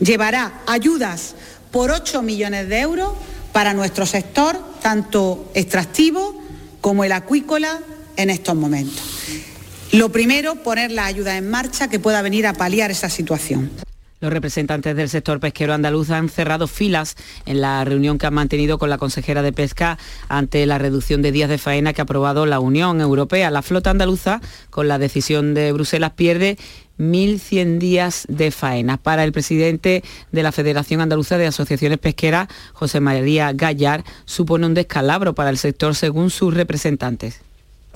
llevará 0.00 0.62
ayudas 0.66 1.34
por 1.70 1.90
8 1.90 2.22
millones 2.22 2.68
de 2.68 2.80
euros 2.80 3.12
para 3.52 3.74
nuestro 3.74 4.06
sector, 4.06 4.58
tanto 4.82 5.50
extractivo 5.54 6.40
como 6.80 7.04
el 7.04 7.12
acuícola 7.12 7.80
en 8.16 8.30
estos 8.30 8.54
momentos. 8.54 9.02
Lo 9.92 10.10
primero, 10.10 10.56
poner 10.56 10.90
la 10.90 11.06
ayuda 11.06 11.36
en 11.36 11.50
marcha 11.50 11.88
que 11.88 11.98
pueda 11.98 12.22
venir 12.22 12.46
a 12.46 12.54
paliar 12.54 12.90
esa 12.90 13.10
situación. 13.10 13.70
Los 14.22 14.32
representantes 14.32 14.94
del 14.94 15.08
sector 15.08 15.40
pesquero 15.40 15.74
andaluz 15.74 16.10
han 16.10 16.28
cerrado 16.28 16.68
filas 16.68 17.16
en 17.44 17.60
la 17.60 17.84
reunión 17.84 18.18
que 18.18 18.26
han 18.26 18.34
mantenido 18.34 18.78
con 18.78 18.88
la 18.88 18.96
consejera 18.96 19.42
de 19.42 19.52
Pesca 19.52 19.98
ante 20.28 20.64
la 20.64 20.78
reducción 20.78 21.22
de 21.22 21.32
días 21.32 21.50
de 21.50 21.58
faena 21.58 21.92
que 21.92 22.02
ha 22.02 22.04
aprobado 22.04 22.46
la 22.46 22.60
Unión 22.60 23.00
Europea. 23.00 23.50
La 23.50 23.62
flota 23.62 23.90
andaluza, 23.90 24.40
con 24.70 24.86
la 24.86 24.98
decisión 24.98 25.54
de 25.54 25.72
Bruselas, 25.72 26.12
pierde 26.12 26.56
1.100 27.00 27.78
días 27.78 28.24
de 28.28 28.52
faena. 28.52 28.96
Para 28.96 29.24
el 29.24 29.32
presidente 29.32 30.04
de 30.30 30.42
la 30.44 30.52
Federación 30.52 31.00
Andaluza 31.00 31.36
de 31.36 31.48
Asociaciones 31.48 31.98
Pesqueras, 31.98 32.46
José 32.74 33.00
María 33.00 33.52
Gallar, 33.52 34.04
supone 34.24 34.66
un 34.66 34.74
descalabro 34.74 35.34
para 35.34 35.50
el 35.50 35.58
sector 35.58 35.96
según 35.96 36.30
sus 36.30 36.54
representantes. 36.54 37.40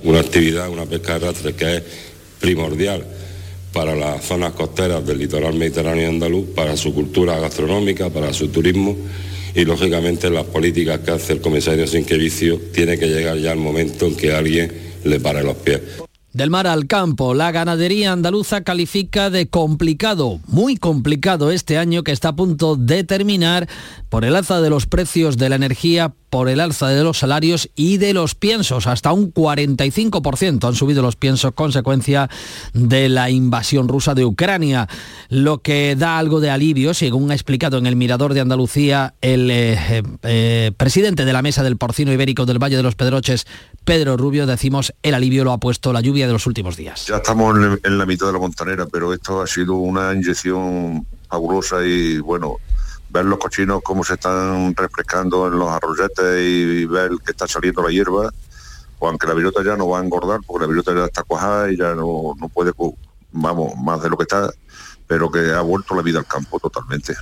Una 0.03 0.19
actividad, 0.19 0.67
una 0.67 0.85
pesca 0.85 1.19
de 1.19 1.55
que 1.55 1.77
es 1.77 1.83
primordial 2.41 3.05
para 3.77 3.95
las 3.95 4.25
zonas 4.25 4.53
costeras 4.53 5.05
del 5.05 5.19
litoral 5.19 5.53
mediterráneo 5.53 6.09
andaluz, 6.09 6.47
para 6.55 6.75
su 6.75 6.95
cultura 6.95 7.37
gastronómica, 7.37 8.09
para 8.09 8.33
su 8.33 8.47
turismo 8.47 8.97
y 9.53 9.65
lógicamente 9.65 10.31
las 10.31 10.45
políticas 10.45 11.01
que 11.01 11.11
hace 11.11 11.33
el 11.33 11.41
comisario 11.41 11.85
Sinquevicio 11.85 12.59
tiene 12.73 12.97
que 12.97 13.05
llegar 13.05 13.37
ya 13.37 13.51
el 13.51 13.59
momento 13.59 14.07
en 14.07 14.15
que 14.15 14.33
alguien 14.33 14.71
le 15.03 15.19
pare 15.19 15.43
los 15.43 15.57
pies. 15.57 15.81
Del 16.33 16.49
mar 16.49 16.65
al 16.65 16.87
campo, 16.87 17.35
la 17.35 17.51
ganadería 17.51 18.13
andaluza 18.13 18.63
califica 18.63 19.29
de 19.29 19.47
complicado, 19.47 20.39
muy 20.47 20.77
complicado 20.77 21.51
este 21.51 21.77
año 21.77 22.03
que 22.03 22.13
está 22.13 22.29
a 22.29 22.35
punto 22.35 22.77
de 22.77 23.03
terminar 23.03 23.67
por 24.09 24.25
el 24.25 24.35
alza 24.35 24.59
de 24.59 24.71
los 24.71 24.87
precios 24.87 25.37
de 25.37 25.49
la 25.49 25.55
energía 25.55 26.13
por 26.29 26.49
el 26.49 26.59
alza 26.59 26.87
de 26.87 27.03
los 27.03 27.19
salarios 27.19 27.69
y 27.75 27.97
de 27.97 28.13
los 28.13 28.35
piensos. 28.35 28.87
Hasta 28.87 29.13
un 29.13 29.33
45% 29.33 30.67
han 30.67 30.75
subido 30.75 31.01
los 31.01 31.15
piensos 31.15 31.53
consecuencia 31.53 32.29
de 32.73 33.09
la 33.09 33.29
invasión 33.29 33.87
rusa 33.87 34.13
de 34.13 34.25
Ucrania, 34.25 34.87
lo 35.29 35.59
que 35.59 35.95
da 35.95 36.17
algo 36.17 36.39
de 36.39 36.49
alivio, 36.49 36.93
según 36.93 37.31
ha 37.31 37.33
explicado 37.33 37.77
en 37.77 37.87
el 37.87 37.95
Mirador 37.95 38.33
de 38.33 38.41
Andalucía 38.41 39.13
el 39.21 39.49
eh, 39.51 40.03
eh, 40.23 40.71
presidente 40.75 41.25
de 41.25 41.33
la 41.33 41.41
Mesa 41.41 41.63
del 41.63 41.77
Porcino 41.77 42.11
Ibérico 42.11 42.45
del 42.45 42.61
Valle 42.61 42.77
de 42.77 42.83
los 42.83 42.95
Pedroches, 42.95 43.45
Pedro 43.85 44.17
Rubio, 44.17 44.45
decimos, 44.45 44.93
el 45.03 45.13
alivio 45.13 45.43
lo 45.43 45.53
ha 45.53 45.59
puesto 45.59 45.93
la 45.93 46.01
lluvia 46.01 46.27
de 46.27 46.33
los 46.33 46.45
últimos 46.47 46.75
días. 46.75 47.07
Ya 47.07 47.17
estamos 47.17 47.57
en, 47.57 47.79
en 47.83 47.97
la 47.97 48.05
mitad 48.05 48.27
de 48.27 48.33
la 48.33 48.39
montanera, 48.39 48.85
pero 48.85 49.13
esto 49.13 49.41
ha 49.41 49.47
sido 49.47 49.75
una 49.75 50.13
inyección 50.13 51.05
fabulosa 51.29 51.85
y 51.85 52.19
bueno, 52.19 52.57
ver 53.17 53.25
los 53.25 53.39
cochinos 53.39 53.81
cómo 53.83 54.03
se 54.03 54.13
están 54.13 54.75
refrescando 54.75 55.47
en 55.47 55.57
los 55.57 55.69
arroyetes 55.69 56.39
y 56.39 56.85
ver 56.85 57.11
que 57.25 57.31
está 57.31 57.47
saliendo 57.47 57.81
la 57.81 57.89
hierba, 57.89 58.31
o 58.99 59.07
aunque 59.07 59.27
la 59.27 59.33
viruta 59.33 59.63
ya 59.63 59.75
no 59.75 59.89
va 59.89 59.99
a 59.99 60.03
engordar, 60.03 60.39
porque 60.45 60.65
la 60.65 60.69
viruta 60.69 60.93
ya 60.93 61.05
está 61.05 61.23
cuajada 61.23 61.71
y 61.71 61.77
ya 61.77 61.95
no, 61.95 62.35
no 62.39 62.47
puede, 62.49 62.71
vamos, 63.31 63.75
más 63.77 64.01
de 64.03 64.09
lo 64.09 64.17
que 64.17 64.23
está, 64.23 64.51
pero 65.07 65.31
que 65.31 65.51
ha 65.51 65.61
vuelto 65.61 65.95
la 65.95 66.03
vida 66.03 66.19
al 66.19 66.27
campo 66.27 66.59
totalmente. 66.59 67.15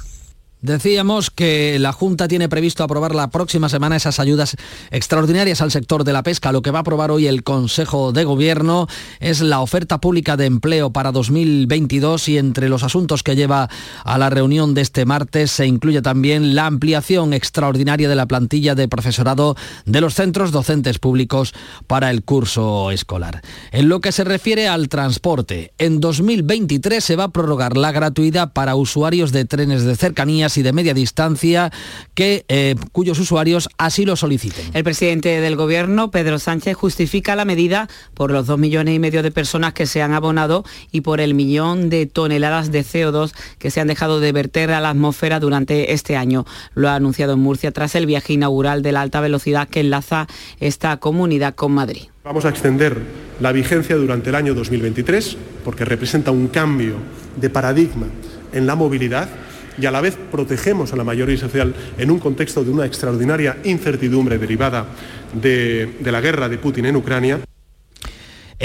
Decíamos 0.66 1.30
que 1.30 1.78
la 1.78 1.94
Junta 1.94 2.28
tiene 2.28 2.50
previsto 2.50 2.84
aprobar 2.84 3.14
la 3.14 3.30
próxima 3.30 3.70
semana 3.70 3.98
esas 3.98 4.20
ayudas 4.20 4.56
extraordinarias 4.90 5.62
al 5.62 5.70
sector 5.70 6.04
de 6.04 6.12
la 6.12 6.24
pesca. 6.24 6.52
Lo 6.52 6.64
que 6.64 6.72
va 6.72 6.80
a 6.80 6.82
aprobar 6.82 7.12
hoy 7.12 7.28
el 7.28 7.44
Consejo 7.44 8.12
de 8.12 8.24
Gobierno 8.24 8.88
es 9.20 9.42
la 9.42 9.60
oferta 9.60 10.00
pública 10.00 10.38
de 10.38 10.48
empleo 10.48 10.90
para 10.90 11.12
2022 11.12 12.30
y 12.30 12.40
entre 12.40 12.68
los 12.68 12.82
asuntos 12.82 13.22
que 13.22 13.36
lleva 13.36 13.70
a 14.04 14.18
la 14.18 14.32
reunión 14.32 14.74
de 14.74 14.82
este 14.82 15.06
martes 15.06 15.52
se 15.52 15.68
incluye 15.68 16.02
también 16.02 16.56
la 16.56 16.66
ampliación 16.66 17.34
extraordinaria 17.34 18.10
de 18.10 18.16
la 18.16 18.26
plantilla 18.26 18.74
de 18.74 18.88
profesorado 18.88 19.56
de 19.86 20.02
los 20.02 20.16
centros 20.16 20.52
docentes 20.52 20.98
públicos 20.98 21.54
para 21.86 22.10
el 22.10 22.24
curso 22.24 22.90
escolar. 22.90 23.44
En 23.72 23.88
lo 23.88 24.02
que 24.02 24.12
se 24.12 24.24
refiere 24.24 24.68
al 24.68 24.90
transporte, 24.90 25.74
en 25.78 26.00
2023 26.00 27.04
se 27.04 27.16
va 27.16 27.26
a 27.26 27.32
prorrogar 27.32 27.78
la 27.78 27.92
gratuidad 27.92 28.52
para 28.52 28.76
usuarios 28.76 29.32
de 29.32 29.46
trenes 29.46 29.84
de 29.84 29.96
cercanías 29.96 30.55
y 30.58 30.64
de 30.64 30.74
media 30.74 30.94
distancia 30.94 31.72
que, 32.14 32.46
eh, 32.48 32.76
cuyos 32.92 33.20
usuarios 33.20 33.70
así 33.78 34.06
lo 34.06 34.16
soliciten. 34.16 34.66
El 34.74 34.84
presidente 34.84 35.42
del 35.42 35.56
Gobierno, 35.56 36.12
Pedro 36.12 36.40
Sánchez, 36.40 36.76
justifica 36.76 37.36
la 37.36 37.46
medida 37.46 37.88
por 38.14 38.32
los 38.32 38.48
dos 38.48 38.60
millones 38.60 38.96
y 38.96 39.00
medio 39.00 39.24
de 39.24 39.32
personas 39.32 39.74
que 39.74 39.86
se 39.86 40.02
han 40.02 40.14
abonado 40.14 40.64
y 40.92 41.02
por 41.02 41.22
el 41.22 41.34
millón 41.34 41.90
de 41.90 42.06
toneladas 42.06 42.72
de 42.72 42.84
CO2 42.84 43.34
que 43.60 43.72
se 43.72 43.82
han 43.82 43.88
dejado 43.88 44.20
de 44.20 44.32
verter 44.32 44.72
a 44.72 44.82
la 44.82 44.90
atmósfera 44.90 45.40
durante 45.40 45.94
este 45.94 46.16
año. 46.16 46.46
Lo 46.74 46.90
ha 46.90 46.96
anunciado 46.96 47.34
en 47.34 47.40
Murcia 47.40 47.72
tras 47.72 47.96
el 47.96 48.06
viaje 48.06 48.34
inaugural 48.34 48.82
de 48.82 48.92
la 48.92 49.02
alta 49.02 49.22
velocidad 49.22 49.68
que 49.68 49.82
enlaza 49.82 50.28
esta 50.60 50.98
comunidad 50.98 51.56
con 51.56 51.72
Madrid. 51.72 52.04
Vamos 52.24 52.46
a 52.46 52.50
extender 52.50 52.98
la 53.40 53.52
vigencia 53.52 53.96
durante 53.96 54.30
el 54.30 54.36
año 54.36 54.54
2023 54.56 55.38
porque 55.64 55.86
representa 55.86 56.32
un 56.32 56.48
cambio 56.48 56.96
de 57.36 57.50
paradigma 57.50 58.08
en 58.54 58.66
la 58.66 58.76
movilidad 58.76 59.30
y 59.80 59.86
a 59.86 59.92
la 59.92 60.02
vez 60.02 60.18
protegemos 60.32 60.94
a 60.94 60.96
la 60.96 61.04
mayoría 61.04 61.38
social 61.38 61.74
en 61.98 62.12
un 62.12 62.20
contexto 62.20 62.64
de 62.64 62.72
una 62.72 62.86
extraordinaria 62.86 63.58
incertidumbre 63.64 64.38
derivada 64.38 64.86
de, 65.34 65.96
la 66.04 66.22
guerra 66.22 66.50
de 66.50 66.58
Putin 66.58 66.86
en 66.86 66.96
Ucrania. 66.96 67.40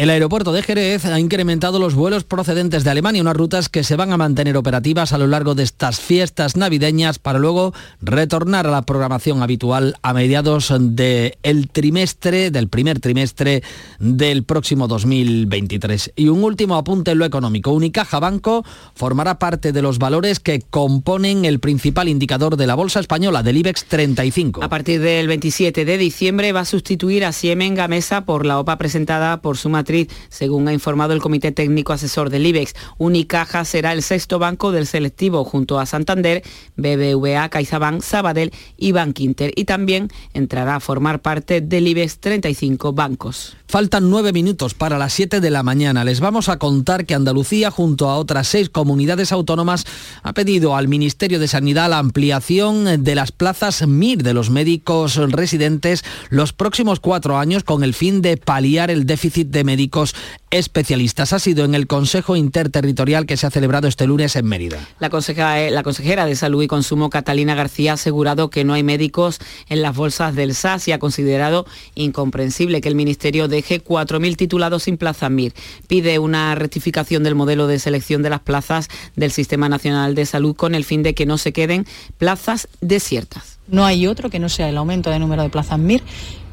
El 0.00 0.08
aeropuerto 0.08 0.52
de 0.52 0.62
Jerez 0.62 1.04
ha 1.04 1.20
incrementado 1.20 1.78
los 1.78 1.94
vuelos 1.94 2.24
procedentes 2.24 2.84
de 2.84 2.90
Alemania, 2.90 3.20
unas 3.20 3.36
rutas 3.36 3.68
que 3.68 3.84
se 3.84 3.96
van 3.96 4.14
a 4.14 4.16
mantener 4.16 4.56
operativas 4.56 5.12
a 5.12 5.18
lo 5.18 5.26
largo 5.26 5.54
de 5.54 5.62
estas 5.62 6.00
fiestas 6.00 6.56
navideñas 6.56 7.18
para 7.18 7.38
luego 7.38 7.74
retornar 8.00 8.66
a 8.66 8.70
la 8.70 8.80
programación 8.80 9.42
habitual 9.42 9.96
a 10.00 10.14
mediados 10.14 10.72
del 10.74 11.68
trimestre, 11.70 12.50
del 12.50 12.68
primer 12.68 12.98
trimestre 12.98 13.62
del 13.98 14.44
próximo 14.44 14.88
2023. 14.88 16.12
Y 16.16 16.28
un 16.28 16.44
último 16.44 16.76
apunte 16.76 17.10
en 17.10 17.18
lo 17.18 17.26
económico. 17.26 17.70
Unicaja 17.70 18.20
Banco 18.20 18.64
formará 18.94 19.38
parte 19.38 19.70
de 19.70 19.82
los 19.82 19.98
valores 19.98 20.40
que 20.40 20.62
componen 20.62 21.44
el 21.44 21.60
principal 21.60 22.08
indicador 22.08 22.56
de 22.56 22.66
la 22.66 22.74
bolsa 22.74 23.00
española, 23.00 23.42
del 23.42 23.58
IBEX 23.58 23.84
35. 23.84 24.64
A 24.64 24.70
partir 24.70 25.02
del 25.02 25.26
27 25.26 25.84
de 25.84 25.98
diciembre 25.98 26.52
va 26.52 26.60
a 26.60 26.64
sustituir 26.64 27.26
a 27.26 27.32
Siemens 27.32 27.76
Gamesa 27.76 28.24
por 28.24 28.46
la 28.46 28.58
OPA 28.58 28.78
presentada 28.78 29.42
por 29.42 29.58
su 29.58 29.68
matriz, 29.68 29.89
según 30.28 30.68
ha 30.68 30.72
informado 30.72 31.12
el 31.12 31.20
Comité 31.20 31.52
Técnico 31.52 31.92
Asesor 31.92 32.30
del 32.30 32.46
IBEX. 32.46 32.74
Unicaja 32.98 33.64
será 33.64 33.92
el 33.92 34.02
sexto 34.02 34.38
banco 34.38 34.72
del 34.72 34.86
selectivo 34.86 35.44
junto 35.44 35.78
a 35.78 35.86
Santander, 35.86 36.42
BBVA, 36.76 37.48
CaixaBank, 37.48 38.02
Sabadell 38.02 38.52
y 38.76 38.92
Bankinter. 38.92 39.52
Y 39.56 39.64
también 39.64 40.08
entrará 40.34 40.76
a 40.76 40.80
formar 40.80 41.20
parte 41.20 41.60
del 41.60 41.88
IBEX 41.88 42.18
35 42.18 42.92
bancos. 42.92 43.56
Faltan 43.70 44.10
nueve 44.10 44.32
minutos 44.32 44.74
para 44.74 44.98
las 44.98 45.12
7 45.12 45.38
de 45.38 45.48
la 45.48 45.62
mañana. 45.62 46.02
Les 46.02 46.18
vamos 46.18 46.48
a 46.48 46.58
contar 46.58 47.06
que 47.06 47.14
Andalucía, 47.14 47.70
junto 47.70 48.10
a 48.10 48.16
otras 48.16 48.48
seis 48.48 48.68
comunidades 48.68 49.30
autónomas, 49.30 49.86
ha 50.24 50.32
pedido 50.32 50.74
al 50.74 50.88
Ministerio 50.88 51.38
de 51.38 51.46
Sanidad 51.46 51.88
la 51.88 51.98
ampliación 51.98 53.04
de 53.04 53.14
las 53.14 53.30
plazas 53.30 53.86
MIR 53.86 54.24
de 54.24 54.34
los 54.34 54.50
médicos 54.50 55.14
residentes 55.14 56.04
los 56.30 56.52
próximos 56.52 56.98
cuatro 56.98 57.38
años 57.38 57.62
con 57.62 57.84
el 57.84 57.94
fin 57.94 58.22
de 58.22 58.36
paliar 58.38 58.90
el 58.90 59.06
déficit 59.06 59.50
de 59.50 59.62
médicos 59.62 60.16
especialistas. 60.50 61.32
Ha 61.32 61.38
sido 61.38 61.64
en 61.64 61.76
el 61.76 61.86
Consejo 61.86 62.34
Interterritorial 62.34 63.24
que 63.24 63.36
se 63.36 63.46
ha 63.46 63.50
celebrado 63.50 63.86
este 63.86 64.08
lunes 64.08 64.34
en 64.34 64.46
Mérida. 64.46 64.80
La 64.98 65.10
consejera, 65.10 65.70
la 65.70 65.84
consejera 65.84 66.26
de 66.26 66.34
Salud 66.34 66.62
y 66.64 66.66
Consumo, 66.66 67.08
Catalina 67.08 67.54
García, 67.54 67.92
ha 67.92 67.94
asegurado 67.94 68.50
que 68.50 68.64
no 68.64 68.72
hay 68.72 68.82
médicos 68.82 69.38
en 69.68 69.80
las 69.80 69.94
bolsas 69.94 70.34
del 70.34 70.56
SAS 70.56 70.88
y 70.88 70.92
ha 70.92 70.98
considerado 70.98 71.66
incomprensible 71.94 72.80
que 72.80 72.88
el 72.88 72.96
Ministerio 72.96 73.46
deje 73.60 73.82
4.000 73.82 74.36
titulados 74.36 74.84
sin 74.84 74.96
plaza 74.96 75.28
MIR. 75.28 75.52
Pide 75.86 76.18
una 76.18 76.54
rectificación 76.54 77.22
del 77.22 77.34
modelo 77.34 77.66
de 77.66 77.78
selección 77.78 78.22
de 78.22 78.30
las 78.30 78.40
plazas 78.40 78.88
del 79.16 79.32
Sistema 79.32 79.68
Nacional 79.68 80.14
de 80.14 80.26
Salud 80.26 80.56
con 80.56 80.74
el 80.74 80.84
fin 80.84 81.02
de 81.02 81.14
que 81.14 81.26
no 81.26 81.38
se 81.38 81.52
queden 81.52 81.86
plazas 82.18 82.68
desiertas. 82.80 83.58
No 83.68 83.84
hay 83.84 84.06
otro 84.06 84.30
que 84.30 84.38
no 84.38 84.48
sea 84.48 84.68
el 84.68 84.76
aumento 84.76 85.10
de 85.10 85.18
número 85.18 85.42
de 85.42 85.50
plazas 85.50 85.78
MIR 85.78 86.02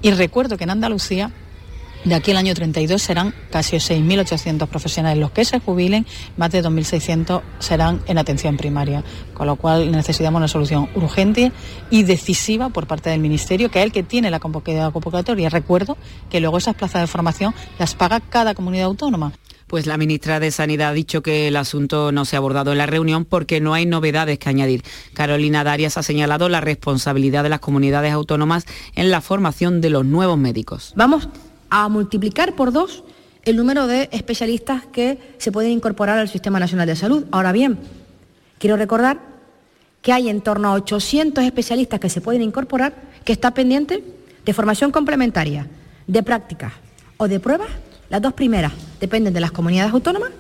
y 0.02 0.12
recuerdo 0.12 0.58
que 0.58 0.66
en 0.66 0.72
Andalucía 0.72 1.32
de 2.08 2.16
aquí 2.16 2.32
al 2.32 2.38
año 2.38 2.54
32 2.54 3.02
serán 3.02 3.34
casi 3.52 3.78
6.800 3.78 4.68
profesionales 4.68 5.20
los 5.20 5.32
que 5.32 5.44
se 5.44 5.60
jubilen, 5.60 6.06
más 6.38 6.52
de 6.52 6.64
2.600 6.64 7.42
serán 7.60 8.02
en 8.08 8.18
atención 8.18 8.56
primaria, 8.56 9.04
con 9.34 9.48
lo 9.48 9.58
cual 9.58 9.92
necesitamos 9.92 10.40
una 10.40 10.48
solución 10.48 10.90
urgente 10.96 11.52
y 11.90 12.04
decisiva 12.04 12.70
por 12.70 12.88
parte 12.88 13.10
del 13.10 13.20
Ministerio, 13.20 13.70
que 13.70 13.80
es 13.80 13.86
el 13.86 13.92
que 13.92 14.04
tiene 14.04 14.32
la 14.32 14.40
convocatoria. 14.40 15.50
Recuerdo 15.50 15.98
que 16.30 16.40
luego 16.40 16.58
esas 16.58 16.76
plazas 16.76 17.02
de 17.02 17.08
formación 17.08 17.54
las 17.78 17.96
paga 17.96 18.20
cada 18.20 18.56
comunidad 18.56 18.86
autónoma. 18.86 19.34
Pues 19.68 19.86
la 19.86 19.98
ministra 19.98 20.40
de 20.40 20.50
Sanidad 20.50 20.92
ha 20.92 20.94
dicho 20.94 21.22
que 21.22 21.50
el 21.50 21.58
asunto 21.58 22.14
no 22.14 22.24
se 22.24 22.38
ha 22.38 22.40
abordado 22.40 22.72
en 22.72 22.78
la 22.78 22.86
reunión 22.86 23.26
porque 23.26 23.60
no 23.60 23.74
hay 23.74 23.86
novedades 23.86 24.40
que 24.40 24.48
añadir. 24.48 24.84
Carolina 25.14 25.66
Darias 25.66 25.98
ha 25.98 26.04
señalado 26.04 26.48
la 26.48 26.62
responsabilidad 26.62 27.44
de 27.44 27.50
las 27.50 27.60
comunidades 27.60 28.14
autónomas 28.14 28.66
en 28.96 29.12
la 29.12 29.20
formación 29.20 29.82
de 29.82 29.90
los 29.90 30.06
nuevos 30.06 30.38
médicos. 30.38 30.94
Vamos 30.96 31.28
a 31.70 31.90
multiplicar 31.90 32.56
por 32.56 32.72
dos 32.72 33.04
el 33.44 33.56
número 33.56 33.88
de 33.88 34.10
especialistas 34.12 34.86
que 34.86 35.36
se 35.38 35.52
pueden 35.52 35.72
incorporar 35.72 36.18
al 36.18 36.28
Sistema 36.28 36.60
Nacional 36.60 36.86
de 36.86 36.96
Salud. 36.96 37.26
Ahora 37.32 37.54
bien, 37.54 37.78
quiero 38.60 38.76
recordar 38.76 39.20
que 40.02 40.12
hay 40.12 40.30
en 40.30 40.42
torno 40.42 40.68
a 40.68 40.74
800 40.74 41.44
especialistas 41.44 42.00
que 42.00 42.10
se 42.10 42.22
pueden 42.22 42.42
incorporar 42.42 42.94
que 43.24 43.32
está 43.32 43.52
pendiente 43.52 44.04
de 44.46 44.54
formación 44.54 44.92
complementaria, 44.92 45.68
de 46.08 46.24
prácticas 46.24 46.74
o 47.18 47.28
de 47.28 47.40
pruebas. 47.40 47.70
Las 48.10 48.22
dos 48.22 48.34
primeras 48.34 48.74
dependen 49.00 49.34
de 49.34 49.40
las 49.40 49.52
comunidades 49.52 49.94
autónomas. 49.94 50.32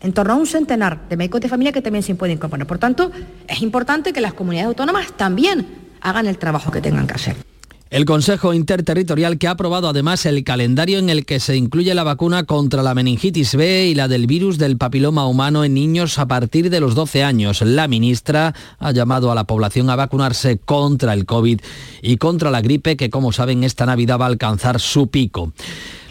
En 0.00 0.12
torno 0.12 0.34
a 0.34 0.36
un 0.36 0.46
centenar 0.46 1.08
de 1.08 1.16
médicos 1.16 1.40
de 1.40 1.48
familia 1.48 1.72
que 1.72 1.80
también 1.80 2.02
se 2.02 2.14
pueden 2.14 2.36
incorporar. 2.36 2.66
Por 2.66 2.78
tanto, 2.78 3.10
es 3.48 3.62
importante 3.62 4.12
que 4.12 4.20
las 4.20 4.34
comunidades 4.34 4.68
autónomas 4.68 5.12
también 5.14 5.66
hagan 6.00 6.26
el 6.26 6.36
trabajo 6.36 6.70
que 6.70 6.82
tengan 6.82 7.06
que 7.06 7.14
hacer. 7.14 7.53
El 7.90 8.06
Consejo 8.06 8.54
Interterritorial 8.54 9.38
que 9.38 9.46
ha 9.46 9.52
aprobado 9.52 9.88
además 9.88 10.26
el 10.26 10.42
calendario 10.42 10.98
en 10.98 11.10
el 11.10 11.24
que 11.24 11.38
se 11.38 11.56
incluye 11.56 11.94
la 11.94 12.02
vacuna 12.02 12.44
contra 12.44 12.82
la 12.82 12.94
meningitis 12.94 13.54
B 13.54 13.86
y 13.86 13.94
la 13.94 14.08
del 14.08 14.26
virus 14.26 14.58
del 14.58 14.76
papiloma 14.76 15.26
humano 15.26 15.64
en 15.64 15.74
niños 15.74 16.18
a 16.18 16.26
partir 16.26 16.70
de 16.70 16.80
los 16.80 16.94
12 16.94 17.22
años. 17.22 17.62
La 17.62 17.86
ministra 17.86 18.54
ha 18.78 18.90
llamado 18.90 19.30
a 19.30 19.34
la 19.34 19.44
población 19.44 19.90
a 19.90 19.96
vacunarse 19.96 20.58
contra 20.58 21.12
el 21.12 21.24
COVID 21.24 21.60
y 22.02 22.16
contra 22.16 22.50
la 22.50 22.62
gripe 22.62 22.96
que 22.96 23.10
como 23.10 23.32
saben 23.32 23.62
esta 23.62 23.86
Navidad 23.86 24.18
va 24.18 24.24
a 24.24 24.28
alcanzar 24.28 24.80
su 24.80 25.06
pico. 25.08 25.52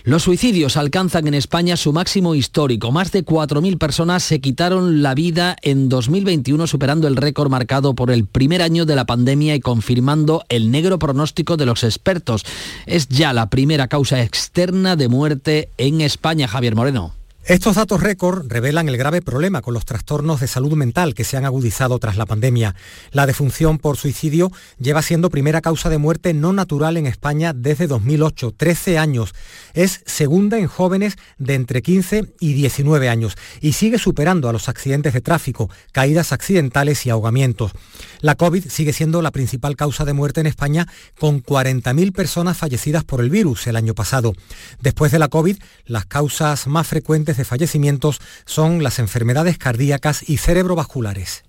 Los 0.06 0.24
suicidios 0.24 0.76
alcanzan 0.76 1.28
en 1.28 1.34
España 1.34 1.78
su 1.78 1.94
máximo 1.94 2.36
histórico. 2.36 2.92
Más 2.92 3.14
de 3.14 3.24
4.000 3.24 3.78
personas 3.78 4.22
se 4.22 4.42
quitaron 4.42 5.02
la 5.02 5.16
vida 5.16 5.56
en 5.62 5.88
2021, 5.88 6.68
superando 6.68 7.08
el 7.08 7.16
récord 7.16 7.50
marcado 7.50 7.94
por 7.94 8.12
el 8.12 8.26
primer 8.26 8.62
año 8.62 8.84
de 8.86 8.98
la 8.98 9.06
pandemia 9.06 9.56
y 9.56 9.62
confirmando 9.62 10.44
el 10.50 10.72
negro 10.72 11.00
pronóstico 11.00 11.56
de 11.56 11.66
los 11.66 11.86
expertos. 11.86 12.44
Es 12.86 13.08
ya 13.08 13.32
la 13.32 13.50
primera 13.50 13.88
causa 13.88 14.22
externa 14.22 14.98
de 14.98 15.08
muerte 15.08 15.70
en 15.78 16.02
España, 16.02 16.50
Javier 16.50 16.76
Moreno. 16.76 17.14
Estos 17.46 17.76
datos 17.76 18.02
récord 18.02 18.48
revelan 18.48 18.88
el 18.88 18.96
grave 18.96 19.22
problema 19.22 19.62
con 19.62 19.74
los 19.74 19.84
trastornos 19.84 20.40
de 20.40 20.48
salud 20.48 20.78
mental 20.78 21.14
que 21.14 21.26
se 21.26 21.36
han 21.36 21.44
agudizado 21.44 22.00
tras 22.00 22.16
la 22.16 22.26
pandemia. 22.26 22.74
La 23.12 23.26
defunción 23.26 23.80
por 23.80 23.98
suicidio 23.98 24.50
lleva 24.80 25.02
siendo 25.02 25.30
primera 25.30 25.60
causa 25.60 25.90
de 25.90 25.98
muerte 25.98 26.34
no 26.34 26.54
natural 26.54 26.96
en 26.96 27.06
España 27.06 27.52
desde 27.52 27.88
2008, 27.88 28.54
13 28.56 28.98
años. 28.98 29.36
Es 29.74 30.04
segunda 30.06 30.58
en 30.58 30.68
jóvenes 30.68 31.18
de 31.38 31.56
entre 31.56 31.82
15 31.82 32.34
y 32.40 32.54
19 32.54 33.10
años 33.10 33.36
y 33.60 33.74
sigue 33.74 34.00
superando 34.00 34.48
a 34.48 34.54
los 34.54 34.70
accidentes 34.70 35.12
de 35.12 35.20
tráfico, 35.20 35.70
caídas 35.92 36.32
accidentales 36.32 37.06
y 37.06 37.10
ahogamientos. 37.10 37.74
La 38.22 38.36
COVID 38.36 38.70
sigue 38.70 38.94
siendo 38.94 39.22
la 39.22 39.32
principal 39.32 39.76
causa 39.76 40.06
de 40.06 40.14
muerte 40.14 40.40
en 40.40 40.48
España 40.48 40.88
con 41.20 41.44
40.000 41.44 42.14
personas 42.14 42.56
fallecidas 42.56 43.04
por 43.04 43.20
el 43.20 43.30
virus 43.30 43.68
el 43.68 43.76
año 43.76 43.96
pasado. 43.96 44.32
Después 44.80 45.12
de 45.12 45.20
la 45.20 45.28
COVID, 45.28 45.58
las 45.88 46.06
causas 46.06 46.68
más 46.68 46.88
frecuentes 46.88 47.33
de 47.38 47.46
fallecimientos 47.46 48.20
son 48.46 48.84
las 48.84 49.00
enfermedades 49.00 49.58
cardíacas 49.58 50.28
y 50.28 50.38
cerebrovasculares. 50.38 51.44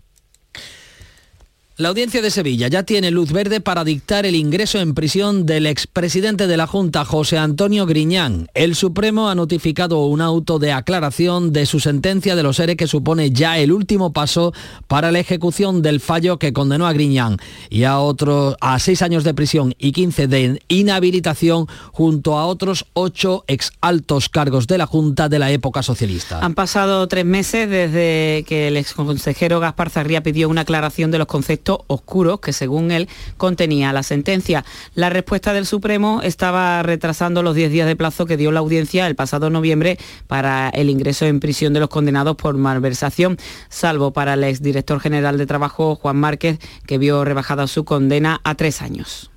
La 1.77 1.89
audiencia 1.89 2.23
de 2.23 2.31
Sevilla 2.31 2.69
ya 2.69 2.85
tiene 2.85 3.11
luz 3.11 3.33
verde 3.33 3.61
para 3.61 3.83
dictar 3.83 4.27
el 4.27 4.37
ingreso 4.37 4.79
en 4.79 4.95
prisión 4.95 5.45
del 5.45 5.67
expresidente 5.67 6.47
de 6.47 6.57
la 6.57 6.69
Junta, 6.69 7.05
José 7.05 7.37
Antonio 7.37 7.85
Griñán. 7.85 8.47
El 8.55 8.77
Supremo 8.77 9.29
ha 9.29 9.35
notificado 9.35 10.07
un 10.07 10.21
auto 10.21 10.61
de 10.61 10.71
aclaración 10.71 11.53
de 11.53 11.67
su 11.67 11.81
sentencia 11.81 12.37
de 12.37 12.45
los 12.45 12.61
ERE 12.61 12.77
que 12.77 12.87
supone 12.87 13.33
ya 13.33 13.59
el 13.59 13.73
último 13.73 14.13
paso 14.13 14.53
para 14.87 15.11
la 15.11 15.19
ejecución 15.19 15.83
del 15.83 15.99
fallo 15.99 16.39
que 16.39 16.53
condenó 16.53 16.87
a 16.87 16.93
Griñán 16.93 17.39
y 17.71 17.83
a 17.83 17.99
otros 17.99 18.55
a 18.61 18.79
seis 18.79 19.03
años 19.03 19.25
de 19.25 19.35
prisión 19.35 19.75
y 19.77 19.91
15 19.91 20.29
de 20.29 20.63
inhabilitación 20.69 21.67
junto 21.91 22.39
a 22.39 22.47
otros 22.47 22.87
ocho 22.93 23.43
ex 23.49 23.73
altos 23.81 24.29
cargos 24.29 24.69
de 24.69 24.79
la 24.79 24.87
Junta 24.87 25.29
de 25.29 25.41
la 25.41 25.51
época 25.51 25.83
socialista. 25.83 26.39
Han 26.39 26.55
pasado 26.55 27.09
tres 27.09 27.25
meses 27.25 27.69
desde 27.69 28.45
que 28.47 28.69
el 28.69 28.77
exconsejero 28.77 29.59
Gaspar 29.59 29.91
Zarría 29.91 30.23
pidió 30.23 30.49
una 30.49 30.61
aclaración 30.61 31.11
de 31.11 31.19
los 31.19 31.27
conceptos 31.27 31.64
oscuros 31.87 32.41
que 32.41 32.53
según 32.53 32.91
él 32.91 33.09
contenía 33.37 33.93
la 33.93 34.03
sentencia. 34.03 34.65
La 34.95 35.11
respuesta 35.11 35.53
del 35.53 35.67
Supremo 35.67 36.21
estaba 36.23 36.83
retrasando 36.83 37.43
los 37.43 37.55
10 37.55 37.71
días 37.71 37.87
de 37.87 37.97
plazo 37.97 38.27
que 38.27 38.37
dio 38.37 38.53
la 38.53 38.61
audiencia 38.61 39.07
el 39.07 39.15
pasado 39.15 39.51
noviembre 39.51 39.99
para 40.27 40.69
el 40.71 40.91
ingreso 40.91 41.27
en 41.27 41.41
prisión 41.41 41.73
de 41.73 41.81
los 41.81 41.89
condenados 41.89 42.37
por 42.37 42.57
malversación, 42.57 43.39
salvo 43.69 44.13
para 44.13 44.35
el 44.35 44.45
exdirector 44.45 45.01
general 45.01 45.39
de 45.39 45.47
Trabajo, 45.47 45.97
Juan 45.97 46.17
Márquez, 46.17 46.59
que 46.87 46.99
vio 46.99 47.25
rebajada 47.25 47.67
su 47.67 47.85
condena 47.85 48.41
a 48.45 48.55
tres 48.55 48.83
años. 48.83 49.34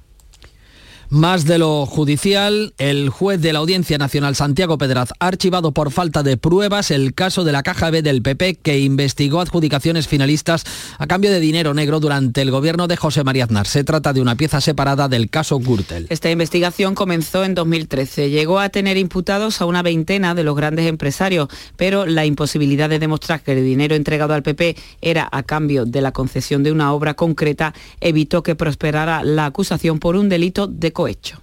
Más 1.09 1.45
de 1.45 1.57
lo 1.57 1.85
judicial, 1.85 2.73
el 2.77 3.07
juez 3.07 3.39
de 3.39 3.53
la 3.53 3.59
Audiencia 3.59 3.97
Nacional 3.97 4.35
Santiago 4.35 4.77
Pedraz 4.77 5.13
ha 5.19 5.27
archivado 5.27 5.71
por 5.71 5.89
falta 5.91 6.21
de 6.21 6.35
pruebas 6.35 6.91
el 6.91 7.13
caso 7.13 7.45
de 7.45 7.53
la 7.53 7.63
Caja 7.63 7.89
B 7.91 8.01
del 8.01 8.21
PP 8.21 8.55
que 8.55 8.79
investigó 8.79 9.39
adjudicaciones 9.39 10.05
finalistas 10.09 10.65
a 10.97 11.07
cambio 11.07 11.31
de 11.31 11.39
dinero 11.39 11.73
negro 11.73 12.01
durante 12.01 12.41
el 12.41 12.51
gobierno 12.51 12.87
de 12.89 12.97
José 12.97 13.23
María 13.23 13.45
Aznar. 13.45 13.67
Se 13.67 13.85
trata 13.85 14.11
de 14.11 14.19
una 14.19 14.35
pieza 14.35 14.59
separada 14.59 15.07
del 15.07 15.29
caso 15.29 15.59
Gürtel. 15.59 16.07
Esta 16.09 16.29
investigación 16.29 16.93
comenzó 16.93 17.45
en 17.45 17.55
2013. 17.55 18.29
Llegó 18.29 18.59
a 18.59 18.67
tener 18.67 18.97
imputados 18.97 19.61
a 19.61 19.65
una 19.65 19.83
veintena 19.83 20.35
de 20.35 20.43
los 20.43 20.57
grandes 20.57 20.87
empresarios, 20.87 21.47
pero 21.77 22.05
la 22.05 22.25
imposibilidad 22.25 22.89
de 22.89 22.99
demostrar 22.99 23.41
que 23.41 23.53
el 23.53 23.63
dinero 23.63 23.95
entregado 23.95 24.33
al 24.33 24.43
PP 24.43 24.75
era 25.01 25.29
a 25.31 25.43
cambio 25.43 25.85
de 25.85 26.01
la 26.01 26.11
concesión 26.11 26.63
de 26.63 26.73
una 26.73 26.91
obra 26.91 27.13
concreta 27.13 27.73
evitó 28.01 28.43
que 28.43 28.55
prosperara 28.55 29.23
la 29.23 29.45
acusación 29.45 29.99
por 29.99 30.17
un 30.17 30.27
delito 30.27 30.67
de 30.67 30.96
cohecho. 30.97 31.37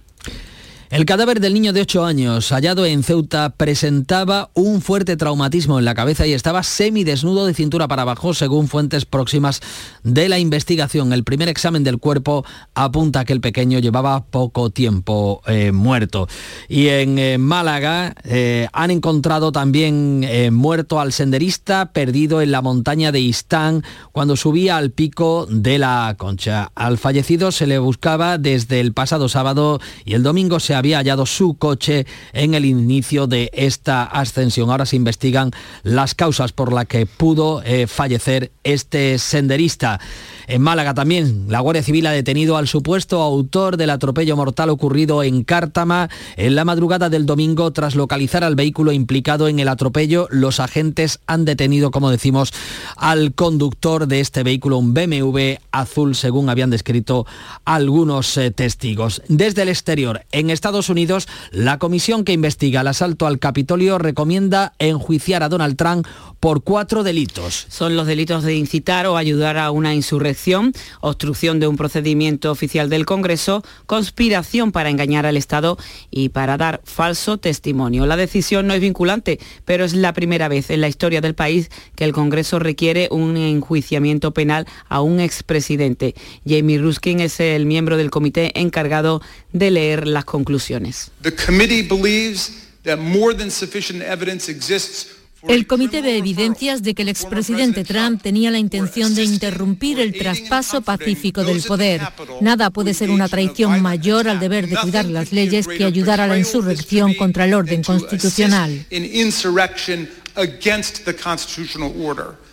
El 0.91 1.05
cadáver 1.05 1.39
del 1.39 1.55
niño 1.55 1.73
de 1.73 1.81
8 1.81 2.05
años 2.05 2.51
hallado 2.51 2.85
en 2.85 3.01
Ceuta 3.01 3.49
presentaba 3.49 4.51
un 4.53 4.81
fuerte 4.81 5.17
traumatismo 5.17 5.79
en 5.79 5.85
la 5.85 5.95
cabeza 5.95 6.27
y 6.27 6.33
estaba 6.33 6.61
semidesnudo 6.61 7.47
de 7.47 7.55
cintura 7.55 7.87
para 7.87 8.03
abajo, 8.03 8.35
según 8.35 8.67
fuentes 8.67 9.05
próximas 9.05 9.61
de 10.03 10.29
la 10.29 10.37
investigación. 10.37 11.11
El 11.11 11.23
primer 11.23 11.49
examen 11.49 11.83
del 11.83 11.97
cuerpo 11.97 12.45
apunta 12.75 13.25
que 13.25 13.33
el 13.33 13.41
pequeño 13.41 13.79
llevaba 13.79 14.25
poco 14.25 14.69
tiempo 14.69 15.41
eh, 15.47 15.71
muerto. 15.71 16.27
Y 16.69 16.89
en 16.89 17.17
eh, 17.17 17.39
Málaga 17.39 18.13
eh, 18.23 18.67
han 18.71 18.91
encontrado 18.91 19.51
también 19.51 20.25
muerto 20.51 20.99
al 20.99 21.13
senderista 21.13 21.93
perdido 21.93 22.41
en 22.41 22.51
la 22.51 22.61
montaña 22.61 23.11
de 23.11 23.21
Istán 23.21 23.83
cuando 24.11 24.35
subía 24.35 24.77
al 24.77 24.91
pico 24.91 25.47
de 25.49 25.79
la 25.79 26.13
Concha. 26.17 26.71
Al 26.75 26.99
fallecido 26.99 27.51
se 27.51 27.65
le 27.65 27.79
buscaba 27.79 28.37
desde 28.37 28.79
el 28.79 28.93
pasado 28.93 29.29
sábado 29.29 29.79
y 30.05 30.13
el 30.13 30.21
domingo 30.21 30.59
se 30.59 30.74
había 30.75 30.97
hallado 30.97 31.25
su 31.25 31.55
coche 31.55 32.05
en 32.33 32.53
el 32.53 32.65
inicio 32.65 33.27
de 33.27 33.49
esta 33.53 34.03
ascensión. 34.03 34.69
Ahora 34.69 34.85
se 34.85 34.95
investigan 34.95 35.51
las 35.83 36.15
causas 36.15 36.51
por 36.51 36.73
las 36.73 36.85
que 36.85 37.05
pudo 37.05 37.61
eh, 37.63 37.87
fallecer 37.87 38.51
este 38.63 39.17
senderista. 39.17 39.99
En 40.47 40.61
Málaga 40.61 40.93
también 40.93 41.45
la 41.49 41.59
Guardia 41.59 41.81
Civil 41.81 42.05
ha 42.05 42.11
detenido 42.11 42.57
al 42.57 42.67
supuesto 42.67 43.21
autor 43.21 43.77
del 43.77 43.89
atropello 43.89 44.35
mortal 44.35 44.69
ocurrido 44.69 45.23
en 45.23 45.43
Cártama 45.43 46.09
en 46.37 46.55
la 46.55 46.65
madrugada 46.65 47.09
del 47.09 47.25
domingo 47.25 47.71
tras 47.71 47.95
localizar 47.95 48.43
al 48.43 48.55
vehículo 48.55 48.91
implicado 48.91 49.47
en 49.47 49.59
el 49.59 49.67
atropello. 49.67 50.27
Los 50.29 50.59
agentes 50.59 51.19
han 51.25 51.45
detenido, 51.45 51.91
como 51.91 52.11
decimos, 52.11 52.53
al 52.95 53.33
conductor 53.33 54.07
de 54.07 54.19
este 54.19 54.43
vehículo, 54.43 54.77
un 54.77 54.93
BMW 54.93 55.55
azul, 55.71 56.15
según 56.15 56.49
habían 56.49 56.69
descrito 56.69 57.25
algunos 57.63 58.37
eh, 58.37 58.51
testigos. 58.51 59.21
Desde 59.27 59.63
el 59.63 59.69
exterior, 59.69 60.21
en 60.31 60.49
Estados 60.65 60.89
Unidos, 60.89 61.27
la 61.51 61.77
comisión 61.77 62.23
que 62.23 62.33
investiga 62.33 62.81
el 62.81 62.87
asalto 62.87 63.27
al 63.27 63.37
Capitolio 63.37 63.99
recomienda 63.99 64.73
enjuiciar 64.79 65.43
a 65.43 65.49
Donald 65.49 65.75
Trump 65.75 66.07
por 66.39 66.63
cuatro 66.63 67.03
delitos. 67.03 67.65
Son 67.69 67.95
los 67.95 68.07
delitos 68.07 68.43
de 68.43 68.55
incitar 68.55 69.05
o 69.07 69.17
ayudar 69.17 69.57
a 69.57 69.71
una 69.71 69.93
insurrección, 69.93 70.73
obstrucción 71.01 71.59
de 71.59 71.67
un 71.67 71.77
procedimiento 71.77 72.51
oficial 72.51 72.89
del 72.89 73.05
Congreso, 73.05 73.63
conspiración 73.85 74.71
para 74.71 74.89
engañar 74.89 75.25
al 75.25 75.37
Estado 75.37 75.77
y 76.11 76.29
para 76.29 76.57
dar 76.57 76.81
falso 76.83 77.37
testimonio. 77.37 78.05
La 78.07 78.15
decisión 78.17 78.67
no 78.67 78.73
es 78.73 78.81
vinculante, 78.81 79.39
pero 79.65 79.85
es 79.85 79.93
la 79.93 80.13
primera 80.13 80.47
vez 80.47 80.69
en 80.71 80.81
la 80.81 80.87
historia 80.87 81.21
del 81.21 81.35
país 81.35 81.69
que 81.95 82.05
el 82.05 82.13
Congreso 82.13 82.59
requiere 82.59 83.07
un 83.11 83.37
enjuiciamiento 83.37 84.31
penal 84.33 84.67
a 84.89 85.01
un 85.01 85.19
expresidente. 85.19 86.15
Jamie 86.47 86.79
Ruskin 86.79 87.19
es 87.19 87.39
el 87.39 87.65
miembro 87.65 87.97
del 87.97 88.11
comité 88.11 88.59
encargado 88.59 89.21
de 89.55 89.71
leer 89.71 90.07
las 90.07 90.25
conclusiones. 90.25 91.11
The 91.21 91.33
committee 91.33 91.81
believes 91.81 92.51
that 92.83 92.97
more 92.97 93.33
than 93.33 93.49
sufficient 93.49 94.03
evidence 94.03 94.51
exists 94.51 95.07
El 95.47 95.67
comité 95.67 96.01
ve 96.01 96.17
evidencias 96.17 96.81
de 96.81 96.95
que 96.95 97.03
el 97.03 97.09
expresidente 97.09 97.83
Trump 97.83 98.21
tenía 98.21 98.49
la 98.49 98.57
intención 98.57 99.13
de 99.13 99.23
interrumpir 99.23 99.99
el 99.99 100.13
traspaso 100.13 100.81
pacífico 100.81 101.43
del 101.43 101.61
poder. 101.61 102.01
Nada 102.41 102.71
puede 102.71 102.95
ser 102.95 103.11
una 103.11 103.27
traición 103.27 103.79
mayor 103.81 104.27
al 104.27 104.39
deber 104.39 104.67
de 104.67 104.77
cuidar 104.77 105.05
las 105.05 105.31
leyes 105.31 105.67
que 105.67 105.85
ayudar 105.85 106.19
a 106.19 106.27
la 106.27 106.37
insurrección 106.39 107.13
contra 107.13 107.45
el 107.45 107.53
orden 107.53 107.83
constitucional. 107.83 108.85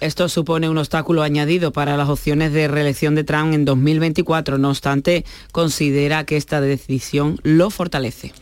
Esto 0.02 0.28
supone 0.28 0.68
un 0.68 0.78
obstáculo 0.78 1.22
añadido 1.22 1.72
para 1.72 1.96
las 1.96 2.08
opciones 2.08 2.52
de 2.52 2.66
reelección 2.66 3.14
de 3.14 3.22
Trump 3.22 3.54
en 3.54 3.64
2024. 3.64 4.58
No 4.58 4.70
obstante, 4.70 5.24
considera 5.52 6.24
que 6.24 6.36
esta 6.36 6.60
decisión 6.60 7.38
lo 7.44 7.70
fortalece. 7.70 8.32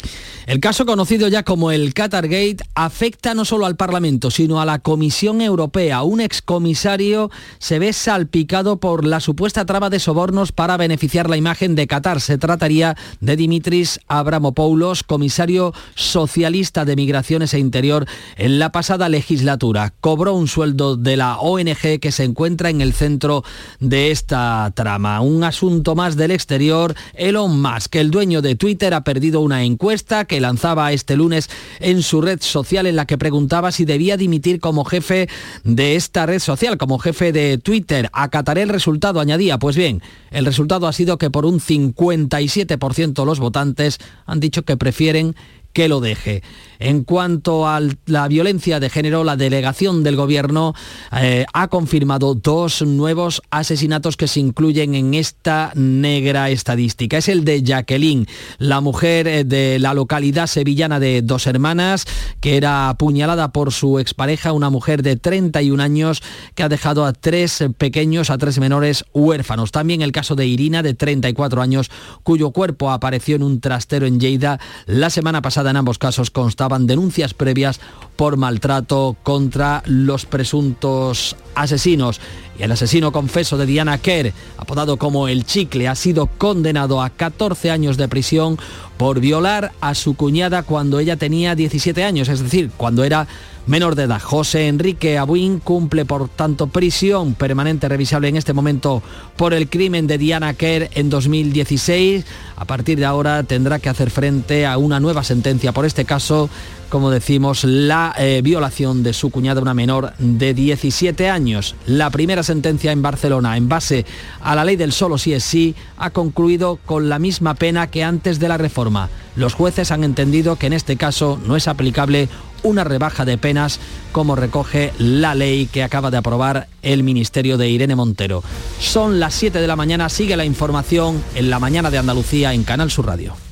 El 0.46 0.58
caso 0.58 0.86
conocido 0.86 1.28
ya 1.28 1.42
como 1.42 1.70
el 1.70 1.92
Qatargate 1.92 2.56
afecta 2.74 3.34
no 3.34 3.44
solo 3.44 3.66
al 3.66 3.76
Parlamento, 3.76 4.30
sino 4.30 4.58
a 4.60 4.64
la 4.64 4.78
Comisión 4.78 5.42
Europea. 5.42 6.02
Un 6.02 6.22
excomisario 6.22 7.30
se 7.58 7.78
ve 7.78 7.92
salpicado 7.92 8.78
por 8.80 9.04
la 9.04 9.20
supuesta 9.20 9.66
trama 9.66 9.90
de 9.90 10.00
sobornos 10.00 10.52
para 10.52 10.78
beneficiar 10.78 11.28
la 11.28 11.36
imagen 11.36 11.74
de 11.74 11.86
Qatar. 11.86 12.22
Se 12.22 12.38
trataría 12.38 12.96
de 13.20 13.36
Dimitris 13.36 14.00
Abramopoulos, 14.08 15.02
comisario 15.02 15.74
socialista 15.94 16.86
de 16.86 16.96
Migraciones 16.96 17.52
e 17.52 17.58
Interior 17.58 18.06
en 18.36 18.58
la 18.58 18.72
pasada 18.72 19.10
legislatura. 19.10 19.92
Cobró 20.00 20.32
un 20.32 20.48
sueldo 20.48 20.96
de 20.96 21.18
la 21.18 21.38
ONG 21.50 22.00
que 22.00 22.12
se 22.12 22.24
encuentra 22.24 22.70
en 22.70 22.80
el 22.80 22.92
centro 22.92 23.44
de 23.78 24.10
esta 24.10 24.72
trama. 24.74 25.20
Un 25.20 25.44
asunto 25.44 25.94
más 25.94 26.16
del 26.16 26.30
exterior. 26.30 26.94
Elon 27.14 27.60
Musk, 27.60 27.96
el 27.96 28.10
dueño 28.10 28.42
de 28.42 28.54
Twitter, 28.54 28.94
ha 28.94 29.04
perdido 29.04 29.40
una 29.40 29.64
encuesta 29.64 30.24
que 30.24 30.40
lanzaba 30.40 30.92
este 30.92 31.16
lunes 31.16 31.50
en 31.80 32.02
su 32.02 32.20
red 32.20 32.40
social 32.40 32.86
en 32.86 32.96
la 32.96 33.06
que 33.06 33.18
preguntaba 33.18 33.72
si 33.72 33.84
debía 33.84 34.16
dimitir 34.16 34.60
como 34.60 34.84
jefe 34.84 35.28
de 35.64 35.96
esta 35.96 36.26
red 36.26 36.38
social, 36.38 36.78
como 36.78 36.98
jefe 36.98 37.32
de 37.32 37.58
Twitter. 37.58 38.08
Acataré 38.12 38.62
el 38.62 38.68
resultado, 38.68 39.20
añadía. 39.20 39.58
Pues 39.58 39.76
bien, 39.76 40.02
el 40.30 40.44
resultado 40.44 40.86
ha 40.86 40.92
sido 40.92 41.18
que 41.18 41.30
por 41.30 41.44
un 41.44 41.60
57% 41.60 43.24
los 43.24 43.40
votantes 43.40 43.98
han 44.26 44.40
dicho 44.40 44.62
que 44.62 44.76
prefieren 44.76 45.34
que 45.72 45.88
lo 45.88 46.00
deje. 46.00 46.42
En 46.80 47.04
cuanto 47.04 47.68
a 47.68 47.78
la 48.06 48.26
violencia 48.26 48.80
de 48.80 48.88
género, 48.88 49.22
la 49.22 49.36
delegación 49.36 50.02
del 50.02 50.16
gobierno 50.16 50.74
eh, 51.14 51.44
ha 51.52 51.68
confirmado 51.68 52.34
dos 52.34 52.80
nuevos 52.80 53.42
asesinatos 53.50 54.16
que 54.16 54.26
se 54.26 54.40
incluyen 54.40 54.94
en 54.94 55.12
esta 55.12 55.72
negra 55.74 56.48
estadística. 56.48 57.18
Es 57.18 57.28
el 57.28 57.44
de 57.44 57.62
Jacqueline, 57.62 58.26
la 58.56 58.80
mujer 58.80 59.28
eh, 59.28 59.44
de 59.44 59.78
la 59.78 59.92
localidad 59.92 60.46
sevillana 60.46 60.98
de 61.00 61.20
Dos 61.20 61.46
Hermanas, 61.46 62.06
que 62.40 62.56
era 62.56 62.88
apuñalada 62.88 63.52
por 63.52 63.72
su 63.72 63.98
expareja, 63.98 64.54
una 64.54 64.70
mujer 64.70 65.02
de 65.02 65.16
31 65.16 65.82
años 65.82 66.22
que 66.54 66.62
ha 66.62 66.70
dejado 66.70 67.04
a 67.04 67.12
tres 67.12 67.62
pequeños, 67.76 68.30
a 68.30 68.38
tres 68.38 68.58
menores 68.58 69.04
huérfanos. 69.12 69.70
También 69.70 70.00
el 70.00 70.12
caso 70.12 70.34
de 70.34 70.46
Irina, 70.46 70.82
de 70.82 70.94
34 70.94 71.60
años, 71.60 71.90
cuyo 72.22 72.52
cuerpo 72.52 72.90
apareció 72.90 73.36
en 73.36 73.42
un 73.42 73.60
trastero 73.60 74.06
en 74.06 74.18
Lleida 74.18 74.58
la 74.86 75.10
semana 75.10 75.42
pasada. 75.42 75.59
En 75.68 75.76
ambos 75.76 75.98
casos 75.98 76.30
constaba 76.30 76.78
denuncias 76.78 77.34
previas 77.34 77.80
por 78.16 78.36
maltrato 78.36 79.16
contra 79.22 79.82
los 79.86 80.26
presuntos 80.26 81.36
asesinos. 81.54 82.20
Y 82.58 82.62
el 82.62 82.72
asesino 82.72 83.12
confeso 83.12 83.56
de 83.58 83.66
Diana 83.66 83.98
Kerr, 83.98 84.32
apodado 84.56 84.96
como 84.96 85.28
El 85.28 85.44
Chicle, 85.44 85.88
ha 85.88 85.94
sido 85.94 86.26
condenado 86.26 87.02
a 87.02 87.10
14 87.10 87.70
años 87.70 87.96
de 87.96 88.08
prisión 88.08 88.58
por 88.96 89.20
violar 89.20 89.72
a 89.80 89.94
su 89.94 90.14
cuñada 90.14 90.62
cuando 90.62 90.98
ella 90.98 91.16
tenía 91.16 91.54
17 91.54 92.04
años, 92.04 92.28
es 92.28 92.42
decir, 92.42 92.70
cuando 92.76 93.04
era 93.04 93.26
menor 93.66 93.94
de 93.94 94.04
edad. 94.04 94.20
José 94.20 94.68
Enrique 94.68 95.18
Abuín 95.18 95.58
cumple 95.60 96.04
por 96.04 96.28
tanto 96.28 96.66
prisión 96.66 97.34
permanente 97.34 97.88
revisable 97.88 98.28
en 98.28 98.36
este 98.36 98.52
momento 98.52 99.02
por 99.36 99.54
el 99.54 99.68
crimen 99.68 100.06
de 100.06 100.18
Diana 100.18 100.54
Kerr 100.54 100.90
en 100.94 101.10
2016. 101.10 102.24
A 102.56 102.64
partir 102.64 102.98
de 102.98 103.04
ahora 103.04 103.42
tendrá 103.42 103.78
que 103.78 103.88
hacer 103.88 104.10
frente 104.10 104.66
a 104.66 104.78
una 104.78 105.00
nueva 105.00 105.24
sentencia 105.24 105.72
por 105.72 105.86
este 105.86 106.04
caso 106.04 106.50
como 106.90 107.10
decimos, 107.10 107.62
la 107.64 108.12
eh, 108.18 108.40
violación 108.42 109.02
de 109.02 109.14
su 109.14 109.30
cuñada, 109.30 109.62
una 109.62 109.74
menor 109.74 110.12
de 110.18 110.52
17 110.52 111.30
años. 111.30 111.76
La 111.86 112.10
primera 112.10 112.42
sentencia 112.42 112.90
en 112.90 113.00
Barcelona, 113.00 113.56
en 113.56 113.68
base 113.68 114.04
a 114.40 114.54
la 114.56 114.64
ley 114.64 114.74
del 114.74 114.92
solo 114.92 115.16
sí 115.16 115.32
es 115.32 115.44
sí, 115.44 115.76
ha 115.96 116.10
concluido 116.10 116.80
con 116.84 117.08
la 117.08 117.20
misma 117.20 117.54
pena 117.54 117.86
que 117.86 118.02
antes 118.02 118.40
de 118.40 118.48
la 118.48 118.58
reforma. 118.58 119.08
Los 119.36 119.54
jueces 119.54 119.92
han 119.92 120.02
entendido 120.02 120.56
que 120.56 120.66
en 120.66 120.72
este 120.72 120.96
caso 120.96 121.40
no 121.46 121.56
es 121.56 121.68
aplicable 121.68 122.28
una 122.62 122.84
rebaja 122.84 123.24
de 123.24 123.38
penas 123.38 123.80
como 124.12 124.36
recoge 124.36 124.92
la 124.98 125.34
ley 125.34 125.66
que 125.66 125.82
acaba 125.82 126.10
de 126.10 126.18
aprobar 126.18 126.68
el 126.82 127.02
Ministerio 127.02 127.58
de 127.58 127.68
Irene 127.68 127.96
Montero. 127.96 128.42
Son 128.78 129.20
las 129.20 129.34
7 129.34 129.60
de 129.60 129.66
la 129.66 129.76
mañana, 129.76 130.08
sigue 130.08 130.36
la 130.36 130.44
información 130.44 131.22
en 131.34 131.50
la 131.50 131.58
mañana 131.58 131.90
de 131.90 131.98
Andalucía 131.98 132.54
en 132.54 132.64
Canal 132.64 132.90
Sur 132.90 133.06
Radio. 133.06 133.49